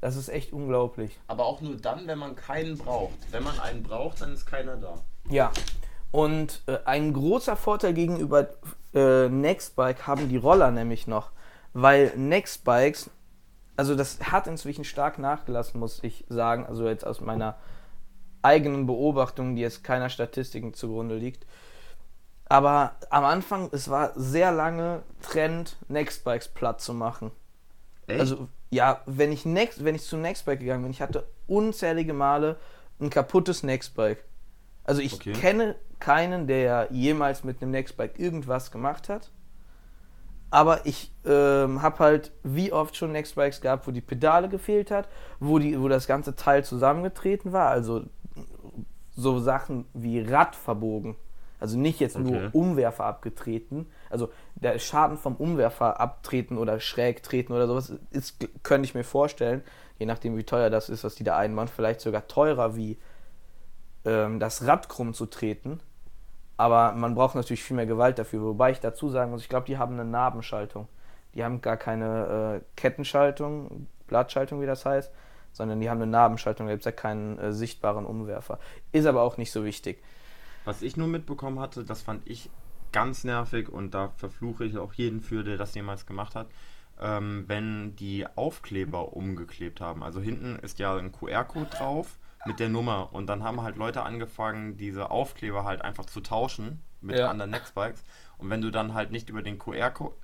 Das 0.00 0.16
ist 0.16 0.28
echt 0.28 0.52
unglaublich. 0.52 1.18
Aber 1.26 1.46
auch 1.46 1.60
nur 1.60 1.76
dann, 1.76 2.06
wenn 2.06 2.18
man 2.18 2.36
keinen 2.36 2.78
braucht. 2.78 3.16
Wenn 3.32 3.42
man 3.42 3.58
einen 3.58 3.82
braucht, 3.82 4.20
dann 4.20 4.32
ist 4.32 4.46
keiner 4.46 4.76
da. 4.76 4.94
Ja. 5.28 5.50
Und 6.14 6.62
äh, 6.66 6.78
ein 6.84 7.12
großer 7.12 7.56
Vorteil 7.56 7.92
gegenüber 7.92 8.46
äh, 8.94 9.28
Nextbike 9.28 10.06
haben 10.06 10.28
die 10.28 10.36
Roller 10.36 10.70
nämlich 10.70 11.08
noch. 11.08 11.32
Weil 11.72 12.12
Nextbikes, 12.14 13.10
also 13.76 13.96
das 13.96 14.20
hat 14.20 14.46
inzwischen 14.46 14.84
stark 14.84 15.18
nachgelassen, 15.18 15.80
muss 15.80 16.04
ich 16.04 16.24
sagen. 16.28 16.66
Also 16.66 16.86
jetzt 16.86 17.04
aus 17.04 17.20
meiner 17.20 17.56
eigenen 18.42 18.86
Beobachtung, 18.86 19.56
die 19.56 19.62
jetzt 19.62 19.82
keiner 19.82 20.08
Statistiken 20.08 20.72
zugrunde 20.72 21.16
liegt. 21.16 21.46
Aber 22.48 22.92
am 23.10 23.24
Anfang, 23.24 23.68
es 23.72 23.90
war 23.90 24.12
sehr 24.14 24.52
lange 24.52 25.02
Trend, 25.20 25.78
Nextbikes 25.88 26.46
platt 26.46 26.80
zu 26.80 26.94
machen. 26.94 27.32
Echt? 28.06 28.20
Also, 28.20 28.46
ja, 28.70 29.00
wenn 29.06 29.32
ich, 29.32 29.44
Next, 29.44 29.84
wenn 29.84 29.96
ich 29.96 30.04
zu 30.04 30.16
Nextbike 30.16 30.60
gegangen 30.60 30.84
bin, 30.84 30.92
ich 30.92 31.02
hatte 31.02 31.26
unzählige 31.48 32.12
Male 32.12 32.54
ein 33.00 33.10
kaputtes 33.10 33.64
Nextbike. 33.64 34.22
Also 34.84 35.00
ich 35.00 35.14
okay. 35.14 35.32
kenne 35.32 35.76
keinen, 35.98 36.46
der 36.46 36.88
jemals 36.90 37.44
mit 37.44 37.62
einem 37.62 37.70
Nextbike 37.70 38.18
irgendwas 38.18 38.70
gemacht 38.70 39.08
hat. 39.08 39.30
Aber 40.50 40.86
ich 40.86 41.10
ähm, 41.24 41.82
habe 41.82 41.98
halt 41.98 42.32
wie 42.44 42.72
oft 42.72 42.94
schon 42.96 43.10
Nextbikes 43.12 43.60
gehabt, 43.60 43.88
wo 43.88 43.90
die 43.90 44.00
Pedale 44.00 44.48
gefehlt 44.48 44.90
hat, 44.90 45.08
wo, 45.40 45.58
die, 45.58 45.80
wo 45.80 45.88
das 45.88 46.06
ganze 46.06 46.36
Teil 46.36 46.64
zusammengetreten 46.64 47.52
war. 47.52 47.70
Also 47.70 48.04
so 49.16 49.40
Sachen 49.40 49.86
wie 49.94 50.20
Rad 50.20 50.54
verbogen. 50.54 51.16
Also 51.58 51.78
nicht 51.78 51.98
jetzt 51.98 52.16
Okay. 52.16 52.24
nur 52.30 52.54
Umwerfer 52.54 53.04
abgetreten. 53.04 53.86
Also 54.10 54.30
der 54.54 54.78
Schaden 54.78 55.16
vom 55.16 55.36
Umwerfer 55.36 55.98
abtreten 55.98 56.58
oder 56.58 56.78
schräg 56.78 57.22
treten 57.22 57.52
oder 57.52 57.66
sowas 57.66 57.94
ist, 58.10 58.36
könnte 58.62 58.86
ich 58.86 58.94
mir 58.94 59.04
vorstellen, 59.04 59.62
je 59.98 60.06
nachdem 60.06 60.36
wie 60.36 60.44
teuer 60.44 60.68
das 60.70 60.88
ist, 60.88 61.04
was 61.04 61.14
die 61.14 61.24
da 61.24 61.36
einbauen, 61.36 61.68
vielleicht 61.68 62.00
sogar 62.00 62.28
teurer 62.28 62.76
wie 62.76 62.98
ähm, 64.04 64.40
das 64.40 64.66
Rad 64.66 64.88
krumm 64.88 65.14
zu 65.14 65.26
treten. 65.26 65.80
Aber 66.56 66.92
man 66.92 67.14
braucht 67.14 67.34
natürlich 67.34 67.64
viel 67.64 67.76
mehr 67.76 67.86
Gewalt 67.86 68.18
dafür. 68.18 68.42
Wobei 68.42 68.70
ich 68.70 68.80
dazu 68.80 69.08
sagen 69.08 69.30
muss, 69.30 69.42
ich 69.42 69.48
glaube, 69.48 69.66
die 69.66 69.78
haben 69.78 69.94
eine 69.94 70.04
Nabenschaltung. 70.04 70.88
Die 71.34 71.42
haben 71.42 71.60
gar 71.60 71.76
keine 71.76 72.60
äh, 72.60 72.64
Kettenschaltung, 72.76 73.88
Blattschaltung, 74.06 74.60
wie 74.60 74.66
das 74.66 74.84
heißt, 74.86 75.12
sondern 75.52 75.80
die 75.80 75.90
haben 75.90 76.00
eine 76.00 76.10
Nabenschaltung. 76.10 76.66
Da 76.66 76.72
gibt 76.72 76.82
es 76.82 76.86
ja 76.86 76.92
keinen 76.92 77.38
äh, 77.38 77.52
sichtbaren 77.52 78.06
Umwerfer. 78.06 78.60
Ist 78.92 79.06
aber 79.06 79.22
auch 79.22 79.36
nicht 79.36 79.50
so 79.50 79.64
wichtig. 79.64 80.02
Was 80.64 80.82
ich 80.82 80.96
nur 80.96 81.08
mitbekommen 81.08 81.58
hatte, 81.58 81.84
das 81.84 82.02
fand 82.02 82.28
ich 82.28 82.50
ganz 82.92 83.24
nervig 83.24 83.68
und 83.68 83.92
da 83.92 84.12
verfluche 84.16 84.64
ich 84.64 84.78
auch 84.78 84.92
jeden 84.92 85.20
für, 85.20 85.42
der 85.42 85.56
das 85.56 85.74
jemals 85.74 86.06
gemacht 86.06 86.36
hat, 86.36 86.46
ähm, 87.00 87.44
wenn 87.48 87.96
die 87.96 88.24
Aufkleber 88.36 89.14
umgeklebt 89.14 89.80
haben. 89.80 90.04
Also 90.04 90.20
hinten 90.20 90.56
ist 90.60 90.78
ja 90.78 90.96
ein 90.96 91.10
QR-Code 91.10 91.70
drauf 91.70 92.18
mit 92.46 92.60
der 92.60 92.68
Nummer 92.68 93.08
und 93.12 93.26
dann 93.26 93.42
haben 93.42 93.62
halt 93.62 93.76
Leute 93.76 94.02
angefangen, 94.02 94.76
diese 94.76 95.10
Aufkleber 95.10 95.64
halt 95.64 95.82
einfach 95.82 96.06
zu 96.06 96.20
tauschen 96.20 96.82
mit 97.00 97.18
Ja. 97.18 97.30
anderen 97.30 97.50
Nextbikes. 97.50 98.02
Und 98.38 98.50
wenn 98.50 98.60
du 98.60 98.70
dann 98.70 98.94
halt 98.94 99.10
nicht 99.12 99.28
über 99.30 99.42
den 99.42 99.58
QR-Code 99.58 100.14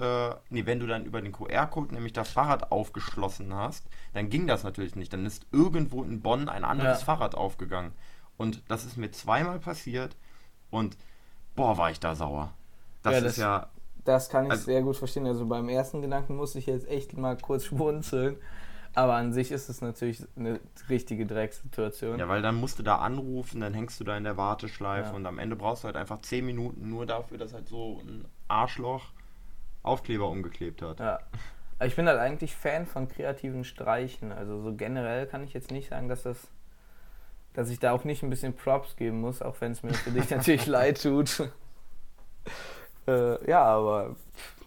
äh, 0.00 0.34
nee, 0.50 0.64
wenn 0.64 0.78
du 0.78 0.86
dann 0.86 1.04
über 1.06 1.20
den 1.20 1.32
QR-Code 1.32 1.92
nämlich 1.94 2.12
das 2.12 2.28
Fahrrad 2.30 2.70
aufgeschlossen 2.70 3.52
hast, 3.52 3.84
dann 4.14 4.28
ging 4.30 4.46
das 4.46 4.62
natürlich 4.62 4.94
nicht. 4.94 5.12
Dann 5.12 5.26
ist 5.26 5.44
irgendwo 5.50 6.04
in 6.04 6.20
Bonn 6.22 6.48
ein 6.48 6.64
anderes 6.64 7.00
Ja. 7.00 7.04
Fahrrad 7.06 7.34
aufgegangen. 7.34 7.92
Und 8.36 8.62
das 8.68 8.84
ist 8.84 8.96
mir 8.96 9.10
zweimal 9.10 9.58
passiert 9.58 10.14
und 10.70 10.96
boah, 11.56 11.76
war 11.78 11.90
ich 11.90 11.98
da 11.98 12.14
sauer. 12.14 12.52
Das, 13.02 13.12
Ja, 13.12 13.18
ist 13.18 13.24
das- 13.26 13.36
ja, 13.38 13.66
Das 14.04 14.28
kann 14.28 14.44
ich 14.44 14.52
Also- 14.52 14.66
sehr 14.66 14.82
gut 14.82 14.96
verstehen. 14.96 15.26
Also 15.26 15.46
beim 15.46 15.68
ersten 15.68 16.00
Gedanken 16.00 16.36
musste 16.36 16.60
ich 16.60 16.66
jetzt 16.66 16.86
echt 16.88 17.16
mal 17.16 17.36
kurz 17.36 17.64
schmunzeln. 17.66 18.36
Aber 18.96 19.14
an 19.14 19.32
sich 19.34 19.52
ist 19.52 19.68
es 19.68 19.82
natürlich 19.82 20.22
eine 20.36 20.58
richtige 20.88 21.26
Drecksituation. 21.26 22.18
ja, 22.18 22.28
weil 22.28 22.40
dann 22.40 22.54
musst 22.54 22.78
du 22.78 22.82
da 22.82 22.96
anrufen, 22.96 23.60
dann 23.60 23.74
hängst 23.74 24.00
du 24.00 24.04
da 24.04 24.16
in 24.16 24.24
der 24.24 24.36
Warteschleife 24.38 25.10
Ja. 25.10 25.14
und 25.14 25.26
am 25.26 25.38
Ende 25.38 25.54
brauchst 25.54 25.84
du 25.84 25.86
halt 25.86 25.96
einfach 25.96 26.20
10 26.22 26.44
Minuten 26.46 26.88
nur 26.88 27.04
dafür, 27.04 27.36
dass 27.36 27.52
halt 27.52 27.68
so 27.68 28.00
ein 28.06 28.24
Arschloch 28.48 29.04
Aufkleber 29.82 30.28
umgeklebt 30.28 30.80
hat. 30.82 30.98
Ja. 30.98 31.18
Ich 31.84 31.94
bin 31.94 32.08
halt 32.08 32.18
eigentlich 32.18 32.56
Fan 32.56 32.86
von 32.86 33.06
kreativen 33.06 33.64
Streichen. 33.64 34.32
Also 34.32 34.62
so 34.62 34.74
generell 34.74 35.26
kann 35.26 35.44
ich 35.44 35.52
jetzt 35.52 35.70
nicht 35.70 35.90
sagen, 35.90 36.08
dass 36.08 36.22
das, 36.22 36.48
dass 37.52 37.68
ich 37.68 37.78
da 37.78 37.92
auch 37.92 38.04
nicht 38.04 38.22
ein 38.22 38.30
bisschen 38.30 38.54
Props 38.56 38.96
geben 38.96 39.20
muss, 39.20 39.42
auch 39.42 39.60
wenn 39.60 39.72
es 39.72 39.82
mir 39.82 39.92
für 39.92 40.10
dich 40.10 40.30
natürlich 40.30 40.64
leid 40.66 41.02
tut. 41.02 41.50
Äh, 43.06 43.48
ja, 43.50 43.62
aber 43.62 44.16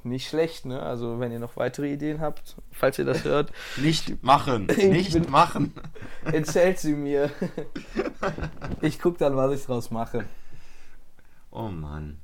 nicht 0.04 0.28
schlecht, 0.30 0.66
ne? 0.66 0.82
Also 0.82 1.20
wenn 1.20 1.32
ihr 1.32 1.39
noch 1.39 1.56
weitere 1.58 1.91
Ideen 1.91 2.22
habt, 2.22 2.56
falls 2.72 2.97
ihr 3.00 3.06
das 3.06 3.24
hört, 3.24 3.52
Nicht 3.78 4.24
machen, 4.24 4.68
Ich 4.70 4.86
nicht 4.89 5.14
bin- 5.14 5.30
machen. 5.32 5.74
erzählt 6.26 6.80
sie 6.80 6.93
mir. 6.93 7.30
Ich 8.82 9.00
guck 9.00 9.18
dann, 9.18 9.36
was 9.36 9.54
ich 9.60 9.66
draus 9.66 9.91
mache. 9.91 10.26
Oh 11.52 11.70
Mann. 11.70 12.20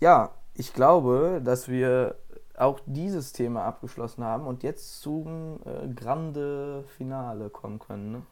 Ja, 0.00 0.32
ich 0.54 0.72
glaube, 0.74 1.40
dass 1.44 1.68
wir 1.68 2.16
auch 2.56 2.80
dieses 2.86 3.32
Thema 3.32 3.64
abgeschlossen 3.64 4.24
haben 4.24 4.46
und 4.46 4.62
jetzt 4.62 5.00
zum 5.00 5.60
äh, 5.64 5.88
Grande 5.94 6.84
Finale 6.96 7.50
kommen 7.50 7.78
können. 7.78 8.12
Ne? 8.12 8.22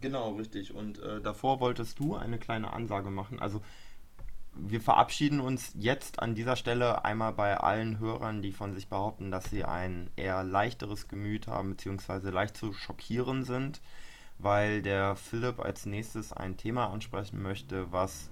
Genau, 0.00 0.30
richtig. 0.34 0.72
Und 0.74 1.00
äh, 1.02 1.20
davor 1.20 1.58
wolltest 1.60 1.98
du 1.98 2.14
eine 2.14 2.38
kleine 2.38 2.72
Ansage 2.72 3.10
machen. 3.10 3.40
Also 3.40 3.60
wir 4.68 4.80
verabschieden 4.80 5.40
uns 5.40 5.72
jetzt 5.78 6.20
an 6.20 6.34
dieser 6.34 6.56
Stelle 6.56 7.04
einmal 7.04 7.32
bei 7.32 7.56
allen 7.56 7.98
Hörern, 7.98 8.42
die 8.42 8.52
von 8.52 8.74
sich 8.74 8.88
behaupten, 8.88 9.30
dass 9.30 9.50
sie 9.50 9.64
ein 9.64 10.10
eher 10.16 10.44
leichteres 10.44 11.08
Gemüt 11.08 11.46
haben, 11.46 11.70
beziehungsweise 11.70 12.30
leicht 12.30 12.56
zu 12.56 12.72
schockieren 12.72 13.44
sind, 13.44 13.80
weil 14.38 14.82
der 14.82 15.16
Philipp 15.16 15.60
als 15.60 15.86
nächstes 15.86 16.32
ein 16.32 16.56
Thema 16.56 16.90
ansprechen 16.90 17.42
möchte, 17.42 17.92
was, 17.92 18.30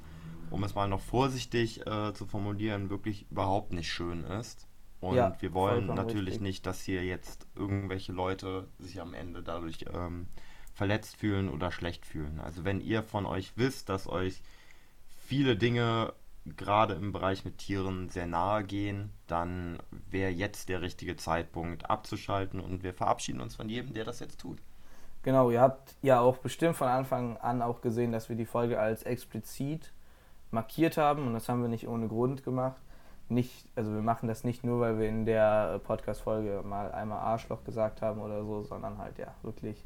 um 0.50 0.64
es 0.64 0.74
mal 0.74 0.88
noch 0.88 1.00
vorsichtig 1.00 1.86
äh, 1.86 2.12
zu 2.14 2.26
formulieren, 2.26 2.90
wirklich 2.90 3.26
überhaupt 3.30 3.72
nicht 3.72 3.90
schön 3.90 4.24
ist. 4.24 4.66
Und 5.00 5.16
Ja, 5.16 5.36
wir 5.40 5.52
wollen 5.54 5.86
natürlich 5.86 6.34
richtig. 6.34 6.42
nicht, 6.42 6.66
dass 6.66 6.82
hier 6.82 7.04
jetzt 7.04 7.46
irgendwelche 7.54 8.12
Leute 8.12 8.68
sich 8.78 9.00
am 9.00 9.14
Ende 9.14 9.42
dadurch 9.42 9.84
ähm, 9.92 10.26
verletzt 10.74 11.16
fühlen 11.16 11.48
oder 11.48 11.70
schlecht 11.70 12.04
fühlen. 12.04 12.40
Also 12.40 12.64
wenn 12.64 12.80
ihr 12.80 13.02
von 13.02 13.26
euch 13.26 13.52
wisst, 13.56 13.88
dass 13.88 14.08
euch 14.08 14.42
viele 15.28 15.56
Dinge 15.56 16.14
gerade 16.56 16.94
im 16.94 17.12
Bereich 17.12 17.44
mit 17.44 17.58
Tieren 17.58 18.08
sehr 18.08 18.26
nahe 18.26 18.64
gehen, 18.64 19.10
dann 19.26 19.78
wäre 20.10 20.30
jetzt 20.30 20.70
der 20.70 20.80
richtige 20.80 21.16
Zeitpunkt 21.16 21.90
abzuschalten 21.90 22.60
und 22.60 22.82
wir 22.82 22.94
verabschieden 22.94 23.42
uns 23.42 23.54
von 23.54 23.68
jedem, 23.68 23.92
der 23.92 24.06
das 24.06 24.20
jetzt 24.20 24.40
tut. 24.40 24.58
Genau, 25.22 25.50
ihr 25.50 25.60
habt 25.60 25.96
ja 26.00 26.20
auch 26.20 26.38
bestimmt 26.38 26.76
von 26.76 26.88
Anfang 26.88 27.36
an 27.36 27.60
auch 27.60 27.82
gesehen, 27.82 28.10
dass 28.10 28.30
wir 28.30 28.36
die 28.36 28.46
Folge 28.46 28.80
als 28.80 29.02
explizit 29.02 29.92
markiert 30.50 30.96
haben 30.96 31.26
und 31.26 31.34
das 31.34 31.46
haben 31.50 31.60
wir 31.60 31.68
nicht 31.68 31.88
ohne 31.88 32.08
Grund 32.08 32.42
gemacht. 32.42 32.80
Nicht, 33.28 33.66
also 33.76 33.92
wir 33.92 34.00
machen 34.00 34.28
das 34.28 34.44
nicht 34.44 34.64
nur, 34.64 34.80
weil 34.80 34.98
wir 34.98 35.10
in 35.10 35.26
der 35.26 35.78
Podcast-Folge 35.80 36.62
mal 36.64 36.90
einmal 36.92 37.18
Arschloch 37.18 37.64
gesagt 37.64 38.00
haben 38.00 38.22
oder 38.22 38.42
so, 38.42 38.62
sondern 38.62 38.96
halt 38.96 39.18
ja 39.18 39.34
wirklich. 39.42 39.84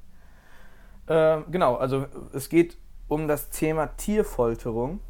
Ähm, 1.09 1.47
genau, 1.51 1.75
also 1.75 2.07
es 2.33 2.49
geht 2.49 2.79
um 3.09 3.27
das 3.27 3.51
Thema 3.51 3.89
Tierfolterung. 3.97 5.01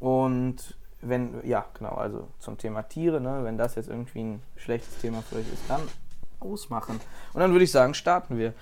Und 0.00 0.76
wenn, 1.02 1.46
ja, 1.46 1.66
genau, 1.74 1.94
also 1.94 2.28
zum 2.38 2.58
Thema 2.58 2.82
Tiere, 2.82 3.20
ne, 3.20 3.44
wenn 3.44 3.56
das 3.56 3.74
jetzt 3.74 3.88
irgendwie 3.88 4.22
ein 4.22 4.42
schlechtes 4.56 4.98
Thema 4.98 5.22
für 5.22 5.36
euch 5.36 5.52
ist, 5.52 5.62
dann 5.68 5.82
ausmachen. 6.40 7.00
Und 7.32 7.40
dann 7.40 7.52
würde 7.52 7.64
ich 7.64 7.72
sagen, 7.72 7.94
starten 7.94 8.36
wir. 8.38 8.54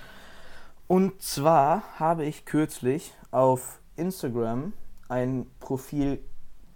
Und 0.86 1.22
zwar 1.22 1.82
habe 1.98 2.24
ich 2.24 2.44
kürzlich 2.44 3.12
auf 3.30 3.80
Instagram 3.96 4.72
ein 5.08 5.46
Profil 5.60 6.20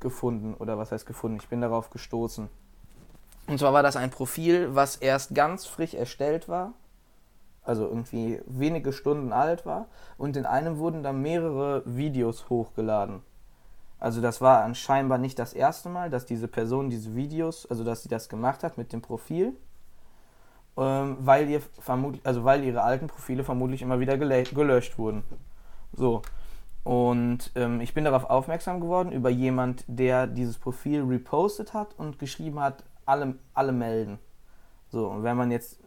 gefunden, 0.01 0.55
oder 0.55 0.79
was 0.79 0.93
heißt 0.93 1.07
gefunden? 1.07 1.39
Ich 1.41 1.49
bin 1.49 1.61
darauf 1.61 1.91
gestoßen. 1.91 2.49
Und 3.47 3.59
zwar 3.59 3.73
war 3.73 3.83
das 3.83 3.97
ein 3.97 4.11
Profil, 4.11 4.75
was 4.75 4.97
erst 4.97 5.35
ganz 5.35 5.67
frisch 5.67 5.95
erstellt 5.95 6.49
war, 6.49 6.73
also 7.65 7.87
irgendwie 7.87 8.41
wenige 8.47 8.93
Stunden 8.93 9.33
alt 9.33 9.65
war, 9.67 9.87
und 10.19 10.37
in 10.37 10.47
einem 10.47 10.79
wurden 10.79 11.03
dann 11.03 11.23
mehrere 11.23 11.83
Videos 11.85 12.49
hochgeladen. 12.51 13.23
Also 14.03 14.21
das 14.21 14.41
war 14.41 14.65
anscheinend 14.65 15.21
nicht 15.21 15.39
das 15.39 15.53
erste 15.53 15.89
Mal, 15.89 16.11
dass 16.11 16.27
diese 16.27 16.49
Person 16.49 16.91
diese 16.91 17.15
Videos, 17.15 17.67
also 17.67 17.85
dass 17.85 18.03
sie 18.03 18.09
das 18.09 18.29
gemacht 18.29 18.65
hat 18.65 18.77
mit 18.77 18.93
dem 18.93 19.01
Profil, 19.01 19.57
ähm, 20.77 21.19
weil 21.21 21.49
ihr 21.49 21.61
vermutlich, 21.79 22.27
also 22.27 22.43
weil 22.43 22.65
ihre 22.65 22.83
alten 22.83 23.07
Profile 23.07 23.45
vermutlich 23.45 23.81
immer 23.81 24.01
wieder 24.01 24.15
gelö- 24.15 24.53
gelöscht 24.53 24.99
wurden. 24.99 25.23
So. 25.93 26.23
Und 26.83 27.53
ähm, 27.55 27.81
ich 27.81 27.95
bin 27.95 28.03
darauf 28.03 28.25
aufmerksam 28.25 28.81
geworden 28.81 29.13
über 29.13 29.31
jemand, 29.31 29.85
der 29.87 30.27
dieses 30.27 30.59
Profil 30.59 31.05
repostet 31.05 31.73
hat 31.73 31.97
und 31.97 32.19
geschrieben 32.19 32.59
hat, 32.59 32.83
alle, 33.07 33.37
alle 33.55 33.71
melden. 33.71 34.19
So, 34.91 35.07
und 35.07 35.23
wenn 35.23 35.37
man 35.37 35.53
jetzt 35.53 35.79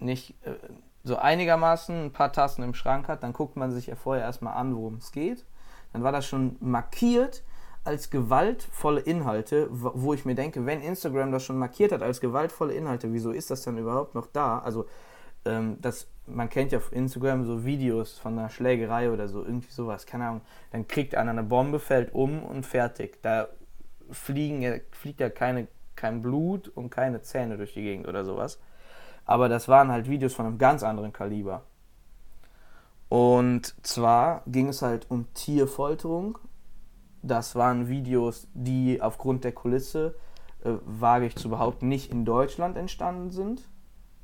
nicht 0.00 0.34
äh, 0.44 0.56
so 1.04 1.18
einigermaßen 1.18 2.06
ein 2.06 2.12
paar 2.12 2.32
Tassen 2.32 2.64
im 2.64 2.74
Schrank 2.74 3.06
hat, 3.06 3.22
dann 3.22 3.32
guckt 3.32 3.54
man 3.54 3.70
sich 3.70 3.86
ja 3.86 3.94
vorher 3.94 4.24
erstmal 4.24 4.54
an, 4.54 4.74
worum 4.74 4.96
es 4.96 5.12
geht. 5.12 5.44
Dann 5.94 6.02
war 6.02 6.12
das 6.12 6.26
schon 6.26 6.56
markiert 6.60 7.44
als 7.84 8.10
gewaltvolle 8.10 9.00
Inhalte, 9.00 9.68
wo 9.70 10.12
ich 10.12 10.24
mir 10.24 10.34
denke, 10.34 10.66
wenn 10.66 10.82
Instagram 10.82 11.30
das 11.30 11.44
schon 11.44 11.56
markiert 11.56 11.92
hat 11.92 12.02
als 12.02 12.20
gewaltvolle 12.20 12.74
Inhalte, 12.74 13.12
wieso 13.12 13.30
ist 13.30 13.50
das 13.50 13.62
dann 13.62 13.78
überhaupt 13.78 14.14
noch 14.14 14.26
da? 14.26 14.58
Also, 14.58 14.86
ähm, 15.44 15.76
das, 15.80 16.08
man 16.26 16.48
kennt 16.48 16.72
ja 16.72 16.78
auf 16.78 16.92
Instagram 16.92 17.44
so 17.44 17.64
Videos 17.64 18.18
von 18.18 18.36
einer 18.36 18.48
Schlägerei 18.48 19.10
oder 19.12 19.28
so, 19.28 19.44
irgendwie 19.44 19.70
sowas, 19.70 20.04
keine 20.04 20.26
Ahnung. 20.26 20.40
Dann 20.72 20.88
kriegt 20.88 21.14
einer 21.14 21.30
eine 21.30 21.44
Bombe, 21.44 21.78
fällt 21.78 22.12
um 22.12 22.42
und 22.42 22.66
fertig. 22.66 23.22
Da 23.22 23.48
fliegen, 24.10 24.80
fliegt 24.90 25.20
ja 25.20 25.30
keine, 25.30 25.68
kein 25.94 26.22
Blut 26.22 26.68
und 26.68 26.90
keine 26.90 27.22
Zähne 27.22 27.56
durch 27.56 27.74
die 27.74 27.82
Gegend 27.82 28.08
oder 28.08 28.24
sowas. 28.24 28.58
Aber 29.26 29.48
das 29.48 29.68
waren 29.68 29.92
halt 29.92 30.08
Videos 30.08 30.34
von 30.34 30.46
einem 30.46 30.58
ganz 30.58 30.82
anderen 30.82 31.12
Kaliber. 31.12 31.62
Und 33.14 33.76
zwar 33.86 34.42
ging 34.48 34.66
es 34.66 34.82
halt 34.82 35.08
um 35.08 35.32
Tierfolterung. 35.34 36.36
Das 37.22 37.54
waren 37.54 37.86
Videos, 37.86 38.48
die 38.54 39.00
aufgrund 39.00 39.44
der 39.44 39.52
Kulisse, 39.52 40.16
äh, 40.64 40.72
wage 40.84 41.26
ich 41.26 41.36
zu 41.36 41.48
behaupten, 41.48 41.86
nicht 41.86 42.10
in 42.10 42.24
Deutschland 42.24 42.76
entstanden 42.76 43.30
sind. 43.30 43.68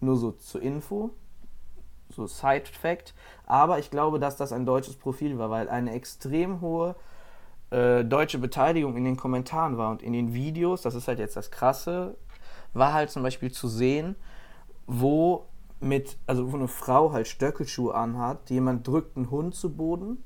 Nur 0.01 0.16
so 0.16 0.32
zur 0.32 0.61
Info, 0.61 1.11
so 2.09 2.26
Side-Fact. 2.26 3.14
Aber 3.47 3.78
ich 3.78 3.93
glaube, 3.93 4.18
dass 4.18 4.34
das 4.34 4.53
ein 4.53 4.66
deutsches 4.66 4.97
Profil 4.97 5.38
war, 5.38 5.51
weil 5.51 5.68
eine 5.68 5.93
extrem 5.93 6.61
hohe 6.61 6.97
äh, 7.70 8.05
deutsche 8.05 8.38
Beteiligung 8.38 8.97
in 8.97 9.05
den 9.05 9.16
Kommentaren 9.16 9.78
war 9.78 9.93
und 9.93 10.03
in 10.03 10.12
den 10.12 10.34
Videos, 10.34 10.82
das 10.82 10.97
ist 10.97 11.07
halt 11.07 11.20
jetzt 11.20 11.36
das 11.36 11.53
Krasse, 11.53 12.16
war 12.72 12.93
halt 12.93 13.11
zum 13.11 13.22
Beispiel 13.22 13.53
zu 13.53 13.68
sehen, 13.68 14.16
wo 14.88 15.47
mit, 15.81 16.18
also 16.26 16.53
wo 16.53 16.57
eine 16.57 16.68
Frau 16.68 17.12
halt 17.12 17.26
Stöckelschuhe 17.26 17.95
anhat, 17.95 18.51
jemand 18.51 18.87
drückt 18.87 19.16
einen 19.16 19.31
Hund 19.31 19.55
zu 19.55 19.74
Boden 19.74 20.22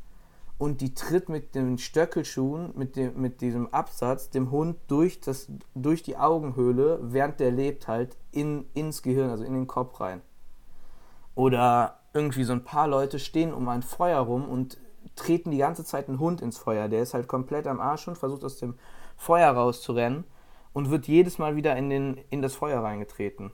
und 0.58 0.80
die 0.80 0.94
tritt 0.94 1.28
mit 1.28 1.54
den 1.54 1.78
Stöckelschuhen, 1.78 2.72
mit, 2.76 2.96
dem, 2.96 3.20
mit 3.20 3.40
diesem 3.40 3.72
Absatz, 3.72 4.30
dem 4.30 4.50
Hund 4.50 4.76
durch, 4.88 5.20
das, 5.20 5.48
durch 5.74 6.02
die 6.02 6.16
Augenhöhle, 6.16 6.98
während 7.02 7.40
der 7.40 7.50
lebt, 7.50 7.88
halt 7.88 8.16
in, 8.32 8.66
ins 8.74 9.02
Gehirn, 9.02 9.30
also 9.30 9.44
in 9.44 9.54
den 9.54 9.66
Kopf 9.66 10.00
rein. 10.00 10.22
Oder 11.34 12.00
irgendwie 12.12 12.44
so 12.44 12.52
ein 12.52 12.64
paar 12.64 12.86
Leute 12.86 13.18
stehen 13.18 13.52
um 13.52 13.68
ein 13.68 13.82
Feuer 13.82 14.20
rum 14.20 14.48
und 14.48 14.78
treten 15.16 15.50
die 15.50 15.58
ganze 15.58 15.84
Zeit 15.84 16.08
einen 16.08 16.20
Hund 16.20 16.40
ins 16.40 16.58
Feuer. 16.58 16.88
Der 16.88 17.02
ist 17.02 17.14
halt 17.14 17.28
komplett 17.28 17.66
am 17.66 17.80
Arsch 17.80 18.06
und 18.08 18.18
versucht 18.18 18.44
aus 18.44 18.58
dem 18.58 18.74
Feuer 19.16 19.50
rauszurennen 19.50 20.24
und 20.72 20.90
wird 20.90 21.06
jedes 21.06 21.38
Mal 21.38 21.56
wieder 21.56 21.76
in, 21.76 21.90
den, 21.90 22.20
in 22.30 22.42
das 22.42 22.54
Feuer 22.54 22.82
reingetreten. 22.82 23.52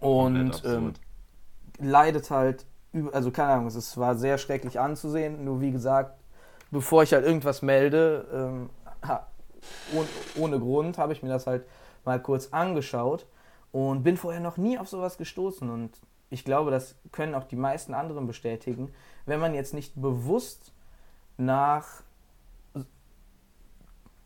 Und 0.00 0.62
ähm, 0.64 0.94
leidet 1.78 2.30
halt, 2.30 2.66
also 3.12 3.30
keine 3.30 3.52
Ahnung, 3.52 3.66
es 3.66 3.96
war 3.96 4.14
sehr 4.16 4.38
schrecklich 4.38 4.78
anzusehen, 4.78 5.44
nur 5.44 5.60
wie 5.60 5.72
gesagt, 5.72 6.18
bevor 6.70 7.02
ich 7.02 7.12
halt 7.12 7.24
irgendwas 7.24 7.62
melde, 7.62 8.26
ähm, 8.32 8.70
ohne, 9.92 10.08
ohne 10.36 10.60
Grund, 10.60 10.98
habe 10.98 11.12
ich 11.12 11.22
mir 11.22 11.28
das 11.28 11.46
halt 11.46 11.64
mal 12.04 12.20
kurz 12.20 12.48
angeschaut 12.52 13.26
und 13.72 14.02
bin 14.02 14.16
vorher 14.16 14.40
noch 14.40 14.56
nie 14.56 14.78
auf 14.78 14.88
sowas 14.88 15.18
gestoßen. 15.18 15.68
Und 15.68 15.90
ich 16.30 16.44
glaube, 16.44 16.70
das 16.70 16.96
können 17.12 17.34
auch 17.34 17.44
die 17.44 17.56
meisten 17.56 17.94
anderen 17.94 18.26
bestätigen, 18.26 18.92
wenn 19.26 19.40
man 19.40 19.54
jetzt 19.54 19.74
nicht 19.74 20.00
bewusst 20.00 20.72
nach 21.36 22.02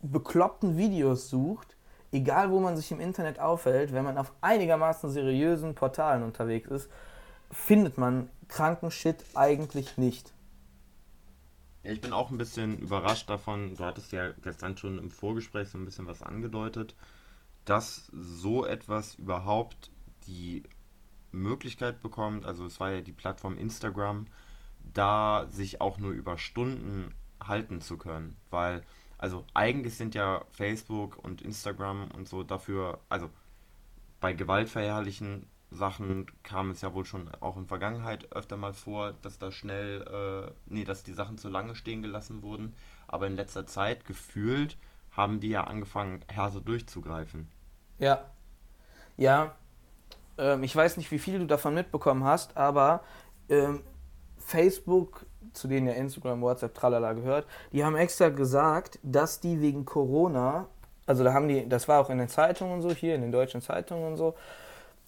bekloppten 0.01 0.77
Videos 0.77 1.29
sucht, 1.29 1.72
egal 2.13 2.51
wo 2.51 2.59
man 2.59 2.77
sich 2.77 2.91
im 2.91 2.99
Internet 2.99 3.39
aufhält, 3.39 3.93
wenn 3.93 4.03
man 4.03 4.17
auf 4.17 4.31
einigermaßen 4.41 5.09
seriösen 5.09 5.75
Portalen 5.75 6.23
unterwegs 6.23 6.69
ist, 6.69 6.89
findet 7.51 7.97
man 7.97 8.29
kranken 8.47 8.91
Shit 8.91 9.23
eigentlich 9.35 9.97
nicht. 9.97 10.33
Ja, 11.83 11.91
ich 11.91 12.01
bin 12.01 12.13
auch 12.13 12.31
ein 12.31 12.37
bisschen 12.37 12.77
überrascht 12.77 13.29
davon, 13.29 13.75
du 13.75 13.83
hattest 13.83 14.11
ja 14.11 14.31
gestern 14.41 14.77
schon 14.77 14.99
im 14.99 15.11
Vorgespräch 15.11 15.67
so 15.69 15.77
ein 15.77 15.85
bisschen 15.85 16.07
was 16.07 16.21
angedeutet, 16.21 16.95
dass 17.65 18.09
so 18.13 18.65
etwas 18.65 19.15
überhaupt 19.15 19.91
die 20.27 20.63
Möglichkeit 21.31 22.01
bekommt, 22.01 22.45
also 22.45 22.65
es 22.65 22.79
war 22.79 22.91
ja 22.91 23.01
die 23.01 23.11
Plattform 23.11 23.57
Instagram, 23.57 24.27
da 24.93 25.47
sich 25.49 25.81
auch 25.81 25.97
nur 25.97 26.11
über 26.11 26.37
Stunden 26.37 27.13
halten 27.41 27.81
zu 27.81 27.97
können. 27.97 28.37
Weil, 28.49 28.83
also 29.17 29.45
eigentlich 29.53 29.95
sind 29.95 30.15
ja 30.15 30.43
Facebook 30.51 31.17
und 31.23 31.41
Instagram 31.41 32.11
und 32.11 32.27
so 32.27 32.43
dafür, 32.43 32.99
also 33.09 33.29
bei 34.19 34.33
gewaltverherrlichen 34.33 35.47
Sachen 35.71 36.27
kam 36.43 36.71
es 36.71 36.81
ja 36.81 36.93
wohl 36.93 37.05
schon 37.05 37.29
auch 37.39 37.57
in 37.57 37.65
Vergangenheit 37.65 38.31
öfter 38.31 38.57
mal 38.57 38.73
vor, 38.73 39.13
dass 39.21 39.39
da 39.39 39.51
schnell, 39.51 40.01
äh, 40.01 40.51
nee, 40.67 40.83
dass 40.83 41.03
die 41.03 41.13
Sachen 41.13 41.37
zu 41.37 41.49
lange 41.49 41.75
stehen 41.75 42.01
gelassen 42.01 42.41
wurden. 42.43 42.75
Aber 43.07 43.27
in 43.27 43.35
letzter 43.35 43.65
Zeit 43.65 44.05
gefühlt 44.05 44.77
haben 45.11 45.39
die 45.39 45.49
ja 45.49 45.63
angefangen, 45.65 46.23
härter 46.27 46.61
durchzugreifen. 46.61 47.47
Ja. 47.99 48.25
Ja, 49.17 49.55
ähm, 50.37 50.63
ich 50.63 50.75
weiß 50.75 50.97
nicht, 50.97 51.11
wie 51.11 51.19
viel 51.19 51.39
du 51.39 51.45
davon 51.45 51.73
mitbekommen 51.73 52.23
hast, 52.23 52.57
aber 52.57 53.03
ähm, 53.49 53.81
Facebook, 54.45 55.25
zu 55.53 55.67
denen 55.67 55.87
ja 55.87 55.93
Instagram, 55.93 56.41
WhatsApp, 56.41 56.73
tralala 56.73 57.13
gehört, 57.13 57.45
die 57.71 57.83
haben 57.83 57.95
extra 57.95 58.29
gesagt, 58.29 58.99
dass 59.03 59.39
die 59.39 59.61
wegen 59.61 59.85
Corona, 59.85 60.67
also 61.05 61.23
da 61.23 61.33
haben 61.33 61.47
die, 61.47 61.67
das 61.67 61.87
war 61.87 61.99
auch 61.99 62.09
in 62.09 62.17
den 62.17 62.29
Zeitungen 62.29 62.73
und 62.73 62.81
so, 62.81 62.91
hier 62.91 63.15
in 63.15 63.21
den 63.21 63.31
deutschen 63.31 63.61
Zeitungen 63.61 64.05
und 64.05 64.17
so, 64.17 64.35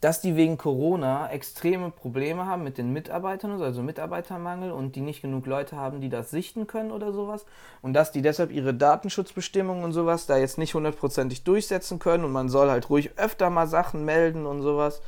dass 0.01 0.21
die 0.21 0.35
wegen 0.35 0.57
Corona 0.57 1.31
extreme 1.31 1.89
Probleme 1.89 2.45
haben 2.45 2.63
mit 2.63 2.77
den 2.77 2.93
Mitarbeitern, 2.93 3.59
also 3.61 3.81
Mitarbeitermangel 3.81 4.71
und 4.71 4.95
die 4.95 5.01
nicht 5.01 5.21
genug 5.21 5.47
Leute 5.47 5.77
haben, 5.77 6.01
die 6.01 6.09
das 6.09 6.29
sichten 6.29 6.67
können 6.67 6.91
oder 6.91 7.11
sowas. 7.11 7.45
Und 7.81 7.93
dass 7.93 8.11
die 8.11 8.21
deshalb 8.21 8.51
ihre 8.51 8.73
Datenschutzbestimmungen 8.73 9.83
und 9.83 9.93
sowas 9.93 10.27
da 10.27 10.37
jetzt 10.37 10.57
nicht 10.57 10.75
hundertprozentig 10.75 11.43
durchsetzen 11.43 11.97
können 11.97 12.25
und 12.25 12.33
man 12.33 12.49
soll 12.49 12.69
halt 12.69 12.89
ruhig 12.89 13.17
öfter 13.17 13.49
mal 13.49 13.67
Sachen 13.67 14.05
melden 14.05 14.45
und 14.45 14.61
sowas. 14.61 15.01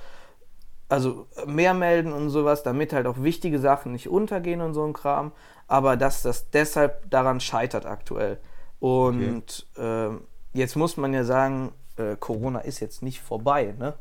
Also 0.90 1.28
mehr 1.46 1.74
melden 1.74 2.14
und 2.14 2.30
sowas, 2.30 2.64
damit 2.64 2.94
halt 2.94 3.08
auch 3.08 3.22
wichtige 3.22 3.60
Sachen 3.60 3.92
nicht 3.92 4.08
untergehen 4.08 4.62
und 4.62 4.74
so 4.74 4.86
ein 4.86 4.94
Kram. 4.94 5.32
Aber 5.68 5.98
dass 5.98 6.22
das 6.22 6.50
deshalb 6.50 7.10
daran 7.10 7.40
scheitert 7.40 7.86
aktuell. 7.86 8.40
Und 8.80 9.68
okay. 9.76 10.08
äh, 10.08 10.18
jetzt 10.54 10.76
muss 10.76 10.98
man 10.98 11.14
ja 11.14 11.24
sagen, 11.24 11.74
äh, 11.98 12.16
Corona 12.16 12.60
ist 12.60 12.80
jetzt 12.80 13.02
nicht 13.02 13.22
vorbei, 13.22 13.76
ne? 13.78 13.96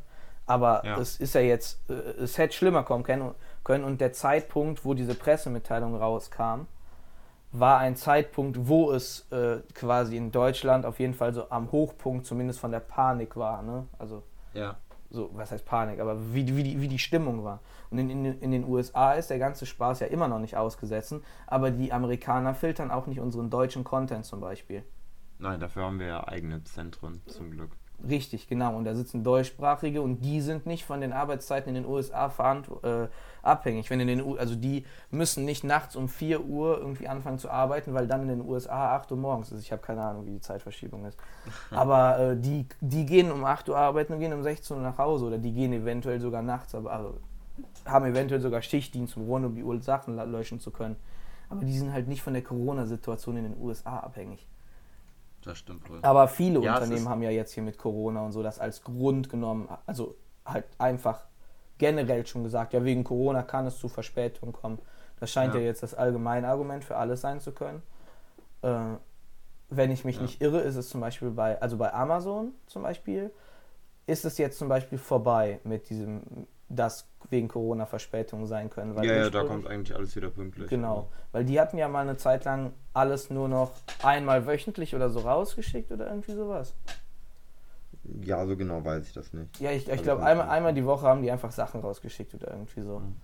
Aber 0.48 0.82
ja. 0.84 0.96
es 0.98 1.16
ist 1.16 1.34
ja 1.34 1.40
jetzt, 1.40 1.80
äh, 1.90 2.22
es 2.22 2.38
hätte 2.38 2.54
schlimmer 2.54 2.84
kommen 2.84 3.02
können 3.02 3.84
und 3.84 4.00
der 4.00 4.12
Zeitpunkt, 4.12 4.84
wo 4.84 4.94
diese 4.94 5.14
Pressemitteilung 5.14 5.96
rauskam, 5.96 6.66
war 7.52 7.78
ein 7.78 7.96
Zeitpunkt, 7.96 8.68
wo 8.68 8.92
es 8.92 9.26
äh, 9.32 9.58
quasi 9.74 10.16
in 10.16 10.30
Deutschland 10.30 10.84
auf 10.84 11.00
jeden 11.00 11.14
Fall 11.14 11.32
so 11.32 11.50
am 11.50 11.72
Hochpunkt 11.72 12.26
zumindest 12.26 12.60
von 12.60 12.70
der 12.70 12.80
Panik 12.80 13.36
war. 13.36 13.62
Ne? 13.62 13.86
Also, 13.98 14.22
ja. 14.52 14.76
So, 15.10 15.30
was 15.34 15.50
heißt 15.52 15.64
Panik, 15.64 16.00
aber 16.00 16.34
wie, 16.34 16.56
wie, 16.56 16.62
die, 16.62 16.80
wie 16.80 16.88
die 16.88 16.98
Stimmung 16.98 17.44
war. 17.44 17.60
Und 17.90 17.98
in, 17.98 18.10
in, 18.10 18.24
in 18.24 18.50
den 18.50 18.64
USA 18.64 19.12
ist 19.12 19.30
der 19.30 19.38
ganze 19.38 19.66
Spaß 19.66 20.00
ja 20.00 20.06
immer 20.06 20.28
noch 20.28 20.38
nicht 20.38 20.56
ausgesetzt, 20.56 21.14
aber 21.46 21.70
die 21.70 21.92
Amerikaner 21.92 22.54
filtern 22.54 22.90
auch 22.90 23.06
nicht 23.06 23.20
unseren 23.20 23.50
deutschen 23.50 23.84
Content 23.84 24.24
zum 24.24 24.40
Beispiel. 24.40 24.82
Nein, 25.38 25.60
dafür 25.60 25.84
haben 25.84 25.98
wir 25.98 26.06
ja 26.06 26.28
eigene 26.28 26.64
Zentren, 26.64 27.20
zum 27.26 27.50
Glück. 27.50 27.70
Richtig, 28.08 28.46
genau. 28.46 28.76
Und 28.76 28.84
da 28.84 28.94
sitzen 28.94 29.24
Deutschsprachige 29.24 30.02
und 30.02 30.20
die 30.20 30.40
sind 30.40 30.66
nicht 30.66 30.84
von 30.84 31.00
den 31.00 31.12
Arbeitszeiten 31.12 31.74
in 31.74 31.82
den 31.82 31.90
USA 31.90 32.30
äh, 32.82 33.08
abhängig. 33.42 33.88
Wenn 33.90 34.00
in 34.00 34.08
den 34.08 34.22
U 34.22 34.36
also 34.36 34.54
die 34.54 34.84
müssen 35.10 35.44
nicht 35.44 35.64
nachts 35.64 35.96
um 35.96 36.08
4 36.08 36.44
Uhr 36.44 36.78
irgendwie 36.78 37.08
anfangen 37.08 37.38
zu 37.38 37.50
arbeiten, 37.50 37.94
weil 37.94 38.06
dann 38.06 38.22
in 38.22 38.28
den 38.28 38.40
USA 38.42 38.96
8 38.96 39.12
Uhr 39.12 39.18
morgens 39.18 39.50
ist. 39.50 39.62
Ich 39.62 39.72
habe 39.72 39.82
keine 39.82 40.02
Ahnung, 40.02 40.26
wie 40.26 40.32
die 40.32 40.40
Zeitverschiebung 40.40 41.06
ist. 41.06 41.18
Aber 41.70 42.18
äh, 42.18 42.36
die, 42.36 42.66
die 42.80 43.06
gehen 43.06 43.32
um 43.32 43.44
8 43.44 43.68
Uhr 43.70 43.78
arbeiten 43.78 44.12
und 44.12 44.20
gehen 44.20 44.32
um 44.32 44.42
16 44.42 44.76
Uhr 44.76 44.82
nach 44.82 44.98
Hause 44.98 45.26
oder 45.26 45.38
die 45.38 45.52
gehen 45.52 45.72
eventuell 45.72 46.20
sogar 46.20 46.42
nachts, 46.42 46.74
aber 46.74 46.92
also, 46.92 47.18
haben 47.84 48.04
eventuell 48.06 48.40
sogar 48.40 48.60
Schichtdienst, 48.60 49.16
um 49.16 49.26
rund 49.26 49.46
um 49.46 49.54
die 49.54 49.64
Uhr 49.64 49.80
Sachen 49.80 50.16
löschen 50.30 50.60
zu 50.60 50.70
können. 50.70 50.96
Aber 51.48 51.64
die 51.64 51.76
sind 51.76 51.92
halt 51.92 52.08
nicht 52.08 52.22
von 52.22 52.34
der 52.34 52.42
Corona-Situation 52.42 53.36
in 53.36 53.44
den 53.44 53.60
USA 53.60 54.00
abhängig. 54.00 54.46
Das 55.46 55.58
stimmt 55.58 55.88
wohl. 55.88 56.00
Aber 56.02 56.26
viele 56.28 56.60
ja, 56.60 56.74
Unternehmen 56.74 57.08
haben 57.08 57.22
ja 57.22 57.30
jetzt 57.30 57.52
hier 57.52 57.62
mit 57.62 57.78
Corona 57.78 58.24
und 58.24 58.32
so 58.32 58.42
das 58.42 58.58
als 58.58 58.82
Grund 58.82 59.30
genommen. 59.30 59.68
Also 59.86 60.16
halt 60.44 60.64
einfach 60.78 61.24
generell 61.78 62.26
schon 62.26 62.42
gesagt, 62.42 62.72
ja, 62.72 62.84
wegen 62.84 63.04
Corona 63.04 63.42
kann 63.42 63.66
es 63.66 63.78
zu 63.78 63.88
Verspätungen 63.88 64.52
kommen. 64.52 64.78
Das 65.20 65.30
scheint 65.30 65.54
ja, 65.54 65.60
ja 65.60 65.66
jetzt 65.66 65.82
das 65.82 65.94
allgemeine 65.94 66.48
Argument 66.48 66.84
für 66.84 66.96
alles 66.96 67.20
sein 67.20 67.40
zu 67.40 67.52
können. 67.52 67.82
Äh, 68.62 68.96
wenn 69.70 69.90
ich 69.90 70.04
mich 70.04 70.16
ja. 70.16 70.22
nicht 70.22 70.40
irre, 70.40 70.60
ist 70.60 70.76
es 70.76 70.88
zum 70.88 71.00
Beispiel 71.00 71.30
bei, 71.30 71.60
also 71.60 71.76
bei 71.76 71.92
Amazon 71.92 72.52
zum 72.66 72.82
Beispiel, 72.82 73.32
ist 74.06 74.24
es 74.24 74.38
jetzt 74.38 74.58
zum 74.58 74.68
Beispiel 74.68 74.98
vorbei 74.98 75.60
mit 75.64 75.88
diesem, 75.90 76.22
dass 76.68 77.06
wegen 77.30 77.48
Corona 77.48 77.86
Verspätungen 77.86 78.46
sein 78.46 78.70
können. 78.70 78.94
ja, 79.02 79.14
ja, 79.14 79.30
da 79.30 79.44
kommt 79.44 79.66
eigentlich 79.66 79.96
alles 79.96 80.14
wieder 80.16 80.30
pünktlich. 80.30 80.68
Genau, 80.68 81.08
weil 81.32 81.44
die 81.44 81.60
hatten 81.60 81.78
ja 81.78 81.88
mal 81.88 82.00
eine 82.00 82.16
Zeit 82.16 82.44
lang 82.44 82.72
alles 82.92 83.30
nur 83.30 83.48
noch 83.48 83.72
einmal 84.02 84.46
wöchentlich 84.46 84.94
oder 84.94 85.10
so 85.10 85.20
rausgeschickt 85.20 85.90
oder 85.92 86.08
irgendwie 86.08 86.32
sowas. 86.32 86.74
Ja, 88.22 88.46
so 88.46 88.56
genau 88.56 88.84
weiß 88.84 89.06
ich 89.06 89.12
das 89.12 89.32
nicht. 89.32 89.60
Ja, 89.60 89.70
ich, 89.72 89.88
ich 89.88 90.02
glaube, 90.02 90.22
einmal, 90.22 90.48
einmal 90.48 90.74
die 90.74 90.84
Woche 90.84 91.06
haben 91.06 91.22
die 91.22 91.30
einfach 91.30 91.50
Sachen 91.50 91.80
rausgeschickt 91.80 92.34
oder 92.34 92.50
irgendwie 92.50 92.82
so. 92.82 93.00
Mhm. 93.00 93.16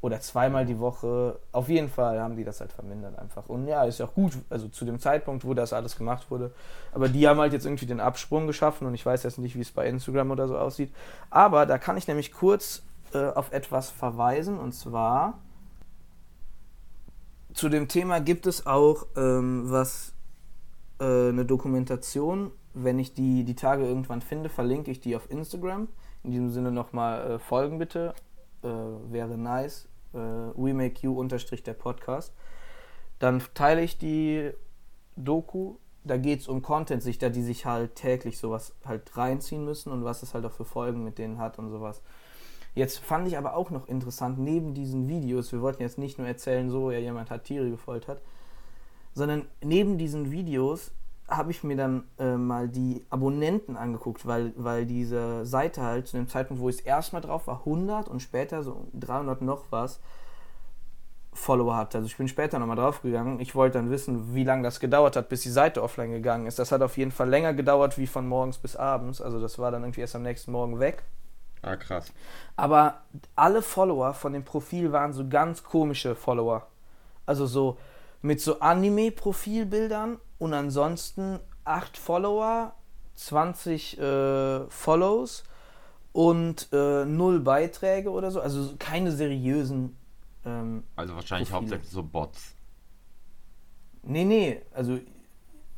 Oder 0.00 0.20
zweimal 0.20 0.64
die 0.64 0.78
Woche. 0.78 1.40
Auf 1.50 1.68
jeden 1.68 1.88
Fall 1.88 2.20
haben 2.20 2.36
die 2.36 2.44
das 2.44 2.60
halt 2.60 2.72
vermindert 2.72 3.18
einfach. 3.18 3.48
Und 3.48 3.66
ja, 3.66 3.82
ist 3.82 3.98
ja 3.98 4.06
auch 4.06 4.14
gut, 4.14 4.32
also 4.48 4.68
zu 4.68 4.84
dem 4.84 5.00
Zeitpunkt, 5.00 5.44
wo 5.44 5.54
das 5.54 5.72
alles 5.72 5.96
gemacht 5.96 6.30
wurde. 6.30 6.52
Aber 6.92 7.08
die 7.08 7.26
haben 7.26 7.40
halt 7.40 7.52
jetzt 7.52 7.66
irgendwie 7.66 7.86
den 7.86 7.98
Absprung 7.98 8.46
geschaffen 8.46 8.86
und 8.86 8.94
ich 8.94 9.04
weiß 9.04 9.24
jetzt 9.24 9.38
nicht, 9.38 9.56
wie 9.56 9.60
es 9.60 9.72
bei 9.72 9.88
Instagram 9.88 10.30
oder 10.30 10.46
so 10.46 10.56
aussieht. 10.56 10.94
Aber 11.30 11.66
da 11.66 11.78
kann 11.78 11.96
ich 11.96 12.06
nämlich 12.06 12.32
kurz 12.32 12.84
äh, 13.14 13.28
auf 13.28 13.52
etwas 13.52 13.90
verweisen 13.90 14.58
und 14.58 14.72
zwar 14.72 15.38
zu 17.58 17.68
dem 17.68 17.88
Thema 17.88 18.20
gibt 18.20 18.46
es 18.46 18.66
auch 18.66 19.06
ähm, 19.16 19.64
was 19.70 20.14
äh, 21.00 21.28
eine 21.30 21.44
Dokumentation. 21.44 22.52
Wenn 22.72 22.98
ich 22.98 23.14
die 23.14 23.42
die 23.42 23.56
Tage 23.56 23.84
irgendwann 23.84 24.20
finde, 24.20 24.48
verlinke 24.48 24.90
ich 24.90 25.00
die 25.00 25.16
auf 25.16 25.30
Instagram. 25.30 25.88
In 26.22 26.30
diesem 26.30 26.50
Sinne 26.50 26.70
nochmal 26.70 27.32
äh, 27.32 27.38
folgen 27.38 27.78
bitte. 27.78 28.14
Äh, 28.62 28.68
wäre 28.68 29.36
nice. 29.36 29.88
Äh, 30.12 30.18
we 30.18 30.74
make 30.74 31.00
you 31.02 31.18
unterstrich 31.18 31.62
der 31.62 31.72
Podcast. 31.74 32.32
Dann 33.18 33.42
teile 33.54 33.82
ich 33.82 33.98
die 33.98 34.52
Doku. 35.16 35.76
Da 36.04 36.16
geht 36.16 36.40
es 36.40 36.48
um 36.48 36.62
Content-Sichter, 36.62 37.28
die 37.28 37.42
sich 37.42 37.66
halt 37.66 37.96
täglich 37.96 38.38
sowas 38.38 38.74
halt 38.84 39.16
reinziehen 39.16 39.64
müssen 39.64 39.90
und 39.90 40.04
was 40.04 40.22
es 40.22 40.32
halt 40.32 40.44
auch 40.44 40.52
für 40.52 40.64
Folgen 40.64 41.02
mit 41.02 41.18
denen 41.18 41.38
hat 41.38 41.58
und 41.58 41.70
sowas. 41.70 42.02
Jetzt 42.78 43.00
fand 43.00 43.26
ich 43.26 43.36
aber 43.36 43.56
auch 43.56 43.70
noch 43.70 43.88
interessant, 43.88 44.38
neben 44.38 44.72
diesen 44.72 45.08
Videos, 45.08 45.50
wir 45.50 45.62
wollten 45.62 45.82
jetzt 45.82 45.98
nicht 45.98 46.16
nur 46.16 46.28
erzählen, 46.28 46.70
so, 46.70 46.92
ja, 46.92 47.00
jemand 47.00 47.28
hat 47.28 47.42
Tiere 47.42 47.68
gefoltert, 47.68 48.22
sondern 49.14 49.46
neben 49.60 49.98
diesen 49.98 50.30
Videos 50.30 50.92
habe 51.26 51.50
ich 51.50 51.64
mir 51.64 51.76
dann 51.76 52.04
äh, 52.20 52.36
mal 52.36 52.68
die 52.68 53.04
Abonnenten 53.10 53.76
angeguckt, 53.76 54.28
weil, 54.28 54.52
weil 54.54 54.86
diese 54.86 55.44
Seite 55.44 55.82
halt 55.82 56.06
zu 56.06 56.18
dem 56.18 56.28
Zeitpunkt, 56.28 56.62
wo 56.62 56.68
ich 56.68 56.76
es 56.76 56.80
erstmal 56.82 57.20
drauf 57.20 57.48
war, 57.48 57.58
100 57.66 58.08
und 58.08 58.22
später 58.22 58.62
so 58.62 58.86
300 58.94 59.42
noch 59.42 59.64
was, 59.70 59.98
Follower 61.32 61.76
hat. 61.76 61.96
Also 61.96 62.06
ich 62.06 62.16
bin 62.16 62.28
später 62.28 62.60
nochmal 62.60 62.76
draufgegangen. 62.76 63.40
Ich 63.40 63.56
wollte 63.56 63.78
dann 63.78 63.90
wissen, 63.90 64.36
wie 64.36 64.44
lange 64.44 64.62
das 64.62 64.78
gedauert 64.78 65.16
hat, 65.16 65.28
bis 65.28 65.40
die 65.40 65.50
Seite 65.50 65.82
offline 65.82 66.12
gegangen 66.12 66.46
ist. 66.46 66.60
Das 66.60 66.70
hat 66.70 66.82
auf 66.82 66.96
jeden 66.96 67.10
Fall 67.10 67.28
länger 67.28 67.54
gedauert 67.54 67.98
wie 67.98 68.06
von 68.06 68.28
morgens 68.28 68.58
bis 68.58 68.76
abends. 68.76 69.20
Also 69.20 69.40
das 69.40 69.58
war 69.58 69.72
dann 69.72 69.82
irgendwie 69.82 70.00
erst 70.00 70.14
am 70.14 70.22
nächsten 70.22 70.52
Morgen 70.52 70.78
weg. 70.78 71.02
Ah, 71.62 71.76
krass. 71.76 72.12
Aber 72.56 73.02
alle 73.34 73.62
Follower 73.62 74.14
von 74.14 74.32
dem 74.32 74.44
Profil 74.44 74.92
waren 74.92 75.12
so 75.12 75.28
ganz 75.28 75.62
komische 75.64 76.14
Follower. 76.14 76.66
Also 77.26 77.46
so 77.46 77.78
mit 78.22 78.40
so 78.40 78.60
Anime-Profilbildern 78.60 80.18
und 80.38 80.54
ansonsten 80.54 81.38
8 81.64 81.96
Follower, 81.96 82.74
20 83.16 83.98
äh, 83.98 84.60
Follows 84.70 85.44
und 86.12 86.68
äh, 86.72 87.04
null 87.04 87.40
Beiträge 87.40 88.10
oder 88.10 88.30
so. 88.30 88.40
Also 88.40 88.74
keine 88.78 89.12
seriösen. 89.12 89.96
Ähm, 90.44 90.84
Also 90.96 91.14
wahrscheinlich 91.14 91.48
Profile. 91.50 91.62
hauptsächlich 91.70 91.90
so 91.90 92.02
Bots. 92.02 92.54
nee, 94.02 94.24
nee, 94.24 94.62
also 94.72 94.98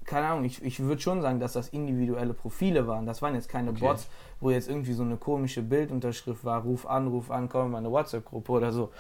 keine 0.05 0.27
Ahnung, 0.29 0.45
ich, 0.45 0.63
ich 0.65 0.81
würde 0.81 1.01
schon 1.01 1.23
sagen, 1.23 1.41
dass 1.41 1.53
das 1.53 1.69
individuelle 1.69 2.35
Profile 2.35 2.87
waren. 2.87 3.07
Das 3.07 3.23
waren 3.23 3.35
jetzt 3.35 3.49
keine 3.49 3.71
Okay. 3.71 3.81
Bots, 3.87 4.09
wo 4.41 4.51
jetzt 4.51 4.69
irgendwie 4.69 4.93
so 4.93 5.03
eine 5.03 5.17
komische 5.17 5.63
Bildunterschrift 5.63 6.45
war, 6.45 6.63
ruf 6.63 6.87
an, 6.87 7.07
ruf 7.09 7.31
an, 7.31 7.49
komm 7.49 7.67
in 7.67 7.73
meine 7.73 7.91
WhatsApp-Gruppe 7.91 8.53
oder 8.53 8.73
so. 8.73 8.91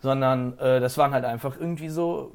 Sondern 0.00 0.58
äh, 0.58 0.80
das 0.80 0.98
waren 0.98 1.12
halt 1.12 1.24
einfach 1.24 1.58
irgendwie 1.58 1.88
so 1.88 2.32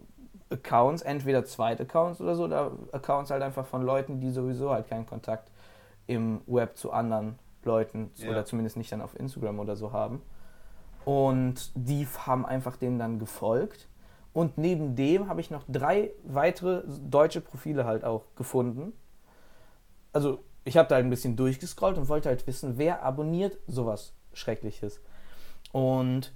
Accounts, 0.50 1.02
entweder 1.02 1.46
Zweit-Accounts 1.46 2.22
oder 2.22 2.36
so, 2.36 2.46
oder 2.46 2.72
Accounts 2.92 3.32
halt 3.32 3.42
einfach 3.42 3.66
von 3.66 3.84
Leuten, 3.84 4.20
die 4.20 4.30
sowieso 4.32 4.72
halt 4.72 4.88
keinen 4.88 5.06
Kontakt 5.06 5.50
im 6.08 6.42
Web 6.48 6.78
zu 6.78 6.92
anderen 6.92 7.40
Leuten 7.64 8.12
Ja. 8.16 8.30
oder 8.30 8.46
zumindest 8.46 8.78
nicht 8.78 8.92
dann 8.92 9.02
auf 9.02 9.18
Instagram 9.20 9.60
oder 9.60 9.76
so 9.76 9.92
haben. 9.94 10.22
Und 11.06 11.72
die 11.76 12.08
haben 12.26 12.46
einfach 12.46 12.78
dem 12.78 12.98
dann 13.00 13.20
gefolgt. 13.20 13.88
Und 14.34 14.58
neben 14.58 14.96
dem 14.96 15.30
habe 15.30 15.42
ich 15.42 15.52
noch 15.52 15.64
drei 15.68 16.12
weitere 16.24 16.84
deutsche 16.88 17.40
Profile 17.40 17.86
halt 17.86 18.04
auch 18.04 18.24
gefunden. 18.36 18.94
Also 20.12 20.44
ich 20.66 20.76
habe 20.78 20.90
da 20.90 20.96
halt 20.96 21.06
ein 21.06 21.12
bisschen 21.12 21.36
durchgescrollt 21.36 21.98
und 21.98 22.10
wollte 22.10 22.30
halt 22.30 22.48
wissen, 22.48 22.78
wer 22.78 23.04
abonniert 23.04 23.58
sowas 23.68 24.14
Schreckliches. 24.34 25.00
Und 25.72 26.34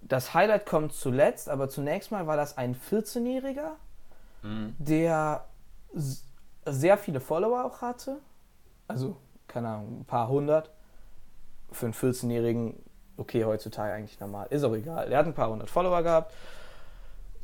das 0.00 0.34
Highlight 0.34 0.66
kommt 0.66 0.92
zuletzt, 0.92 1.48
aber 1.48 1.68
zunächst 1.68 2.10
mal 2.10 2.26
war 2.26 2.36
das 2.36 2.58
ein 2.58 2.74
14-Jähriger, 2.74 3.72
Mhm. 4.42 4.74
der 4.78 5.46
sehr 6.66 6.98
viele 6.98 7.20
Follower 7.20 7.64
auch 7.64 7.80
hatte. 7.80 8.18
Also, 8.88 9.16
keine 9.48 9.68
Ahnung, 9.68 10.00
ein 10.00 10.04
paar 10.04 10.28
hundert. 10.28 10.70
Für 11.70 11.86
einen 11.86 11.94
14-Jährigen, 11.94 12.74
okay, 13.16 13.44
heutzutage 13.44 13.94
eigentlich 13.94 14.20
normal. 14.20 14.46
Ist 14.50 14.64
auch 14.64 14.74
egal. 14.74 15.10
Er 15.10 15.18
hat 15.18 15.26
ein 15.26 15.34
paar 15.34 15.48
hundert 15.50 15.70
Follower 15.70 16.02
gehabt 16.02 16.32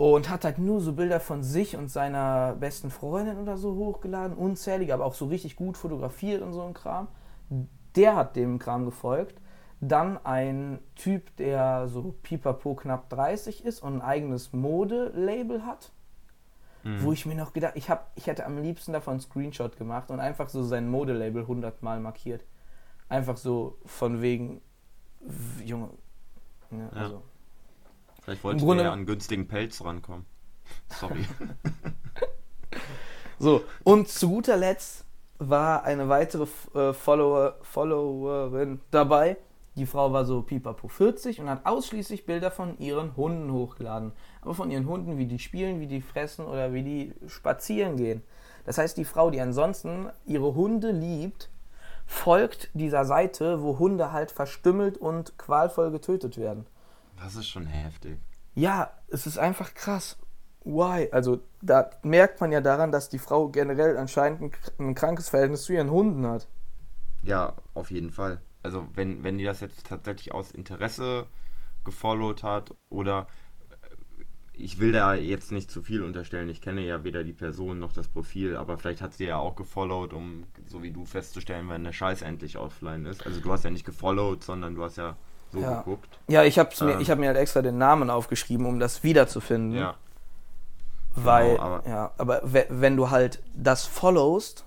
und 0.00 0.30
hat 0.30 0.46
halt 0.46 0.56
nur 0.56 0.80
so 0.80 0.94
Bilder 0.94 1.20
von 1.20 1.42
sich 1.42 1.76
und 1.76 1.90
seiner 1.90 2.54
besten 2.58 2.88
Freundin 2.90 3.36
oder 3.36 3.58
so 3.58 3.74
hochgeladen. 3.74 4.34
Unzählige, 4.34 4.94
aber 4.94 5.04
auch 5.04 5.12
so 5.12 5.26
richtig 5.26 5.56
gut 5.56 5.76
fotografiert 5.76 6.40
und 6.40 6.54
so 6.54 6.62
ein 6.62 6.72
Kram. 6.72 7.08
Der 7.96 8.16
hat 8.16 8.34
dem 8.34 8.58
Kram 8.58 8.86
gefolgt. 8.86 9.38
Dann 9.82 10.18
ein 10.24 10.78
Typ, 10.94 11.36
der 11.36 11.86
so 11.86 12.14
pipapo 12.22 12.74
knapp 12.76 13.10
30 13.10 13.62
ist 13.66 13.82
und 13.82 13.96
ein 13.96 14.02
eigenes 14.02 14.54
Modelabel 14.54 15.66
hat 15.66 15.92
Mhm. 16.82 17.04
wo 17.04 17.12
ich 17.12 17.26
mir 17.26 17.34
noch 17.34 17.52
gedacht, 17.52 17.74
ich, 17.76 17.90
hab, 17.90 18.10
ich 18.14 18.26
hätte 18.26 18.46
am 18.46 18.56
liebsten 18.56 18.94
davon 18.94 19.12
einen 19.12 19.20
Screenshot 19.20 19.76
gemacht 19.76 20.10
und 20.10 20.18
einfach 20.18 20.48
so 20.48 20.62
sein 20.62 20.88
Modelabel 20.88 21.42
100 21.42 21.82
Mal 21.82 22.00
markiert. 22.00 22.42
Einfach 23.10 23.36
so 23.36 23.76
von 23.84 24.22
wegen, 24.22 24.62
Junge, 25.62 25.90
ne, 26.70 26.88
Ja. 26.94 27.02
also. 27.02 27.22
Vielleicht 28.22 28.44
wollte 28.44 28.64
Grunde- 28.64 28.84
ja 28.84 28.92
an 28.92 29.06
günstigen 29.06 29.48
Pelz 29.48 29.82
rankommen. 29.84 30.26
Sorry. 30.88 31.24
So, 33.42 33.62
und 33.84 34.08
zu 34.08 34.28
guter 34.28 34.58
Letzt 34.58 35.06
war 35.38 35.84
eine 35.84 36.10
weitere 36.10 36.46
äh, 36.74 36.92
Follower, 36.92 37.56
Followerin 37.62 38.80
dabei. 38.90 39.38
Die 39.76 39.86
Frau 39.86 40.12
war 40.12 40.26
so 40.26 40.42
pipapo 40.42 40.88
40 40.88 41.40
und 41.40 41.48
hat 41.48 41.64
ausschließlich 41.64 42.26
Bilder 42.26 42.50
von 42.50 42.78
ihren 42.78 43.16
Hunden 43.16 43.50
hochgeladen. 43.50 44.12
Aber 44.42 44.52
von 44.52 44.70
ihren 44.70 44.86
Hunden, 44.86 45.16
wie 45.16 45.24
die 45.24 45.38
spielen, 45.38 45.80
wie 45.80 45.86
die 45.86 46.02
fressen 46.02 46.44
oder 46.44 46.74
wie 46.74 46.82
die 46.82 47.14
spazieren 47.28 47.96
gehen. 47.96 48.22
Das 48.66 48.76
heißt, 48.76 48.98
die 48.98 49.06
Frau, 49.06 49.30
die 49.30 49.40
ansonsten 49.40 50.10
ihre 50.26 50.54
Hunde 50.54 50.90
liebt, 50.90 51.48
folgt 52.04 52.68
dieser 52.74 53.06
Seite, 53.06 53.62
wo 53.62 53.78
Hunde 53.78 54.12
halt 54.12 54.32
verstümmelt 54.32 54.98
und 54.98 55.38
qualvoll 55.38 55.90
getötet 55.92 56.36
werden. 56.36 56.66
Das 57.22 57.36
ist 57.36 57.46
schon 57.48 57.66
heftig. 57.66 58.18
Ja, 58.54 58.90
es 59.08 59.26
ist 59.26 59.38
einfach 59.38 59.74
krass. 59.74 60.16
Why? 60.64 61.08
Also, 61.12 61.40
da 61.62 61.90
merkt 62.02 62.40
man 62.40 62.52
ja 62.52 62.60
daran, 62.60 62.92
dass 62.92 63.08
die 63.08 63.18
Frau 63.18 63.48
generell 63.48 63.96
anscheinend 63.96 64.40
ein, 64.42 64.50
kr- 64.52 64.72
ein 64.78 64.94
krankes 64.94 65.28
Verhältnis 65.28 65.64
zu 65.64 65.72
ihren 65.72 65.90
Hunden 65.90 66.26
hat. 66.26 66.48
Ja, 67.22 67.54
auf 67.74 67.90
jeden 67.90 68.10
Fall. 68.10 68.40
Also 68.62 68.86
wenn, 68.94 69.22
wenn 69.24 69.38
die 69.38 69.44
das 69.44 69.60
jetzt 69.60 69.86
tatsächlich 69.86 70.32
aus 70.32 70.50
Interesse 70.52 71.26
gefollowt 71.84 72.42
hat 72.42 72.74
oder 72.90 73.26
äh, 73.70 73.86
ich 74.54 74.78
will 74.80 74.92
da 74.92 75.14
jetzt 75.14 75.52
nicht 75.52 75.70
zu 75.70 75.82
viel 75.82 76.02
unterstellen, 76.02 76.48
ich 76.50 76.60
kenne 76.62 76.82
ja 76.82 77.04
weder 77.04 77.24
die 77.24 77.32
Person 77.32 77.78
noch 77.78 77.92
das 77.92 78.08
Profil, 78.08 78.56
aber 78.56 78.78
vielleicht 78.78 79.02
hat 79.02 79.14
sie 79.14 79.26
ja 79.26 79.38
auch 79.38 79.56
gefollowt, 79.56 80.12
um 80.14 80.44
so 80.66 80.82
wie 80.82 80.92
du 80.92 81.04
festzustellen, 81.06 81.68
wenn 81.68 81.84
der 81.84 81.92
Scheiß 81.92 82.22
endlich 82.22 82.58
offline 82.58 83.06
ist. 83.06 83.26
Also 83.26 83.40
du 83.40 83.52
hast 83.52 83.64
ja 83.64 83.70
nicht 83.70 83.86
gefollowt, 83.86 84.44
sondern 84.44 84.74
du 84.74 84.84
hast 84.84 84.96
ja 84.98 85.16
so 85.52 85.58
Ja. 85.60 85.78
geguckt. 85.82 86.18
Ja, 86.28 86.42
ich 86.44 86.58
habe 86.58 86.70
mir, 86.84 86.92
Ähm. 86.94 87.00
ich 87.00 87.10
hab 87.10 87.18
mir 87.18 87.28
halt 87.28 87.38
extra 87.38 87.60
den 87.62 87.78
Namen 87.78 88.10
aufgeschrieben, 88.10 88.66
um 88.66 88.78
das 88.80 89.02
wiederzufinden. 89.02 89.78
Ja. 89.78 89.94
Weil, 91.14 91.52
Genau, 91.52 91.62
aber- 91.62 91.88
ja, 91.88 92.10
aber 92.18 92.40
we- 92.44 92.66
wenn 92.68 92.96
du 92.96 93.10
halt 93.10 93.42
das 93.54 93.84
followst, 93.84 94.64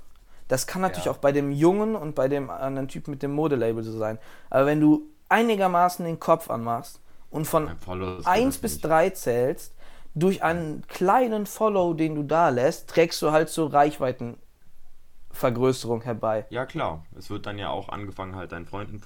das 0.49 0.67
kann 0.67 0.81
natürlich 0.81 1.05
Ja. 1.05 1.11
auch 1.13 1.17
bei 1.17 1.31
dem 1.31 1.51
Jungen 1.51 1.95
und 1.95 2.15
bei 2.15 2.27
dem 2.27 2.49
anderen 2.49 2.87
Typ 2.89 3.07
mit 3.07 3.23
dem 3.23 3.31
Modelabel 3.33 3.81
so 3.83 3.97
sein. 3.97 4.19
Aber 4.49 4.65
wenn 4.65 4.81
du 4.81 5.03
einigermaßen 5.29 6.03
den 6.05 6.19
Kopf 6.19 6.49
anmachst 6.49 6.99
und 7.31 7.45
von 7.45 7.65
Beim 7.67 7.77
Follow 7.79 8.17
ist 8.17 8.27
1 8.27 8.55
das 8.55 8.61
bis 8.61 8.73
nicht. 8.73 8.83
3 8.85 9.09
zählst, 9.11 9.73
durch 10.15 10.43
einen 10.43 10.85
kleinen 10.87 11.45
Follow, 11.47 11.93
den 11.93 12.15
du 12.15 12.23
da 12.23 12.49
lässt, 12.49 12.89
trägst 12.89 13.21
du 13.21 13.31
halt 13.31 13.47
so 13.49 13.65
Reichweitenvergrößerung 13.67 16.01
herbei. 16.01 16.45
Ja 16.49 16.65
klar, 16.65 17.05
es 17.17 17.29
wird 17.29 17.45
dann 17.45 17.57
ja 17.57 17.69
auch 17.69 17.87
angefangen 17.89 18.35
halt 18.35 18.51
deinen 18.51 18.65
Freunden. 18.67 18.99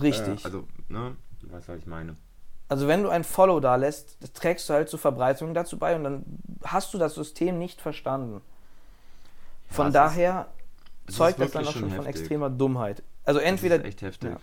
Richtig. 0.00 0.42
Äh, 0.42 0.46
also, 0.46 0.64
ne, 0.88 1.16
du 1.40 1.52
weißt, 1.52 1.68
was 1.68 1.78
ich 1.78 1.86
meine. 1.86 2.16
Also 2.68 2.88
wenn 2.88 3.02
du 3.04 3.08
ein 3.10 3.22
Follow 3.24 3.60
da 3.60 3.76
lässt, 3.76 4.16
das 4.20 4.32
trägst 4.32 4.68
du 4.68 4.74
halt 4.74 4.88
zur 4.88 4.98
Verbreitung 4.98 5.54
dazu 5.54 5.78
bei 5.78 5.94
und 5.94 6.02
dann 6.04 6.24
hast 6.64 6.92
du 6.94 6.98
das 6.98 7.14
System 7.14 7.58
nicht 7.58 7.80
verstanden. 7.80 8.40
Von 9.70 9.88
ist- 9.88 9.92
daher 9.94 10.48
ist 11.06 11.16
zeugt 11.16 11.38
das 11.38 11.52
dann 11.52 11.64
wirklich 11.64 11.68
auch 11.68 11.72
schon 11.72 11.80
schon 11.90 11.96
von 11.96 12.04
heftig. 12.06 12.20
extremer 12.22 12.50
Dummheit. 12.50 13.02
Also 13.24 13.38
Das 13.40 13.48
entweder, 13.48 13.76
ist 13.76 13.84
echt 13.84 14.02
heftig. 14.02 14.30
ja. 14.30 14.38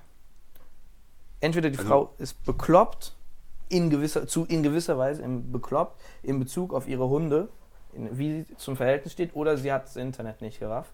entweder 1.41 1.69
die 1.69 1.77
Also- 1.77 1.89
Frau 1.89 2.13
ist 2.17 2.41
bekloppt, 2.45 3.13
in 3.69 3.89
gewisser, 3.89 4.27
zu, 4.27 4.45
in 4.45 4.61
gewisser 4.63 4.97
Weise 4.97 5.21
im, 5.23 5.51
bekloppt 5.51 5.99
in 6.21 6.39
Bezug 6.39 6.73
auf 6.73 6.87
ihre 6.87 7.09
Hunde, 7.09 7.49
in, 7.93 8.17
wie 8.17 8.43
sie 8.43 8.55
zum 8.57 8.77
Verhältnis 8.77 9.11
steht, 9.13 9.35
oder 9.35 9.57
sie 9.57 9.71
hat 9.73 9.83
das 9.85 9.95
Internet 9.97 10.41
nicht 10.41 10.59
gerafft. 10.59 10.91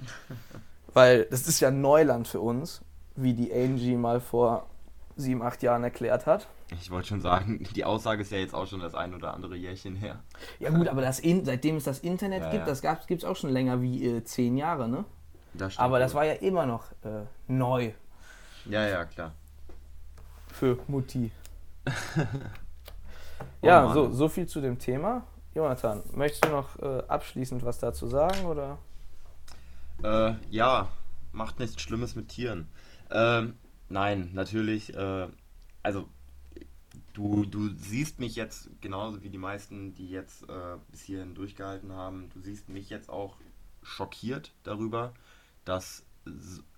Weil 0.92 1.24
das 1.26 1.46
ist 1.46 1.60
ja 1.60 1.70
Neuland 1.70 2.26
für 2.26 2.40
uns, 2.40 2.80
wie 3.16 3.34
die 3.34 3.52
Angie 3.52 3.96
mal 3.96 4.20
vor 4.20 4.66
sieben, 5.16 5.42
acht 5.42 5.62
Jahren 5.62 5.84
erklärt 5.84 6.26
hat. 6.26 6.46
Ich 6.80 6.90
wollte 6.90 7.08
schon 7.08 7.20
sagen, 7.20 7.66
die 7.74 7.84
Aussage 7.84 8.22
ist 8.22 8.30
ja 8.30 8.38
jetzt 8.38 8.54
auch 8.54 8.66
schon 8.66 8.80
das 8.80 8.94
ein 8.94 9.12
oder 9.14 9.34
andere 9.34 9.56
Jährchen 9.56 9.96
her. 9.96 10.20
Ja 10.60 10.70
gut, 10.70 10.88
aber 10.88 11.02
das 11.02 11.18
in, 11.20 11.44
seitdem 11.44 11.76
es 11.76 11.84
das 11.84 11.98
Internet 12.00 12.42
Ja, 12.42 12.50
gibt, 12.50 12.66
ja. 12.66 12.74
das 12.74 13.06
gibt 13.06 13.22
es 13.22 13.28
auch 13.28 13.36
schon 13.36 13.50
länger 13.50 13.82
wie 13.82 14.06
äh, 14.06 14.24
zehn 14.24 14.56
Jahre, 14.56 14.88
ne? 14.88 15.04
Das 15.52 15.72
stimmt 15.74 15.84
Aber 15.84 15.98
das 15.98 16.14
war 16.14 16.24
ja 16.24 16.34
immer 16.34 16.66
noch 16.66 16.84
äh, 17.02 17.24
neu 17.48 17.90
Ja, 18.66 18.86
ja, 18.86 19.04
klar. 19.04 19.32
für 20.52 20.78
Mutti. 20.86 21.30
Oh 23.62 23.66
ja, 23.66 23.82
Mann. 23.84 23.94
so, 23.94 24.10
so 24.10 24.28
viel 24.28 24.46
zu 24.46 24.60
dem 24.60 24.78
Thema. 24.78 25.22
Jonathan, 25.54 26.02
möchtest 26.12 26.44
du 26.46 26.50
noch 26.50 26.78
äh, 26.78 27.02
abschließend 27.08 27.64
was 27.64 27.78
dazu 27.78 28.06
sagen 28.06 28.44
oder? 28.46 28.78
Äh, 30.02 30.34
ja, 30.50 30.88
macht 31.32 31.58
nichts 31.58 31.80
Schlimmes 31.80 32.14
mit 32.16 32.28
Tieren. 32.28 32.68
Ähm, 33.10 33.54
nein, 33.88 34.30
natürlich. 34.32 34.94
Äh, 34.94 35.28
also, 35.82 36.08
du, 37.12 37.44
du 37.44 37.68
siehst 37.76 38.18
mich 38.18 38.36
jetzt 38.36 38.70
genauso 38.80 39.22
wie 39.22 39.30
die 39.30 39.38
meisten, 39.38 39.94
die 39.94 40.10
jetzt 40.10 40.48
äh, 40.48 40.76
bis 40.90 41.02
hierhin 41.02 41.34
durchgehalten 41.34 41.92
haben. 41.92 42.30
Du 42.30 42.40
siehst 42.40 42.68
mich 42.68 42.90
jetzt 42.90 43.08
auch 43.08 43.36
schockiert 43.82 44.52
darüber, 44.62 45.14
dass 45.64 46.04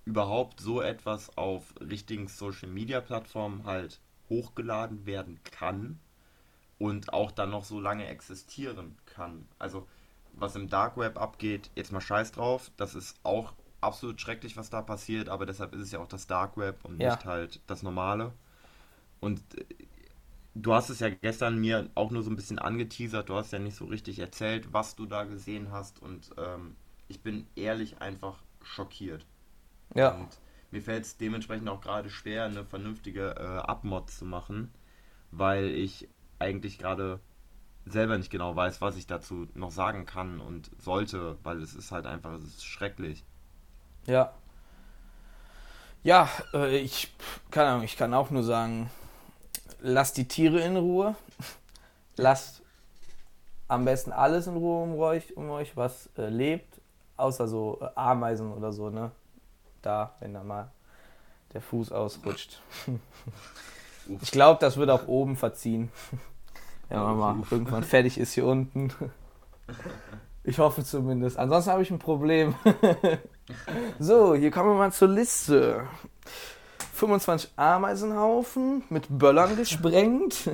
überhaupt 0.05 0.61
so 0.61 0.81
etwas 0.81 1.37
auf 1.37 1.75
richtigen 1.81 2.29
Social 2.29 2.69
Media 2.69 3.01
Plattformen 3.01 3.65
halt 3.65 4.01
hochgeladen 4.29 5.07
werden 5.07 5.41
kann 5.45 5.99
und 6.79 7.13
auch 7.13 7.31
dann 7.31 7.51
noch 7.51 7.65
so 7.65 7.81
lange 7.81 8.07
existieren 8.07 8.97
kann. 9.07 9.47
Also 9.59 9.87
was 10.35 10.57
im 10.57 10.69
Dark 10.69 10.97
Web 10.97 11.21
abgeht, 11.21 11.71
jetzt 11.75 11.93
mal 11.93 12.01
scheiß 12.01 12.33
drauf, 12.33 12.71
das 12.77 12.95
ist 12.95 13.19
auch 13.23 13.53
absolut 13.83 14.21
schrecklich, 14.21 14.57
was 14.57 14.71
da 14.71 14.83
passiert, 14.83 15.29
aber 15.29 15.47
deshalb 15.47 15.75
ist 15.75 15.83
es 15.83 15.93
ja 15.93 16.01
auch 16.01 16.09
das 16.09 16.27
Dark 16.27 16.57
Web 16.57 16.85
und 16.85 16.99
Ja. 16.99 17.19
nicht 17.19 17.25
halt 17.25 17.61
das 17.67 17.83
normale. 17.83 18.33
Und 19.21 19.41
äh, 19.59 19.65
du 20.55 20.75
hast 20.75 20.91
es 20.91 21.01
ja 21.01 21.11
gestern 21.11 21.59
mir 21.61 21.91
auch 21.95 22.11
nur 22.11 22.23
so 22.23 22.31
ein 22.31 22.37
bisschen 22.37 22.59
angeteasert, 22.59 23.29
du 23.29 23.37
hast 23.37 23.53
ja 23.53 23.59
nicht 23.59 23.77
so 23.77 23.87
richtig 23.87 24.19
erzählt, 24.19 24.73
was 24.73 24.97
du 24.97 25.07
da 25.07 25.25
gesehen 25.25 25.73
hast 25.73 26.03
und 26.03 26.31
ähm, 26.39 26.77
ich 27.09 27.23
bin 27.23 27.47
ehrlich 27.57 28.01
einfach 28.01 28.43
schockiert. 28.63 29.27
Ja. 29.95 30.17
Und 30.17 30.39
mir 30.71 30.83
fällt 30.83 31.05
es 31.05 31.17
dementsprechend 31.17 31.69
auch 31.69 31.81
gerade 31.81 32.11
schwer, 32.11 32.45
eine 32.45 32.65
vernünftige 32.65 33.35
äh, 33.37 33.43
Abmod 33.69 34.11
zu 34.11 34.25
machen, 34.25 34.73
weil 35.33 35.67
ich 35.67 36.09
eigentlich 36.39 36.79
gerade 36.79 37.21
selber 37.87 38.19
nicht 38.19 38.31
genau 38.31 38.57
weiß, 38.57 38.81
was 38.81 38.97
ich 38.97 39.07
dazu 39.07 39.49
noch 39.55 39.71
sagen 39.73 40.07
kann 40.07 40.41
und 40.41 40.71
sollte, 40.79 41.39
weil 41.45 41.63
es 41.63 41.75
ist 41.75 41.93
halt 41.93 42.07
einfach, 42.07 42.33
es 42.35 42.45
ist 42.45 42.65
schrecklich. 42.67 43.25
Ja. 44.07 44.33
Ja, 46.03 46.29
äh, 46.53 46.79
ich, 46.79 47.13
keine 47.51 47.71
Ahnung, 47.71 47.85
ich 47.85 47.97
kann 47.97 48.13
auch 48.13 48.31
nur 48.31 48.43
sagen, 48.43 48.91
lasst 49.81 50.17
die 50.17 50.27
Tiere 50.27 50.61
in 50.61 50.77
Ruhe. 50.77 51.15
Lasst 52.17 52.63
am 53.69 53.85
besten 53.85 54.13
alles 54.13 54.47
in 54.47 54.57
Ruhe 54.57 54.83
um 54.83 54.99
euch, 54.99 55.37
um 55.37 55.51
euch 55.51 55.77
was 55.77 56.11
äh, 56.19 56.29
lebt, 56.29 56.81
außer 57.17 57.49
so 57.49 57.79
äh, 57.81 57.89
Ameisen 57.95 58.53
oder 58.53 58.73
so, 58.73 58.91
ne? 58.91 59.13
Da, 59.81 60.15
wenn 60.21 60.35
da 60.35 60.43
mal 60.43 60.71
der 61.53 61.63
Fuß 61.63 61.93
ausrutscht. 61.93 62.61
ich 64.23 64.31
glaube, 64.31 64.61
das 64.61 64.77
wird 64.77 64.91
auch 64.91 65.07
oben 65.07 65.37
verziehen. 65.37 65.91
Wenn 66.89 66.99
man 66.99 67.19
mal 67.19 67.37
irgendwann 67.51 67.85
fertig 67.85 68.19
ist 68.19 68.35
hier 68.35 68.47
unten. 68.47 68.93
Ich 70.45 70.59
hoffe 70.59 70.85
zumindest. 70.85 71.39
Ansonsten 71.39 71.71
habe 71.71 71.83
ich 71.83 71.91
ein 71.91 71.99
Problem. 71.99 72.55
so, 73.99 74.35
hier 74.35 74.51
kommen 74.51 74.71
wir 74.71 74.75
mal 74.75 74.93
zur 74.93 75.09
Liste. 75.09 75.87
25 76.95 77.53
Ameisenhaufen 77.57 78.83
mit 78.89 79.07
Böllern 79.09 79.57
gesprengt. 79.57 80.51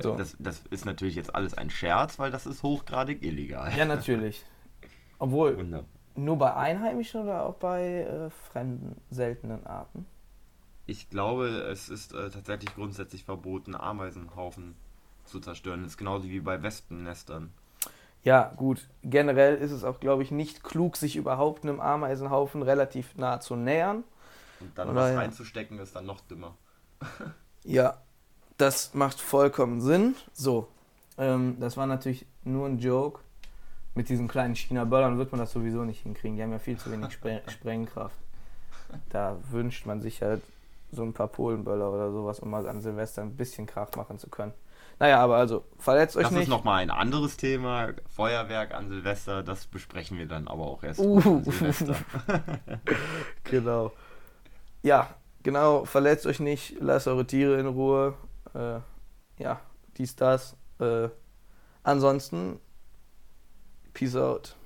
So. 0.00 0.16
Das, 0.16 0.36
das, 0.38 0.62
ist 0.70 0.86
natürlich 0.86 1.14
jetzt 1.14 1.34
alles 1.34 1.54
ein 1.54 1.70
Scherz, 1.70 2.18
weil 2.18 2.30
das 2.30 2.46
ist 2.46 2.62
hochgradig 2.62 3.22
illegal. 3.22 3.72
Ja, 3.76 3.84
natürlich. 3.84 4.44
Obwohl, 5.18 5.56
Wunderbar. 5.56 5.86
nur 6.16 6.36
bei 6.36 6.54
Einheimischen 6.54 7.22
oder 7.22 7.46
auch 7.46 7.54
bei 7.54 8.02
äh, 8.02 8.30
fremden, 8.30 9.00
seltenen 9.10 9.64
Arten? 9.66 10.06
Ich 10.86 11.10
glaube, 11.10 11.46
es 11.46 11.88
ist 11.88 12.12
äh, 12.12 12.30
tatsächlich 12.30 12.74
grundsätzlich 12.74 13.24
verboten, 13.24 13.74
Ameisenhaufen 13.74 14.74
zu 15.24 15.38
zerstören. 15.38 15.82
Das 15.82 15.92
ist 15.92 15.98
genauso 15.98 16.28
wie 16.28 16.40
bei 16.40 16.62
Wespennestern. 16.62 17.52
Ja, 18.24 18.52
gut. 18.56 18.88
Generell 19.02 19.56
ist 19.56 19.70
es 19.70 19.84
auch, 19.84 20.00
glaube 20.00 20.22
ich, 20.22 20.30
nicht 20.30 20.64
klug, 20.64 20.96
sich 20.96 21.16
überhaupt 21.16 21.62
einem 21.62 21.78
Ameisenhaufen 21.78 22.62
relativ 22.62 23.14
nah 23.16 23.38
zu 23.38 23.54
nähern. 23.54 24.02
Und 24.60 24.76
dann 24.76 24.88
Oder 24.88 25.00
was 25.00 25.10
ja. 25.10 25.18
reinzustecken, 25.18 25.78
ist 25.78 25.94
dann 25.94 26.06
noch 26.06 26.20
dümmer. 26.22 26.56
ja, 27.64 27.98
das 28.56 28.94
macht 28.94 29.20
vollkommen 29.20 29.80
Sinn. 29.82 30.14
So, 30.32 30.68
ähm, 31.18 31.58
das 31.60 31.76
war 31.76 31.86
natürlich 31.86 32.26
nur 32.44 32.66
ein 32.66 32.78
Joke. 32.78 33.20
Mit 33.94 34.08
diesen 34.08 34.26
kleinen 34.26 34.56
China-Böllern 34.56 35.18
wird 35.18 35.30
man 35.30 35.38
das 35.38 35.52
sowieso 35.52 35.84
nicht 35.84 36.02
hinkriegen. 36.02 36.36
Die 36.36 36.42
haben 36.42 36.50
ja 36.50 36.58
viel 36.58 36.78
zu 36.78 36.90
wenig 36.90 37.12
Spre 37.12 37.42
Sprengkraft. 37.48 38.16
Da 39.10 39.36
wünscht 39.50 39.86
man 39.86 40.00
sich 40.00 40.22
halt 40.22 40.42
so 40.92 41.02
ein 41.02 41.12
paar 41.12 41.28
Polenböller 41.28 41.92
oder 41.92 42.10
sowas, 42.10 42.40
um 42.40 42.50
mal 42.50 42.66
an 42.68 42.80
Silvester 42.80 43.22
ein 43.22 43.36
bisschen 43.36 43.66
Krach 43.66 43.94
machen 43.96 44.18
zu 44.18 44.28
können. 44.28 44.52
Naja, 44.98 45.20
aber 45.20 45.36
also, 45.36 45.64
verletzt 45.78 46.16
euch 46.16 46.24
das 46.24 46.32
nicht. 46.32 46.42
Das 46.42 46.48
ist 46.48 46.50
nochmal 46.50 46.82
ein 46.82 46.90
anderes 46.90 47.36
Thema. 47.36 47.92
Feuerwerk 48.08 48.74
an 48.74 48.88
Silvester, 48.88 49.42
das 49.42 49.66
besprechen 49.66 50.18
wir 50.18 50.26
dann 50.26 50.48
aber 50.48 50.64
auch 50.64 50.82
erst 50.82 51.00
uh. 51.00 51.42
Silvester. 51.42 51.96
genau. 53.44 53.92
Ja, 54.82 55.14
genau, 55.42 55.84
verletzt 55.84 56.26
euch 56.26 56.40
nicht, 56.40 56.76
lasst 56.80 57.08
eure 57.08 57.26
Tiere 57.26 57.58
in 57.58 57.66
Ruhe. 57.66 58.14
Äh, 58.54 58.80
ja, 59.42 59.60
dies, 59.96 60.14
das. 60.16 60.56
Äh, 60.78 61.08
ansonsten, 61.82 62.60
peace 63.92 64.16
out. 64.16 64.56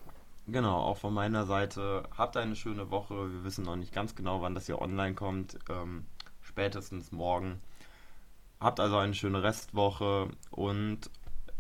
Genau, 0.47 0.79
auch 0.79 0.97
von 0.97 1.13
meiner 1.13 1.45
Seite. 1.45 2.05
Habt 2.17 2.37
eine 2.37 2.57
schöne 2.57 2.91
Woche. 2.91 3.31
Wir 3.31 3.45
wissen 3.45 3.65
noch 3.65 3.77
nicht 3.77 3.93
ganz 3.93 4.15
genau, 4.15 4.41
wann 4.41 4.55
das 4.55 4.67
hier 4.67 4.81
online 4.81 5.15
kommt. 5.15 5.59
Ähm, 5.69 6.07
spätestens 6.41 7.13
morgen. 7.13 7.61
Habt 8.61 8.81
also 8.81 8.97
eine 8.97 9.15
schöne 9.15 9.43
Restwoche 9.43 10.29
und 10.51 11.11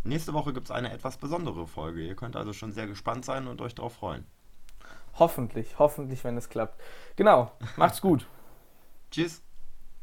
nächste 0.04 0.32
Woche 0.32 0.52
gibt 0.52 0.66
es 0.66 0.70
eine 0.70 0.92
etwas 0.92 1.16
besondere 1.16 1.66
Folge. 1.66 2.00
Ihr 2.00 2.16
könnt 2.16 2.36
also 2.36 2.52
schon 2.52 2.72
sehr 2.72 2.86
gespannt 2.86 3.24
sein 3.24 3.46
und 3.46 3.60
euch 3.60 3.74
darauf 3.74 3.94
freuen. 3.94 4.26
Hoffentlich, 5.18 5.78
hoffentlich, 5.78 6.24
wenn 6.24 6.36
es 6.36 6.48
klappt. 6.48 6.80
Genau, 7.16 7.52
macht's 7.76 8.00
gut. 8.00 8.26
Tschüss. 9.10 9.42